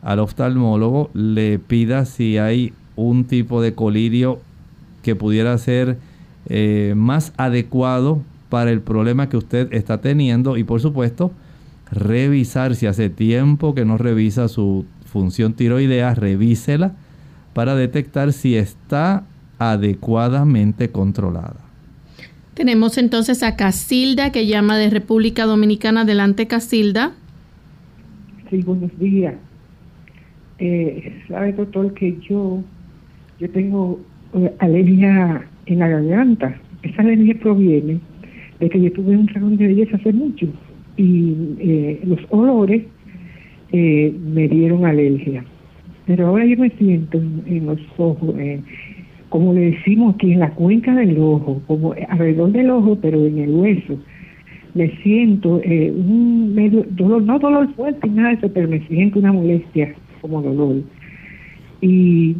al 0.00 0.18
oftalmólogo, 0.18 1.10
le 1.12 1.58
pida 1.58 2.06
si 2.06 2.38
hay 2.38 2.72
un 2.96 3.24
tipo 3.24 3.60
de 3.60 3.74
colirio 3.74 4.38
que 5.02 5.14
pudiera 5.14 5.58
ser 5.58 5.98
eh, 6.46 6.94
más 6.96 7.34
adecuado 7.36 8.22
para 8.48 8.70
el 8.70 8.80
problema 8.80 9.28
que 9.28 9.36
usted 9.36 9.70
está 9.74 10.00
teniendo 10.00 10.56
y 10.56 10.64
por 10.64 10.80
supuesto 10.80 11.32
revisar 11.90 12.76
si 12.76 12.86
hace 12.86 13.10
tiempo 13.10 13.74
que 13.74 13.84
no 13.84 13.98
revisa 13.98 14.48
su 14.48 14.86
función 15.04 15.52
tiroidea, 15.52 16.14
revísela 16.14 16.94
para 17.52 17.74
detectar 17.74 18.32
si 18.32 18.56
está 18.56 19.26
adecuadamente 19.58 20.90
controlada. 20.90 21.63
Tenemos 22.54 22.98
entonces 22.98 23.42
a 23.42 23.56
Casilda 23.56 24.30
que 24.30 24.46
llama 24.46 24.78
de 24.78 24.90
República 24.90 25.44
Dominicana. 25.44 26.02
Adelante, 26.02 26.46
Casilda. 26.46 27.12
Sí, 28.48 28.62
buenos 28.62 28.96
días. 28.98 29.34
Eh, 30.58 31.22
sabe, 31.28 31.52
doctor, 31.52 31.92
que 31.94 32.16
yo, 32.28 32.62
yo 33.40 33.50
tengo 33.50 34.00
eh, 34.34 34.54
alergia 34.60 35.44
en 35.66 35.78
la 35.80 35.88
garganta. 35.88 36.60
Esa 36.82 37.02
alergia 37.02 37.34
proviene 37.40 37.98
de 38.60 38.70
que 38.70 38.80
yo 38.80 38.92
tuve 38.92 39.16
un 39.16 39.32
salón 39.32 39.56
de 39.56 39.66
belleza 39.66 39.96
hace 39.96 40.12
mucho 40.12 40.46
y 40.96 41.34
eh, 41.58 42.00
los 42.04 42.20
olores 42.30 42.84
eh, 43.72 44.14
me 44.24 44.48
dieron 44.48 44.86
alergia. 44.86 45.44
Pero 46.06 46.28
ahora 46.28 46.44
yo 46.44 46.56
me 46.56 46.70
siento 46.70 47.18
en, 47.18 47.66
los 47.66 47.80
ojos, 47.96 48.34
eh, 48.38 48.60
como 49.34 49.52
le 49.52 49.72
decimos 49.72 50.14
aquí, 50.14 50.30
en 50.30 50.38
la 50.38 50.50
cuenca 50.50 50.94
del 50.94 51.18
ojo, 51.18 51.60
como 51.66 51.92
alrededor 52.08 52.52
del 52.52 52.70
ojo, 52.70 52.96
pero 53.02 53.26
en 53.26 53.38
el 53.38 53.50
hueso. 53.50 53.98
Me 54.74 54.88
siento 55.02 55.60
eh, 55.64 55.90
un 55.92 56.54
medio 56.54 56.86
dolor, 56.90 57.20
no 57.24 57.40
dolor 57.40 57.68
fuerte, 57.74 58.08
nada 58.10 58.28
de 58.28 58.34
eso, 58.36 58.52
pero 58.54 58.68
me 58.68 58.78
siento 58.86 59.18
una 59.18 59.32
molestia 59.32 59.92
como 60.20 60.40
dolor. 60.40 60.76
Y 61.80 62.36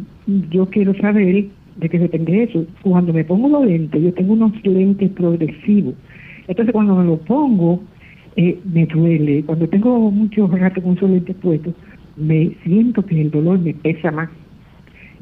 yo 0.51 0.69
quiero 0.69 0.95
saber 0.95 1.47
de 1.75 1.89
qué 1.89 1.99
depende 1.99 2.31
de 2.31 2.43
eso. 2.43 2.65
Cuando 2.81 3.11
me 3.11 3.25
pongo 3.25 3.49
los 3.49 3.65
lentes, 3.65 4.01
yo 4.01 4.13
tengo 4.13 4.31
unos 4.31 4.53
lentes 4.65 5.09
progresivos. 5.09 5.95
Entonces 6.47 6.71
cuando 6.71 6.95
me 6.95 7.03
lo 7.03 7.17
pongo, 7.17 7.83
eh, 8.37 8.57
me 8.73 8.85
duele. 8.85 9.43
Cuando 9.43 9.67
tengo 9.67 10.09
mucho 10.11 10.47
rato 10.47 10.81
con 10.81 10.95
esos 10.95 11.09
lentes 11.09 11.35
puestos, 11.41 11.73
me 12.15 12.51
siento 12.63 13.05
que 13.05 13.19
el 13.19 13.31
dolor 13.31 13.59
me 13.59 13.73
pesa 13.73 14.11
más. 14.11 14.29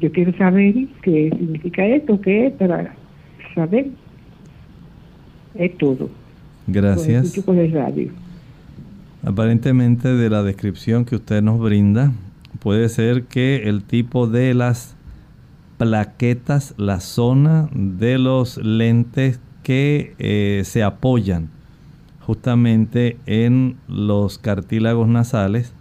Yo 0.00 0.10
quiero 0.12 0.36
saber 0.36 0.74
qué 1.02 1.30
significa 1.30 1.86
esto, 1.86 2.20
qué 2.20 2.46
es, 2.46 2.52
para 2.54 2.94
saber. 3.54 3.88
Es 5.54 5.76
todo. 5.78 6.10
Gracias. 6.66 7.36
radio. 7.72 8.10
Aparentemente 9.22 10.08
de 10.08 10.30
la 10.30 10.42
descripción 10.42 11.04
que 11.04 11.16
usted 11.16 11.42
nos 11.42 11.60
brinda, 11.60 12.12
puede 12.60 12.88
ser 12.88 13.24
que 13.24 13.68
el 13.68 13.82
tipo 13.82 14.26
de 14.26 14.54
las 14.54 14.96
plaquetas, 15.78 16.74
la 16.76 17.00
zona 17.00 17.68
de 17.72 18.18
los 18.18 18.58
lentes 18.58 19.40
que 19.62 20.14
eh, 20.18 20.62
se 20.64 20.82
apoyan 20.82 21.48
justamente 22.20 23.18
en 23.26 23.76
los 23.88 24.38
cartílagos 24.38 25.08
nasales. 25.08 25.74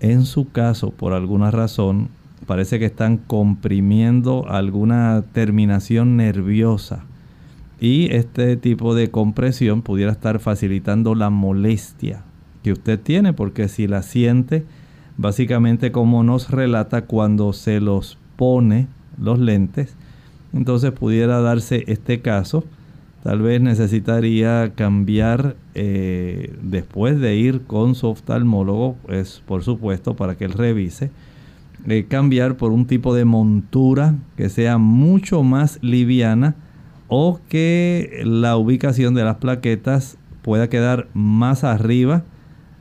En 0.00 0.24
su 0.24 0.50
caso, 0.50 0.90
por 0.90 1.12
alguna 1.12 1.50
razón, 1.50 2.08
parece 2.48 2.80
que 2.80 2.86
están 2.86 3.18
comprimiendo 3.18 4.46
alguna 4.48 5.22
terminación 5.32 6.16
nerviosa. 6.16 7.04
Y 7.78 8.12
este 8.12 8.56
tipo 8.56 8.96
de 8.96 9.12
compresión 9.12 9.82
pudiera 9.82 10.10
estar 10.10 10.40
facilitando 10.40 11.14
la 11.14 11.30
molestia 11.30 12.22
que 12.64 12.72
usted 12.72 12.98
tiene, 12.98 13.32
porque 13.32 13.68
si 13.68 13.86
la 13.86 14.02
siente, 14.02 14.64
básicamente 15.16 15.92
como 15.92 16.24
nos 16.24 16.50
relata 16.50 17.02
cuando 17.02 17.52
se 17.52 17.78
los 17.78 18.18
pone 18.34 18.88
los 19.16 19.38
lentes, 19.38 19.94
entonces 20.52 20.90
pudiera 20.90 21.40
darse 21.40 21.84
este 21.86 22.20
caso 22.20 22.64
Tal 23.22 23.42
vez 23.42 23.60
necesitaría 23.60 24.72
cambiar 24.74 25.56
eh, 25.74 26.54
después 26.62 27.18
de 27.20 27.36
ir 27.36 27.62
con 27.62 27.94
su 27.94 28.06
oftalmólogo, 28.06 28.96
pues 29.06 29.42
por 29.44 29.64
supuesto 29.64 30.14
para 30.14 30.36
que 30.36 30.44
él 30.44 30.52
revise, 30.52 31.10
cambiar 32.08 32.56
por 32.56 32.72
un 32.72 32.86
tipo 32.86 33.14
de 33.14 33.24
montura 33.24 34.14
que 34.36 34.48
sea 34.48 34.78
mucho 34.78 35.42
más 35.42 35.78
liviana 35.82 36.54
o 37.08 37.40
que 37.48 38.22
la 38.24 38.56
ubicación 38.56 39.14
de 39.14 39.24
las 39.24 39.36
plaquetas 39.36 40.18
pueda 40.42 40.68
quedar 40.68 41.08
más 41.14 41.64
arriba, 41.64 42.24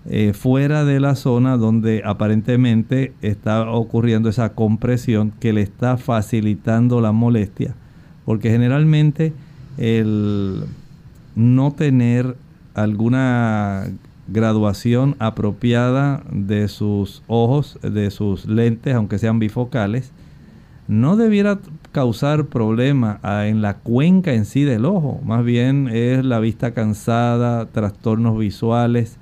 eh, 0.10 0.34
fuera 0.34 0.86
de 0.86 1.00
la 1.00 1.16
zona 1.16 1.58
donde 1.58 2.02
aparentemente 2.06 3.14
está 3.22 3.70
ocurriendo 3.70 4.30
esa 4.30 4.54
compresión 4.54 5.34
que 5.40 5.52
le 5.54 5.62
está 5.62 5.98
facilitando 5.98 7.02
la 7.02 7.12
molestia, 7.12 7.76
porque 8.26 8.50
generalmente 8.50 9.34
el 9.78 10.64
no 11.36 11.72
tener 11.72 12.36
alguna 12.74 13.88
graduación 14.28 15.16
apropiada 15.20 16.24
de 16.32 16.68
sus 16.68 17.24
ojos, 17.28 17.80
de 17.82 18.12
sus 18.12 18.46
lentes, 18.46 18.96
aunque 18.96 19.20
sean 19.20 19.40
bifocales, 19.40 20.12
no 20.88 21.18
debiera 21.18 21.60
causar 21.92 22.46
problema 22.46 23.20
en 23.46 23.62
la 23.62 23.76
cuenca 23.78 24.34
en 24.34 24.46
sí 24.46 24.64
del 24.64 24.86
ojo. 24.86 25.20
Más 25.26 25.44
bien 25.44 25.90
es 25.90 26.24
la 26.24 26.40
vista 26.40 26.74
cansada, 26.74 27.66
trastornos 27.68 28.38
visuales, 28.38 29.18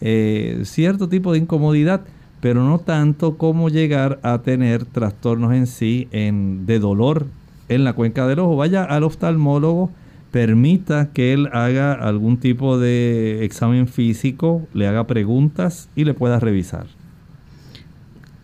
eh, 0.00 0.60
cierto 0.64 1.08
tipo 1.08 1.32
de 1.32 1.38
incomodidad, 1.38 2.02
pero 2.40 2.64
no 2.64 2.78
tanto 2.78 3.38
como 3.38 3.70
llegar 3.70 4.18
a 4.22 4.42
tener 4.42 4.84
trastornos 4.84 5.54
en 5.54 5.66
sí 5.66 6.08
en, 6.12 6.66
de 6.66 6.78
dolor 6.78 7.26
en 7.68 7.84
la 7.84 7.94
cuenca 7.94 8.26
del 8.26 8.40
ojo. 8.40 8.56
Vaya 8.56 8.84
al 8.84 9.04
oftalmólogo, 9.04 9.90
permita 10.30 11.10
que 11.12 11.32
él 11.32 11.48
haga 11.52 11.92
algún 11.92 12.38
tipo 12.38 12.78
de 12.78 13.44
examen 13.44 13.88
físico, 13.88 14.66
le 14.74 14.86
haga 14.86 15.06
preguntas 15.06 15.88
y 15.96 16.04
le 16.04 16.14
pueda 16.14 16.38
revisar. 16.40 16.86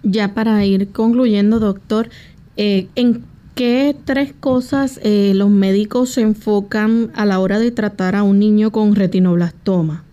Ya 0.02 0.34
para 0.34 0.64
ir 0.64 0.88
concluyendo, 0.88 1.60
doctor, 1.60 2.08
eh, 2.56 2.88
¿en 2.94 3.24
qué 3.54 3.94
tres 4.04 4.32
cosas 4.38 4.98
eh, 5.02 5.32
los 5.34 5.50
médicos 5.50 6.10
se 6.10 6.22
enfocan 6.22 7.10
a 7.14 7.24
la 7.24 7.38
hora 7.38 7.58
de 7.58 7.70
tratar 7.70 8.16
a 8.16 8.22
un 8.22 8.38
niño 8.38 8.70
con 8.72 8.94
retinoblastoma? 8.94 10.04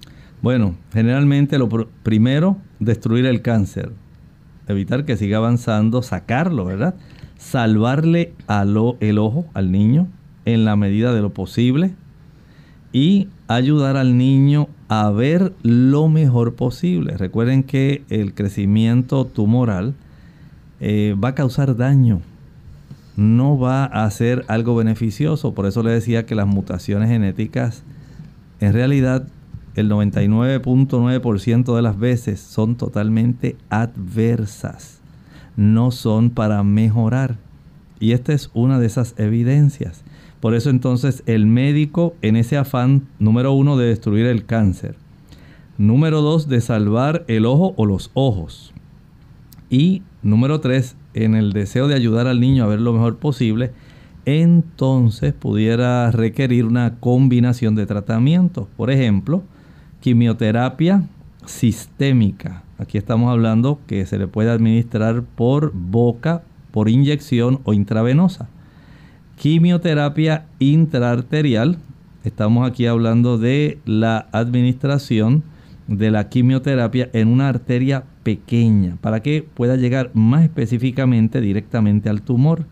Bueno, 0.42 0.76
generalmente 0.94 1.58
lo 1.58 1.68
primero, 2.04 2.58
destruir 2.80 3.26
el 3.26 3.42
cáncer, 3.42 3.92
evitar 4.68 5.06
que 5.06 5.18
siga 5.18 5.38
avanzando, 5.38 6.02
sacarlo, 6.02 6.66
¿verdad? 6.66 6.96
salvarle 7.40 8.34
el 9.00 9.18
ojo 9.18 9.46
al 9.54 9.72
niño 9.72 10.08
en 10.46 10.66
la 10.66 10.76
medida 10.76 11.14
de 11.14 11.22
lo 11.22 11.32
posible 11.32 11.94
y 12.92 13.28
ayudar 13.48 13.98
al 13.98 14.18
niño 14.18 14.68
a 14.88 15.10
ver 15.12 15.54
lo 15.62 16.08
mejor 16.08 16.56
posible. 16.56 17.18
Recuerden 17.18 17.64
que 17.64 18.04
el 18.10 18.34
crecimiento 18.34 19.26
tumoral 19.26 19.94
eh, 20.80 21.16
va 21.22 21.30
a 21.30 21.36
causar 21.36 21.76
daño, 21.76 22.22
no 23.16 23.60
va 23.60 23.86
a 23.86 24.10
ser 24.10 24.46
algo 24.48 24.76
beneficioso. 24.76 25.54
Por 25.54 25.66
eso 25.66 25.84
le 25.84 25.92
decía 25.92 26.26
que 26.26 26.36
las 26.36 26.48
mutaciones 26.48 27.10
genéticas, 27.10 27.84
en 28.60 28.74
realidad, 28.74 29.28
el 29.76 29.90
99.9% 29.90 31.76
de 31.76 31.82
las 31.82 32.00
veces 32.00 32.40
son 32.40 32.76
totalmente 32.76 33.56
adversas, 33.70 35.00
no 35.56 35.92
son 35.92 36.32
para 36.32 36.64
mejorar. 36.64 37.38
Y 38.00 38.12
esta 38.14 38.34
es 38.34 38.50
una 38.54 38.80
de 38.80 38.88
esas 38.88 39.14
evidencias. 39.18 40.04
Por 40.39 40.54
eso 40.54 40.70
entonces 40.70 41.24
el 41.26 41.45
médico 41.47 42.16
en 42.22 42.36
ese 42.36 42.58
afán, 42.58 43.08
número 43.20 43.52
uno, 43.54 43.78
de 43.78 43.88
destruir 43.88 44.26
el 44.26 44.45
cáncer. 44.45 44.95
Número 45.78 46.22
dos, 46.22 46.47
de 46.47 46.62
salvar 46.62 47.26
el 47.28 47.45
ojo 47.45 47.74
o 47.78 47.86
los 47.86 48.12
ojos. 48.14 48.74
Y 49.70 50.02
número 50.24 50.60
tres, 50.60 50.95
en 51.14 51.36
el 51.36 51.54
deseo 51.54 51.88
de 51.88 51.95
ayudar 51.95 52.28
al 52.28 52.39
niño 52.39 52.64
a 52.64 52.68
ver 52.68 52.80
lo 52.80 52.93
mejor 52.93 53.18
posible, 53.18 53.72
entonces 54.26 55.34
pudiera 55.34 56.12
requerir 56.12 56.66
una 56.66 57.00
combinación 57.00 57.76
de 57.76 57.86
tratamientos. 57.86 58.68
Por 58.78 58.91
ejemplo, 58.91 59.43
quimioterapia 60.02 61.04
sistémica. 61.45 62.64
Aquí 62.78 62.97
estamos 62.97 63.32
hablando 63.32 63.80
que 63.88 64.06
se 64.06 64.18
le 64.18 64.28
puede 64.28 64.52
administrar 64.52 65.24
por 65.24 65.74
boca, 65.74 66.43
por 66.72 66.90
inyección 66.90 67.60
o 67.64 67.74
intravenosa 67.74 68.50
quimioterapia 69.40 70.48
intraarterial. 70.60 71.78
Estamos 72.26 72.70
aquí 72.70 72.86
hablando 72.86 73.38
de 73.38 73.80
la 73.86 74.28
administración 74.34 75.44
de 75.88 76.12
la 76.12 76.28
quimioterapia 76.28 77.10
en 77.14 77.30
una 77.30 77.48
arteria 77.48 78.04
pequeña 78.24 78.98
para 79.00 79.22
que 79.22 79.48
pueda 79.54 79.78
llegar 79.78 80.12
más 80.14 80.44
específicamente 80.44 81.40
directamente 81.40 82.10
al 82.10 82.22
tumor. 82.22 82.66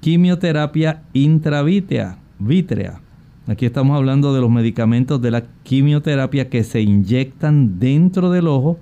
Quimioterapia 0.00 1.04
intravítrea, 1.12 2.18
vítrea. 2.40 3.00
Aquí 3.46 3.64
estamos 3.64 3.96
hablando 3.96 4.34
de 4.34 4.40
los 4.40 4.50
medicamentos 4.50 5.22
de 5.22 5.30
la 5.30 5.44
quimioterapia 5.62 6.50
que 6.50 6.64
se 6.64 6.80
inyectan 6.80 7.78
dentro 7.78 8.30
del 8.30 8.48
ojo 8.48 8.76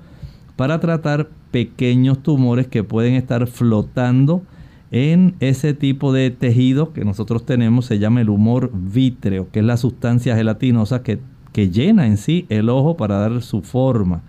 para 0.56 0.80
tratar 0.80 1.28
pequeños 1.50 2.22
tumores 2.22 2.66
que 2.66 2.84
pueden 2.84 3.14
estar 3.14 3.46
flotando 3.46 4.42
en 4.90 5.34
ese 5.40 5.72
tipo 5.74 6.12
de 6.12 6.30
tejido 6.30 6.92
que 6.92 7.04
nosotros 7.04 7.46
tenemos 7.46 7.86
se 7.86 7.98
llama 7.98 8.20
el 8.20 8.30
humor 8.30 8.70
vítreo, 8.72 9.48
que 9.52 9.60
es 9.60 9.64
la 9.64 9.76
sustancia 9.76 10.36
gelatinosa 10.36 11.02
que, 11.02 11.20
que 11.52 11.70
llena 11.70 12.06
en 12.06 12.16
sí 12.16 12.46
el 12.48 12.68
ojo 12.68 12.96
para 12.96 13.18
dar 13.18 13.42
su 13.42 13.62
forma. 13.62 14.22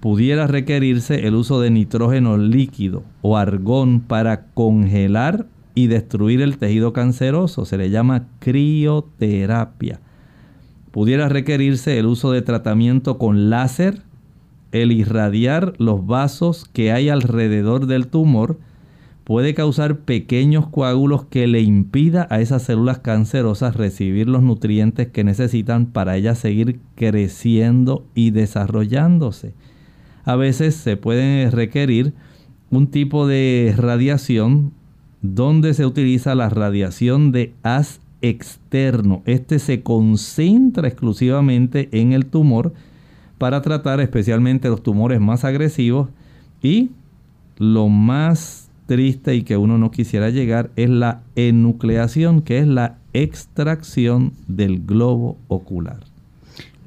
Pudiera 0.00 0.46
requerirse 0.46 1.26
el 1.26 1.34
uso 1.34 1.60
de 1.60 1.70
nitrógeno 1.70 2.38
líquido 2.38 3.04
o 3.22 3.36
argón 3.36 4.00
para 4.00 4.46
congelar 4.54 5.46
y 5.74 5.86
destruir 5.86 6.40
el 6.40 6.58
tejido 6.58 6.92
canceroso. 6.92 7.64
Se 7.64 7.76
le 7.76 7.90
llama 7.90 8.26
crioterapia. 8.38 10.00
Pudiera 10.90 11.28
requerirse 11.28 11.98
el 11.98 12.06
uso 12.06 12.32
de 12.32 12.42
tratamiento 12.42 13.18
con 13.18 13.50
láser, 13.50 14.02
el 14.72 14.92
irradiar 14.92 15.74
los 15.78 16.06
vasos 16.06 16.68
que 16.72 16.92
hay 16.92 17.08
alrededor 17.08 17.86
del 17.86 18.06
tumor, 18.08 18.58
puede 19.24 19.54
causar 19.54 19.98
pequeños 19.98 20.66
coágulos 20.66 21.24
que 21.24 21.46
le 21.46 21.60
impida 21.60 22.26
a 22.30 22.40
esas 22.40 22.64
células 22.64 22.98
cancerosas 22.98 23.76
recibir 23.76 24.28
los 24.28 24.42
nutrientes 24.42 25.08
que 25.08 25.22
necesitan 25.22 25.86
para 25.86 26.16
ellas 26.16 26.38
seguir 26.38 26.80
creciendo 26.96 28.04
y 28.14 28.30
desarrollándose. 28.30 29.54
A 30.24 30.36
veces 30.36 30.74
se 30.74 30.96
puede 30.96 31.50
requerir 31.50 32.12
un 32.70 32.88
tipo 32.88 33.26
de 33.26 33.74
radiación 33.76 34.72
donde 35.22 35.74
se 35.74 35.86
utiliza 35.86 36.34
la 36.34 36.48
radiación 36.48 37.30
de 37.30 37.52
haz 37.62 38.00
externo. 38.22 39.22
Este 39.26 39.58
se 39.58 39.82
concentra 39.82 40.88
exclusivamente 40.88 41.88
en 41.92 42.12
el 42.12 42.26
tumor 42.26 42.72
para 43.40 43.62
tratar 43.62 44.00
especialmente 44.00 44.68
los 44.68 44.82
tumores 44.82 45.18
más 45.18 45.46
agresivos 45.46 46.10
y 46.60 46.90
lo 47.56 47.88
más 47.88 48.68
triste 48.84 49.34
y 49.34 49.44
que 49.44 49.56
uno 49.56 49.78
no 49.78 49.90
quisiera 49.90 50.28
llegar 50.28 50.70
es 50.76 50.90
la 50.90 51.22
enucleación, 51.36 52.42
que 52.42 52.58
es 52.58 52.66
la 52.66 52.98
extracción 53.14 54.34
del 54.46 54.84
globo 54.84 55.38
ocular. 55.48 56.09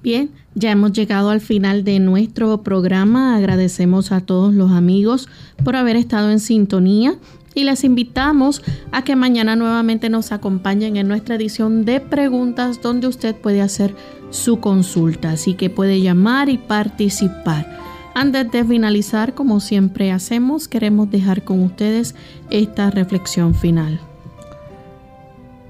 Bien, 0.03 0.31
ya 0.53 0.69
hemos 0.71 0.91
llegado 0.91 1.29
al 1.29 1.39
final 1.39 1.85
de 1.85 1.97
nuestro 1.99 2.61
programa. 2.61 3.37
Agradecemos 3.37 4.11
a 4.11 4.19
todos 4.19 4.53
los 4.53 4.71
amigos 4.71 5.29
por 5.63 5.77
haber 5.77 5.95
estado 5.95 6.29
en 6.29 6.41
sintonía 6.41 7.15
y 7.55 7.63
les 7.63 7.85
invitamos 7.85 8.61
a 8.91 9.05
que 9.05 9.15
mañana 9.15 9.55
nuevamente 9.55 10.09
nos 10.09 10.33
acompañen 10.33 10.97
en 10.97 11.07
nuestra 11.07 11.35
edición 11.35 11.85
de 11.85 12.01
preguntas 12.01 12.81
donde 12.81 13.07
usted 13.07 13.33
puede 13.33 13.61
hacer 13.61 13.95
su 14.29 14.59
consulta, 14.59 15.31
así 15.31 15.53
que 15.53 15.69
puede 15.69 16.01
llamar 16.01 16.49
y 16.49 16.57
participar. 16.57 17.79
Antes 18.13 18.51
de 18.51 18.65
finalizar, 18.65 19.33
como 19.33 19.61
siempre 19.61 20.11
hacemos, 20.11 20.67
queremos 20.67 21.09
dejar 21.11 21.45
con 21.45 21.61
ustedes 21.61 22.13
esta 22.49 22.91
reflexión 22.91 23.55
final. 23.55 24.01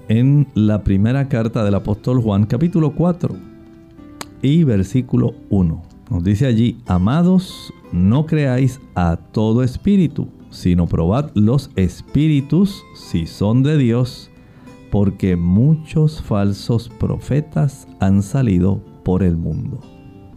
En 0.08 0.48
la 0.56 0.84
primera 0.84 1.30
carta 1.30 1.64
del 1.64 1.76
apóstol 1.76 2.20
Juan, 2.20 2.48
capítulo 2.48 2.96
4 2.96 3.53
y 4.44 4.64
versículo 4.64 5.34
1, 5.50 5.82
nos 6.12 6.24
dice 6.24 6.46
allí, 6.46 6.78
amados, 6.86 7.74
no 7.92 8.28
creáis 8.28 8.80
a 8.94 9.16
todo 9.16 9.64
espíritu, 9.64 10.28
sino 10.52 10.86
probad 10.86 11.32
los 11.34 11.72
espíritus 11.76 12.84
si 12.94 13.26
son 13.26 13.64
de 13.64 13.78
Dios, 13.78 14.30
porque 14.92 15.36
muchos 15.36 16.22
falsos 16.22 16.90
profetas 17.00 17.88
han 18.00 18.22
salido 18.22 18.80
por 19.04 19.24
el 19.24 19.38
mundo. 19.38 19.80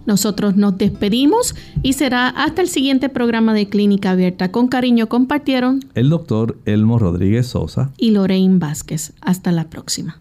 Nosotros 0.06 0.56
nos 0.56 0.78
despedimos 0.78 1.56
y 1.82 1.94
será 1.94 2.28
hasta 2.28 2.62
el 2.62 2.68
siguiente 2.68 3.08
programa 3.08 3.54
de 3.54 3.68
Clínica 3.68 4.12
Abierta. 4.12 4.52
Con 4.52 4.68
cariño 4.68 5.08
compartieron 5.08 5.80
el 5.94 6.08
doctor 6.08 6.58
Elmo 6.64 6.98
Rodríguez 6.98 7.48
Sosa 7.48 7.90
y 7.98 8.12
Lorraine 8.12 8.58
Vázquez. 8.60 9.14
Hasta 9.20 9.50
la 9.50 9.68
próxima. 9.68 10.20